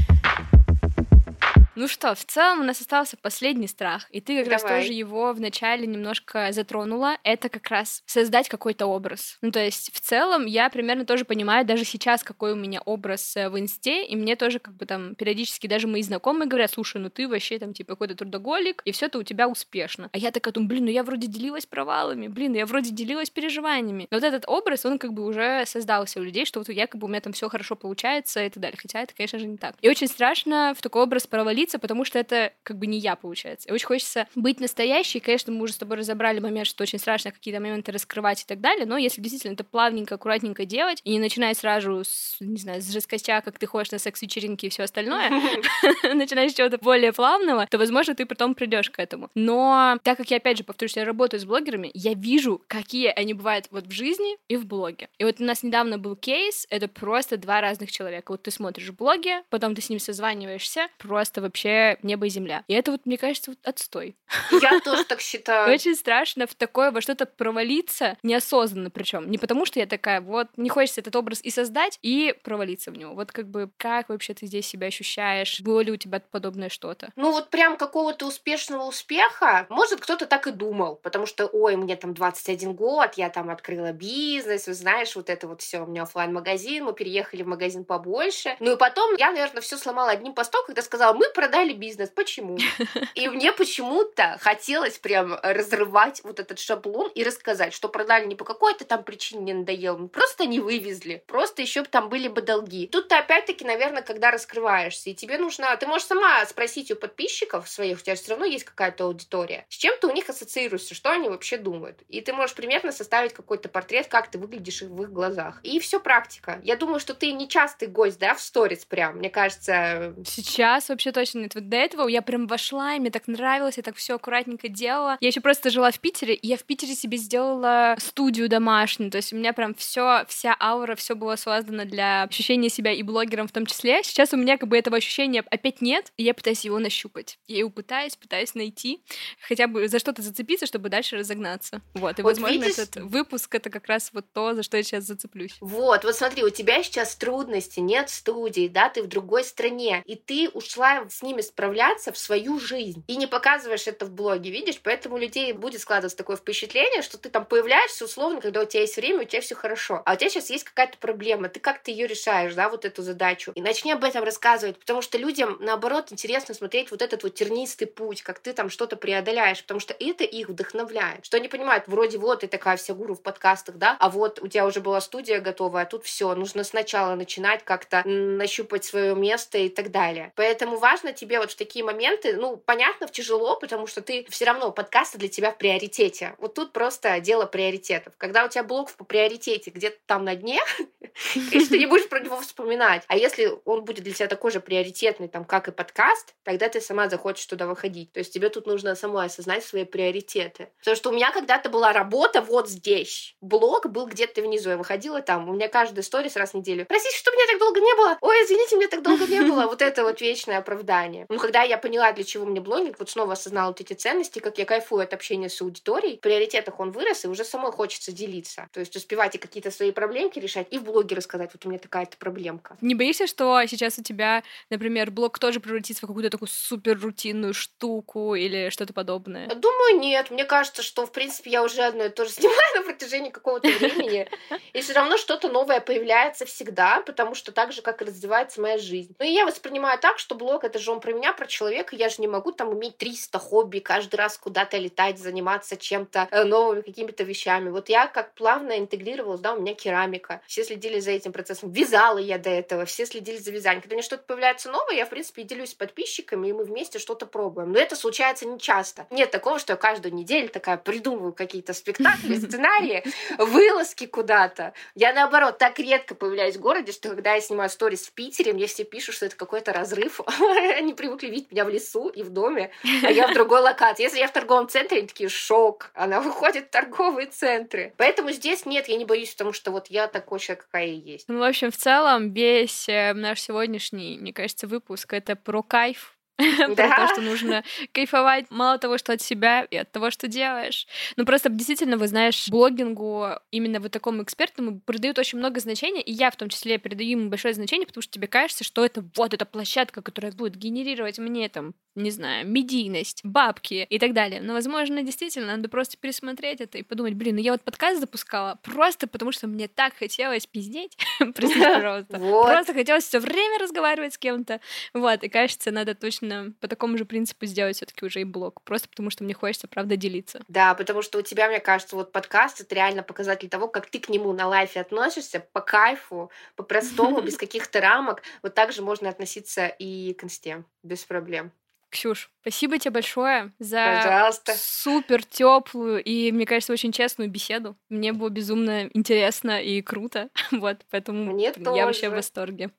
Ну 1.81 1.87
что, 1.87 2.13
в 2.13 2.23
целом 2.25 2.59
у 2.59 2.63
нас 2.63 2.79
остался 2.79 3.17
последний 3.17 3.65
страх, 3.65 4.05
и 4.11 4.21
ты 4.21 4.37
как 4.37 4.45
Давай. 4.45 4.61
раз 4.61 4.85
тоже 4.85 4.93
его 4.93 5.33
вначале 5.33 5.87
немножко 5.87 6.51
затронула. 6.51 7.17
Это 7.23 7.49
как 7.49 7.67
раз 7.69 8.03
создать 8.05 8.49
какой-то 8.49 8.85
образ. 8.85 9.39
Ну, 9.41 9.49
то 9.49 9.59
есть 9.59 9.91
в 9.91 9.99
целом 9.99 10.45
я 10.45 10.69
примерно 10.69 11.05
тоже 11.05 11.25
понимаю 11.25 11.65
даже 11.65 11.83
сейчас, 11.83 12.23
какой 12.23 12.53
у 12.53 12.55
меня 12.55 12.81
образ 12.85 13.35
э, 13.35 13.49
в 13.49 13.59
инсте, 13.59 14.05
и 14.05 14.15
мне 14.15 14.35
тоже 14.35 14.59
как 14.59 14.75
бы 14.75 14.85
там 14.85 15.15
периодически 15.15 15.65
даже 15.65 15.87
мои 15.87 16.03
знакомые 16.03 16.47
говорят, 16.47 16.69
слушай, 16.69 17.01
ну 17.01 17.09
ты 17.09 17.27
вообще 17.27 17.57
там 17.57 17.73
типа 17.73 17.93
какой-то 17.93 18.13
трудоголик, 18.13 18.83
и 18.85 18.91
все 18.91 19.07
это 19.07 19.17
у 19.17 19.23
тебя 19.23 19.47
успешно. 19.47 20.07
А 20.13 20.19
я 20.19 20.29
такая 20.29 20.53
думаю, 20.53 20.69
блин, 20.69 20.85
ну 20.85 20.91
я 20.91 21.01
вроде 21.01 21.25
делилась 21.25 21.65
провалами, 21.65 22.27
блин, 22.27 22.53
я 22.53 22.67
вроде 22.67 22.91
делилась 22.91 23.31
переживаниями. 23.31 24.05
Но 24.11 24.17
вот 24.17 24.23
этот 24.23 24.43
образ, 24.47 24.85
он 24.85 24.99
как 24.99 25.13
бы 25.13 25.25
уже 25.25 25.63
создался 25.65 26.19
у 26.19 26.23
людей, 26.23 26.45
что 26.45 26.59
вот 26.59 26.69
якобы 26.69 27.07
у 27.07 27.09
меня 27.09 27.21
там 27.21 27.33
все 27.33 27.49
хорошо 27.49 27.75
получается 27.75 28.45
и 28.45 28.49
так 28.51 28.61
далее. 28.61 28.77
Хотя 28.79 29.01
это, 29.01 29.15
конечно 29.15 29.39
же, 29.39 29.47
не 29.47 29.57
так. 29.57 29.73
И 29.81 29.89
очень 29.89 30.07
страшно 30.07 30.75
в 30.77 30.81
такой 30.83 31.01
образ 31.01 31.25
провалиться 31.25 31.70
делиться, 31.71 31.79
потому 31.79 32.05
что 32.05 32.19
это 32.19 32.51
как 32.63 32.77
бы 32.77 32.87
не 32.87 32.97
я, 32.97 33.15
получается. 33.15 33.69
И 33.69 33.71
очень 33.71 33.85
хочется 33.85 34.27
быть 34.35 34.59
настоящей. 34.59 35.19
Конечно, 35.19 35.53
мы 35.53 35.63
уже 35.63 35.73
с 35.73 35.77
тобой 35.77 35.97
разобрали 35.97 36.39
момент, 36.39 36.67
что 36.67 36.83
очень 36.83 36.99
страшно 36.99 37.31
какие-то 37.31 37.59
моменты 37.59 37.91
раскрывать 37.91 38.41
и 38.41 38.45
так 38.45 38.59
далее, 38.59 38.85
но 38.85 38.97
если 38.97 39.21
действительно 39.21 39.53
это 39.53 39.63
плавненько, 39.63 40.15
аккуратненько 40.15 40.65
делать, 40.65 41.01
и 41.03 41.11
не 41.11 41.19
начинать 41.19 41.57
сразу 41.57 42.03
с, 42.03 42.37
не 42.39 42.57
знаю, 42.57 42.81
с 42.81 42.91
жесткостя, 42.91 43.41
как 43.43 43.59
ты 43.59 43.65
ходишь 43.65 43.91
на 43.91 43.99
секс-вечеринки 43.99 44.65
и 44.65 44.69
все 44.69 44.83
остальное, 44.83 45.29
начинаешь 46.13 46.51
с 46.51 46.55
чего-то 46.55 46.77
более 46.77 47.13
плавного, 47.13 47.67
то, 47.69 47.77
возможно, 47.77 48.15
ты 48.15 48.25
потом 48.25 48.55
придешь 48.55 48.89
к 48.89 48.99
этому. 48.99 49.29
Но 49.35 49.97
так 50.03 50.17
как 50.17 50.31
я, 50.31 50.37
опять 50.37 50.57
же, 50.57 50.63
повторюсь, 50.63 50.95
я 50.95 51.05
работаю 51.05 51.39
с 51.39 51.45
блогерами, 51.45 51.91
я 51.93 52.13
вижу, 52.13 52.61
какие 52.67 53.07
они 53.07 53.33
бывают 53.33 53.67
вот 53.71 53.87
в 53.87 53.91
жизни 53.91 54.37
и 54.47 54.57
в 54.57 54.65
блоге. 54.65 55.09
И 55.17 55.23
вот 55.23 55.39
у 55.39 55.43
нас 55.43 55.63
недавно 55.63 55.97
был 55.97 56.15
кейс, 56.15 56.67
это 56.69 56.87
просто 56.87 57.37
два 57.37 57.61
разных 57.61 57.91
человека. 57.91 58.31
Вот 58.31 58.43
ты 58.43 58.51
смотришь 58.51 58.89
в 58.89 58.95
блоге, 58.95 59.43
потом 59.49 59.75
ты 59.75 59.81
с 59.81 59.89
ним 59.89 59.99
созваниваешься, 59.99 60.87
просто 60.97 61.41
вообще 61.51 61.97
небо 62.01 62.25
и 62.25 62.29
земля. 62.29 62.63
И 62.67 62.73
это 62.73 62.91
вот, 62.91 63.05
мне 63.05 63.17
кажется, 63.17 63.51
вот 63.51 63.59
отстой. 63.63 64.15
Я 64.61 64.79
тоже 64.83 65.03
так 65.03 65.19
считаю. 65.21 65.71
Очень 65.71 65.95
страшно 65.95 66.47
в 66.47 66.55
такое 66.55 66.91
во 66.91 67.01
что-то 67.01 67.25
провалиться 67.25 68.17
неосознанно 68.23 68.89
причем. 68.89 69.29
Не 69.29 69.37
потому, 69.37 69.65
что 69.65 69.79
я 69.79 69.85
такая, 69.85 70.21
вот, 70.21 70.47
не 70.55 70.69
хочется 70.69 71.01
этот 71.01 71.15
образ 71.15 71.41
и 71.43 71.49
создать, 71.49 71.99
и 72.01 72.33
провалиться 72.43 72.91
в 72.91 72.97
него. 72.97 73.13
Вот 73.13 73.31
как 73.31 73.49
бы, 73.49 73.69
как 73.77 74.09
вообще 74.09 74.33
ты 74.33 74.45
здесь 74.45 74.67
себя 74.67 74.87
ощущаешь? 74.87 75.59
Было 75.61 75.81
ли 75.81 75.91
у 75.91 75.97
тебя 75.97 76.21
подобное 76.31 76.69
что-то? 76.69 77.11
Ну 77.15 77.31
вот 77.31 77.49
прям 77.49 77.77
какого-то 77.77 78.25
успешного 78.25 78.85
успеха, 78.85 79.65
может, 79.69 79.99
кто-то 79.99 80.25
так 80.25 80.47
и 80.47 80.51
думал, 80.51 80.95
потому 80.95 81.25
что, 81.25 81.47
ой, 81.47 81.75
мне 81.75 81.95
там 81.95 82.13
21 82.13 82.73
год, 82.73 83.15
я 83.15 83.29
там 83.29 83.49
открыла 83.49 83.91
бизнес, 83.91 84.65
знаешь, 84.65 85.15
вот 85.15 85.29
это 85.29 85.47
вот 85.47 85.61
все, 85.61 85.81
у 85.81 85.87
меня 85.87 86.03
офлайн 86.03 86.33
магазин 86.33 86.85
мы 86.85 86.93
переехали 86.93 87.43
в 87.43 87.47
магазин 87.47 87.83
побольше. 87.83 88.55
Ну 88.59 88.73
и 88.73 88.77
потом 88.77 89.15
я, 89.15 89.31
наверное, 89.31 89.61
все 89.61 89.77
сломала 89.77 90.11
одним 90.11 90.33
постом, 90.33 90.63
когда 90.65 90.81
сказала, 90.81 91.13
мы 91.13 91.25
продали 91.41 91.73
бизнес. 91.73 92.09
Почему? 92.09 92.55
И 93.15 93.27
мне 93.27 93.51
почему-то 93.51 94.37
хотелось 94.39 94.99
прям 94.99 95.39
разрывать 95.41 96.21
вот 96.23 96.39
этот 96.39 96.59
шаблон 96.59 97.09
и 97.15 97.23
рассказать, 97.23 97.73
что 97.73 97.89
продали 97.89 98.27
не 98.27 98.35
по 98.35 98.45
какой-то 98.45 98.85
там 98.85 99.03
причине 99.03 99.41
не 99.41 99.53
надоел, 99.53 99.97
мы 99.97 100.07
просто 100.07 100.45
не 100.45 100.59
вывезли, 100.59 101.23
просто 101.25 101.63
еще 101.63 101.83
там 101.83 102.09
были 102.09 102.27
бы 102.27 102.43
долги. 102.43 102.85
Тут 102.85 103.07
ты 103.07 103.15
опять-таки, 103.15 103.65
наверное, 103.65 104.03
когда 104.03 104.29
раскрываешься, 104.29 105.09
и 105.09 105.15
тебе 105.15 105.39
нужно, 105.39 105.75
ты 105.77 105.87
можешь 105.87 106.05
сама 106.05 106.45
спросить 106.45 106.91
у 106.91 106.95
подписчиков 106.95 107.67
своих, 107.67 107.97
у 107.97 108.01
тебя 108.03 108.13
все 108.15 108.29
равно 108.29 108.45
есть 108.45 108.65
какая-то 108.65 109.05
аудитория, 109.05 109.65
с 109.69 109.77
чем 109.77 109.95
ты 109.99 110.05
у 110.05 110.11
них 110.11 110.29
ассоциируешься, 110.29 110.93
что 110.93 111.09
они 111.09 111.27
вообще 111.27 111.57
думают. 111.57 112.03
И 112.07 112.21
ты 112.21 112.33
можешь 112.33 112.55
примерно 112.55 112.91
составить 112.91 113.33
какой-то 113.33 113.67
портрет, 113.67 114.05
как 114.09 114.29
ты 114.29 114.37
выглядишь 114.37 114.83
в 114.83 115.01
их 115.01 115.11
глазах. 115.11 115.59
И 115.63 115.79
все 115.79 115.99
практика. 115.99 116.61
Я 116.63 116.75
думаю, 116.75 116.99
что 116.99 117.15
ты 117.15 117.31
не 117.31 117.49
частый 117.49 117.87
гость, 117.87 118.19
да, 118.19 118.35
в 118.35 118.41
сторис 118.41 118.85
прям, 118.85 119.17
мне 119.17 119.31
кажется. 119.31 120.13
Сейчас 120.23 120.89
вообще 120.89 121.11
точно 121.11 121.30
начинает. 121.39 121.55
Вот 121.55 121.69
до 121.69 121.77
этого 121.77 122.07
я 122.07 122.21
прям 122.21 122.47
вошла, 122.47 122.95
и 122.95 122.99
мне 122.99 123.11
так 123.11 123.27
нравилось, 123.27 123.77
я 123.77 123.83
так 123.83 123.95
все 123.95 124.15
аккуратненько 124.15 124.67
делала. 124.67 125.17
Я 125.19 125.27
еще 125.27 125.41
просто 125.41 125.69
жила 125.69 125.91
в 125.91 125.99
Питере, 125.99 126.33
и 126.33 126.47
я 126.47 126.57
в 126.57 126.63
Питере 126.63 126.95
себе 126.95 127.17
сделала 127.17 127.95
студию 127.99 128.49
домашнюю. 128.49 129.11
То 129.11 129.17
есть 129.17 129.33
у 129.33 129.35
меня 129.35 129.53
прям 129.53 129.73
все, 129.75 130.25
вся 130.27 130.55
аура, 130.59 130.95
все 130.95 131.15
было 131.15 131.35
создано 131.35 131.85
для 131.85 132.23
ощущения 132.23 132.69
себя 132.69 132.91
и 132.91 133.03
блогером 133.03 133.47
в 133.47 133.51
том 133.51 133.65
числе. 133.65 134.03
Сейчас 134.03 134.33
у 134.33 134.37
меня 134.37 134.57
как 134.57 134.69
бы 134.69 134.77
этого 134.77 134.97
ощущения 134.97 135.43
опять 135.49 135.81
нет, 135.81 136.11
и 136.17 136.23
я 136.23 136.33
пытаюсь 136.33 136.65
его 136.65 136.79
нащупать. 136.79 137.39
Я 137.47 137.59
его 137.59 137.69
пытаюсь, 137.69 138.15
пытаюсь 138.15 138.55
найти, 138.55 139.03
хотя 139.41 139.67
бы 139.67 139.87
за 139.87 139.99
что-то 139.99 140.21
зацепиться, 140.21 140.65
чтобы 140.65 140.89
дальше 140.89 141.17
разогнаться. 141.17 141.81
Вот, 141.93 142.19
и, 142.19 142.21
вот 142.21 142.29
возможно, 142.29 142.63
видишь... 142.63 142.77
этот 142.77 143.03
выпуск— 143.03 143.53
это 143.55 143.69
как 143.69 143.87
раз 143.87 144.11
вот 144.13 144.25
то, 144.33 144.53
за 144.53 144.63
что 144.63 144.77
я 144.77 144.83
сейчас 144.83 145.05
зацеплюсь. 145.05 145.55
Вот, 145.59 146.03
вот 146.03 146.15
смотри, 146.15 146.43
у 146.43 146.49
тебя 146.49 146.83
сейчас 146.83 147.15
трудности, 147.15 147.79
нет 147.79 148.09
студии, 148.09 148.67
да, 148.67 148.89
ты 148.89 149.03
в 149.03 149.07
другой 149.07 149.43
стране, 149.43 150.03
и 150.05 150.15
ты 150.15 150.49
ушла 150.49 151.03
с 151.21 151.23
ними 151.23 151.41
справляться 151.41 152.11
в 152.11 152.17
свою 152.17 152.59
жизнь, 152.59 153.03
и 153.07 153.15
не 153.15 153.27
показываешь 153.27 153.85
это 153.85 154.05
в 154.05 154.11
блоге, 154.11 154.49
видишь? 154.49 154.81
Поэтому 154.83 155.15
у 155.15 155.17
людей 155.19 155.53
будет 155.53 155.81
складываться 155.81 156.17
такое 156.17 156.35
впечатление, 156.35 157.03
что 157.03 157.19
ты 157.19 157.29
там 157.29 157.45
появляешься 157.45 158.05
условно, 158.05 158.41
когда 158.41 158.61
у 158.61 158.65
тебя 158.65 158.81
есть 158.81 158.97
время, 158.97 159.21
у 159.21 159.23
тебя 159.23 159.41
все 159.41 159.53
хорошо, 159.53 160.01
а 160.05 160.13
у 160.13 160.15
тебя 160.15 160.31
сейчас 160.31 160.49
есть 160.49 160.63
какая-то 160.63 160.97
проблема, 160.97 161.47
ты 161.47 161.59
как-то 161.59 161.91
ее 161.91 162.07
решаешь, 162.07 162.55
да, 162.55 162.69
вот 162.69 162.85
эту 162.85 163.03
задачу. 163.03 163.51
И 163.53 163.61
начни 163.61 163.91
об 163.91 164.03
этом 164.03 164.23
рассказывать, 164.23 164.79
потому 164.79 165.03
что 165.03 165.19
людям, 165.19 165.57
наоборот, 165.59 166.07
интересно 166.11 166.55
смотреть 166.55 166.89
вот 166.89 167.03
этот 167.03 167.21
вот 167.21 167.35
тернистый 167.35 167.85
путь, 167.85 168.23
как 168.23 168.39
ты 168.39 168.53
там 168.53 168.71
что-то 168.71 168.95
преодоляешь, 168.95 169.61
потому 169.61 169.79
что 169.79 169.93
это 169.99 170.23
их 170.23 170.49
вдохновляет, 170.49 171.23
что 171.23 171.37
они 171.37 171.47
понимают, 171.49 171.83
вроде 171.85 172.17
вот 172.17 172.39
ты 172.39 172.47
такая 172.47 172.77
вся 172.77 172.95
гуру 172.95 173.13
в 173.13 173.21
подкастах, 173.21 173.75
да, 173.75 173.95
а 173.99 174.09
вот 174.09 174.39
у 174.41 174.47
тебя 174.47 174.65
уже 174.65 174.81
была 174.81 174.99
студия 175.01 175.39
готовая, 175.39 175.83
а 175.83 175.85
тут 175.85 176.03
все, 176.03 176.33
нужно 176.33 176.63
сначала 176.63 177.13
начинать 177.13 177.63
как-то 177.63 178.01
нащупать 178.05 178.85
свое 178.85 179.13
место 179.15 179.59
и 179.59 179.69
так 179.69 179.91
далее. 179.91 180.33
Поэтому 180.35 180.77
важно 180.77 181.10
тебе 181.13 181.39
вот 181.39 181.51
в 181.51 181.55
такие 181.55 181.83
моменты, 181.83 182.35
ну, 182.35 182.57
понятно, 182.57 183.07
тяжело, 183.07 183.57
потому 183.57 183.87
что 183.87 184.01
ты 184.01 184.25
все 184.29 184.45
равно 184.45 184.71
подкасты 184.71 185.17
для 185.17 185.27
тебя 185.27 185.51
в 185.51 185.57
приоритете. 185.57 186.35
Вот 186.37 186.53
тут 186.53 186.73
просто 186.73 187.19
дело 187.19 187.45
приоритетов. 187.45 188.13
Когда 188.17 188.45
у 188.45 188.49
тебя 188.49 188.63
блог 188.63 188.91
по 188.91 189.03
приоритете 189.03 189.71
где-то 189.71 189.97
там 190.05 190.25
на 190.25 190.35
дне, 190.35 190.59
конечно, 191.33 191.69
ты 191.69 191.79
не 191.79 191.85
будешь 191.85 192.09
про 192.09 192.19
него 192.19 192.39
вспоминать. 192.39 193.03
А 193.07 193.17
если 193.17 193.51
он 193.65 193.83
будет 193.83 194.03
для 194.03 194.13
тебя 194.13 194.27
такой 194.27 194.51
же 194.51 194.59
приоритетный, 194.59 195.27
там, 195.27 195.45
как 195.45 195.67
и 195.67 195.71
подкаст, 195.71 196.35
тогда 196.43 196.69
ты 196.69 196.81
сама 196.81 197.09
захочешь 197.09 197.45
туда 197.45 197.67
выходить. 197.67 198.11
То 198.11 198.19
есть 198.19 198.33
тебе 198.33 198.49
тут 198.49 198.67
нужно 198.67 198.95
самой 198.95 199.25
осознать 199.25 199.63
свои 199.63 199.85
приоритеты. 199.85 200.69
Потому 200.79 200.95
что 200.95 201.09
у 201.09 201.13
меня 201.13 201.31
когда-то 201.31 201.69
была 201.69 201.93
работа 201.93 202.41
вот 202.41 202.69
здесь. 202.69 203.35
Блог 203.41 203.87
был 203.89 204.07
где-то 204.07 204.41
внизу. 204.41 204.69
Я 204.69 204.77
выходила 204.77 205.21
там. 205.21 205.49
У 205.49 205.53
меня 205.53 205.67
каждая 205.67 206.03
сторис 206.03 206.35
раз 206.35 206.51
в 206.51 206.55
неделю. 206.55 206.85
Простите, 206.87 207.17
что 207.17 207.31
меня 207.31 207.47
так 207.47 207.59
долго 207.59 207.79
не 207.79 207.95
было. 207.95 208.17
Ой, 208.21 208.35
извините, 208.45 208.75
меня 208.75 208.87
так 208.87 209.01
долго 209.01 209.25
не 209.27 209.41
было. 209.41 209.61
Вот 209.71 209.81
это 209.81 210.03
вот 210.03 210.19
вечное 210.19 210.57
оправдание. 210.57 211.00
Но 211.29 211.39
когда 211.39 211.63
я 211.63 211.77
поняла, 211.77 212.11
для 212.11 212.23
чего 212.23 212.45
мне 212.45 212.61
блогинг, 212.61 212.97
вот 212.99 213.09
снова 213.09 213.33
осознала 213.33 213.67
вот 213.67 213.81
эти 213.81 213.93
ценности, 213.93 214.39
как 214.39 214.57
я 214.57 214.65
кайфую 214.65 215.03
от 215.03 215.13
общения 215.13 215.49
с 215.49 215.61
аудиторией, 215.61 216.17
в 216.17 216.21
приоритетах 216.21 216.79
он 216.79 216.91
вырос, 216.91 217.25
и 217.25 217.27
уже 217.27 217.43
самой 217.43 217.71
хочется 217.71 218.11
делиться. 218.11 218.69
То 218.71 218.79
есть 218.79 218.95
успевать 218.95 219.35
и 219.35 219.37
какие-то 219.37 219.71
свои 219.71 219.91
проблемки 219.91 220.39
решать, 220.39 220.67
и 220.71 220.77
в 220.77 220.83
блоге 220.83 221.15
рассказать, 221.15 221.51
вот 221.53 221.65
у 221.65 221.69
меня 221.69 221.79
такая-то 221.79 222.17
проблемка. 222.17 222.77
Не 222.81 222.95
боишься, 222.95 223.27
что 223.27 223.65
сейчас 223.67 223.97
у 223.99 224.03
тебя, 224.03 224.43
например, 224.69 225.11
блог 225.11 225.39
тоже 225.39 225.59
превратится 225.59 226.05
в 226.05 226.07
какую-то 226.07 226.29
такую 226.29 226.49
супер 226.49 226.99
рутинную 226.99 227.53
штуку 227.53 228.35
или 228.35 228.69
что-то 228.69 228.93
подобное? 228.93 229.47
Думаю, 229.47 229.99
нет. 229.99 230.31
Мне 230.31 230.45
кажется, 230.45 230.83
что, 230.83 231.05
в 231.05 231.11
принципе, 231.11 231.51
я 231.51 231.63
уже 231.63 231.81
одно 231.81 232.05
и 232.05 232.09
то 232.09 232.25
же 232.25 232.31
снимаю 232.31 232.75
на 232.75 232.83
протяжении 232.83 233.29
какого-то 233.29 233.67
времени. 233.67 234.27
И 234.73 234.81
все 234.81 234.93
равно 234.93 235.17
что-то 235.17 235.49
новое 235.49 235.79
появляется 235.79 236.45
всегда, 236.45 237.01
потому 237.01 237.35
что 237.35 237.51
так 237.51 237.71
же, 237.71 237.81
как 237.81 238.01
и 238.01 238.05
развивается 238.05 238.61
моя 238.61 238.77
жизнь. 238.77 239.15
Ну 239.19 239.25
и 239.25 239.31
я 239.31 239.45
воспринимаю 239.45 239.99
так, 239.99 240.19
что 240.19 240.35
блог— 240.35 240.63
это 240.65 240.79
же 240.79 240.90
он 240.91 240.99
про 240.99 241.13
меня, 241.13 241.33
про 241.33 241.45
человека. 241.45 241.95
Я 241.95 242.09
же 242.09 242.15
не 242.19 242.27
могу 242.27 242.51
там 242.51 242.73
иметь 242.73 242.97
300 242.97 243.39
хобби, 243.39 243.79
каждый 243.79 244.15
раз 244.15 244.37
куда-то 244.37 244.77
летать, 244.77 245.19
заниматься 245.19 245.77
чем-то 245.77 246.27
э, 246.31 246.43
новыми 246.43 246.81
какими-то 246.81 247.23
вещами. 247.23 247.69
Вот 247.69 247.89
я 247.89 248.07
как 248.07 248.33
плавно 248.33 248.77
интегрировалась, 248.77 249.41
да, 249.41 249.53
у 249.53 249.59
меня 249.59 249.73
керамика. 249.73 250.41
Все 250.47 250.63
следили 250.63 250.99
за 250.99 251.11
этим 251.11 251.31
процессом. 251.31 251.71
Вязала 251.71 252.17
я 252.17 252.37
до 252.37 252.49
этого, 252.49 252.85
все 252.85 253.05
следили 253.05 253.37
за 253.37 253.51
вязанием. 253.51 253.81
Когда 253.81 253.95
у 253.95 253.97
меня 253.97 254.03
что-то 254.03 254.23
появляется 254.23 254.69
новое, 254.69 254.95
я, 254.95 255.05
в 255.05 255.09
принципе, 255.09 255.43
делюсь 255.43 255.71
с 255.71 255.73
подписчиками, 255.73 256.49
и 256.49 256.53
мы 256.53 256.63
вместе 256.63 256.99
что-то 256.99 257.25
пробуем. 257.25 257.71
Но 257.71 257.79
это 257.79 257.95
случается 257.95 258.45
не 258.45 258.59
часто. 258.59 259.07
Нет 259.09 259.31
такого, 259.31 259.59
что 259.59 259.73
я 259.73 259.77
каждую 259.77 260.13
неделю 260.13 260.49
такая 260.49 260.77
придумываю 260.77 261.33
какие-то 261.33 261.73
спектакли, 261.73 262.35
сценарии, 262.39 263.03
вылазки 263.37 264.05
куда-то. 264.05 264.73
Я, 264.95 265.13
наоборот, 265.13 265.57
так 265.57 265.79
редко 265.79 266.15
появляюсь 266.15 266.55
в 266.55 266.59
городе, 266.59 266.91
что 266.91 267.09
когда 267.09 267.35
я 267.35 267.41
снимаю 267.41 267.69
сторис 267.69 268.07
в 268.07 268.11
Питере, 268.11 268.53
мне 268.53 268.67
все 268.67 268.83
пишут, 268.83 269.15
что 269.15 269.25
это 269.25 269.35
какой-то 269.35 269.73
разрыв. 269.73 270.19
Они 270.81 270.95
привыкли 270.95 271.27
видеть 271.27 271.51
меня 271.51 271.63
в 271.63 271.69
лесу 271.69 272.09
и 272.09 272.23
в 272.23 272.31
доме, 272.31 272.71
а 273.03 273.11
я 273.11 273.27
в 273.27 273.33
другой 273.35 273.61
локации. 273.61 274.01
Если 274.01 274.17
я 274.17 274.27
в 274.27 274.33
торговом 274.33 274.67
центре, 274.67 274.97
они 274.97 275.07
такие, 275.07 275.29
шок. 275.29 275.91
Она 275.93 276.19
выходит 276.19 276.65
в 276.65 276.69
торговые 276.71 277.27
центры. 277.27 277.93
Поэтому 277.97 278.31
здесь 278.31 278.65
нет, 278.65 278.87
я 278.89 278.97
не 278.97 279.05
боюсь, 279.05 279.31
потому 279.31 279.53
что 279.53 279.69
вот 279.69 279.87
я 279.87 280.07
такой 280.07 280.39
человек, 280.39 280.65
какая 280.65 280.87
и 280.87 280.95
есть. 280.95 281.25
Ну, 281.27 281.37
в 281.37 281.43
общем, 281.43 281.69
в 281.69 281.77
целом, 281.77 282.33
весь 282.33 282.89
э, 282.89 283.13
наш 283.13 283.39
сегодняшний, 283.41 284.17
мне 284.17 284.33
кажется, 284.33 284.65
выпуск— 284.65 285.13
это 285.13 285.35
про 285.35 285.61
кайф, 285.61 286.15
про 286.75 286.89
то, 286.89 287.07
что 287.13 287.21
нужно 287.21 287.63
кайфовать 287.91 288.45
мало 288.49 288.77
того, 288.77 288.97
что 288.97 289.13
от 289.13 289.21
себя 289.21 289.63
и 289.63 289.77
от 289.77 289.91
того, 289.91 290.11
что 290.11 290.27
делаешь. 290.27 290.87
Ну, 291.15 291.25
просто 291.25 291.49
действительно, 291.49 291.97
вы 291.97 292.07
знаешь, 292.07 292.47
блогингу 292.49 293.29
именно 293.51 293.79
вот 293.79 293.91
такому 293.91 294.23
экспертному 294.23 294.79
придают 294.79 295.19
очень 295.19 295.37
много 295.37 295.59
значения, 295.59 296.01
и 296.01 296.11
я 296.11 296.31
в 296.31 296.35
том 296.35 296.49
числе 296.49 296.77
передаю 296.77 297.11
ему 297.11 297.29
большое 297.29 297.53
значение, 297.53 297.87
потому 297.87 298.01
что 298.01 298.11
тебе 298.11 298.27
кажется, 298.27 298.63
что 298.63 298.85
это 298.85 299.03
вот 299.15 299.33
эта 299.33 299.45
площадка, 299.45 300.01
которая 300.01 300.31
будет 300.31 300.55
генерировать 300.55 301.19
мне 301.19 301.49
там 301.49 301.73
не 301.95 302.11
знаю, 302.11 302.47
медийность, 302.47 303.21
бабки 303.23 303.85
и 303.89 303.99
так 303.99 304.13
далее. 304.13 304.41
Но, 304.41 304.53
возможно, 304.53 305.03
действительно, 305.03 305.57
надо 305.57 305.67
просто 305.67 305.97
пересмотреть 305.97 306.61
это 306.61 306.77
и 306.77 306.83
подумать, 306.83 307.15
блин, 307.15 307.35
ну 307.35 307.41
я 307.41 307.51
вот 307.51 307.61
подкаст 307.61 307.99
запускала 307.99 308.59
просто 308.63 309.07
потому, 309.07 309.31
что 309.31 309.47
мне 309.47 309.67
так 309.67 309.93
хотелось 309.95 310.47
пиздеть, 310.47 310.97
простите, 311.19 311.59
пожалуйста. 311.75 312.17
Просто 312.17 312.73
хотелось 312.73 313.03
все 313.03 313.19
время 313.19 313.59
разговаривать 313.59 314.13
с 314.13 314.17
кем-то. 314.17 314.61
Вот, 314.93 315.23
и 315.23 315.29
кажется, 315.29 315.71
надо 315.71 315.93
точно 315.93 316.27
по 316.59 316.67
такому 316.67 316.97
же 316.97 317.05
принципу 317.05 317.45
сделать 317.45 317.75
все 317.75 317.85
таки 317.85 318.05
уже 318.05 318.21
и 318.21 318.23
блог, 318.23 318.61
просто 318.63 318.89
потому 318.89 319.09
что 319.09 319.23
мне 319.23 319.33
хочется, 319.33 319.67
правда, 319.67 319.95
делиться. 319.95 320.41
Да, 320.47 320.73
потому 320.73 321.01
что 321.01 321.19
у 321.19 321.21
тебя, 321.21 321.47
мне 321.47 321.59
кажется, 321.59 321.95
вот 321.95 322.11
подкаст— 322.11 322.61
это 322.61 322.75
реально 322.75 323.03
показатель 323.03 323.49
того, 323.49 323.67
как 323.67 323.89
ты 323.89 323.99
к 323.99 324.09
нему 324.09 324.33
на 324.33 324.47
лайфе 324.47 324.81
относишься, 324.81 325.45
по 325.53 325.61
кайфу, 325.61 326.31
по-простому, 326.55 327.21
без 327.21 327.37
каких-то 327.37 327.81
рамок. 327.81 328.23
Вот 328.43 328.55
так 328.55 328.71
же 328.71 328.81
можно 328.81 329.09
относиться 329.09 329.67
и 329.67 330.13
к 330.13 330.23
инсте, 330.23 330.63
без 330.83 331.03
проблем. 331.03 331.51
Ксюш, 331.91 332.29
спасибо 332.41 332.77
тебе 332.79 332.91
большое 332.91 333.51
за 333.59 334.01
Пожалуйста. 334.01 334.53
супер 334.57 335.25
теплую 335.25 336.01
и, 336.01 336.31
мне 336.31 336.45
кажется, 336.45 336.71
очень 336.71 336.93
честную 336.93 337.29
беседу. 337.29 337.75
Мне 337.89 338.13
было 338.13 338.29
безумно 338.29 338.89
интересно 338.93 339.61
и 339.61 339.81
круто. 339.81 340.29
Вот, 340.51 340.77
поэтому 340.89 341.33
Мне 341.33 341.45
я 341.45 341.53
тоже. 341.53 341.85
вообще 341.85 342.09
в 342.09 342.13
восторге. 342.13 342.69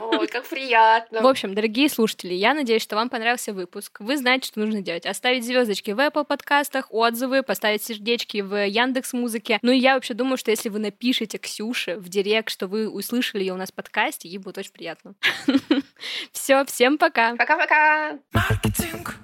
Ой, 0.00 0.26
как 0.26 0.46
приятно. 0.46 1.20
В 1.22 1.26
общем, 1.26 1.54
дорогие 1.54 1.88
слушатели, 1.88 2.34
я 2.34 2.54
надеюсь, 2.54 2.82
что 2.82 2.96
вам 2.96 3.10
понравился 3.10 3.52
выпуск. 3.52 4.00
Вы 4.00 4.16
знаете, 4.16 4.46
что 4.46 4.60
нужно 4.60 4.80
делать. 4.80 5.06
Оставить 5.06 5.44
звездочки 5.44 5.90
в 5.90 5.98
Apple 5.98 6.24
подкастах, 6.24 6.86
отзывы, 6.90 7.42
поставить 7.42 7.82
сердечки 7.82 8.40
в 8.40 8.66
Яндекс 8.66 9.12
Музыке. 9.12 9.58
Ну 9.62 9.72
и 9.72 9.78
я 9.78 9.94
вообще 9.94 10.14
думаю, 10.14 10.36
что 10.38 10.50
если 10.50 10.68
вы 10.68 10.78
напишете 10.78 11.38
Ксюше 11.38 11.96
в 11.96 12.08
директ, 12.08 12.48
что 12.50 12.68
вы 12.68 12.88
услышали 12.88 13.42
ее 13.42 13.52
у 13.52 13.56
нас 13.56 13.70
в 13.70 13.74
подкасте, 13.74 14.28
ей 14.28 14.38
будет 14.38 14.58
очень 14.58 14.72
приятно. 14.72 15.14
Все, 16.32 16.64
всем 16.64 16.98
пока. 16.98 17.36
Пока-пока. 17.36 18.18
Маркетинг. 18.32 19.16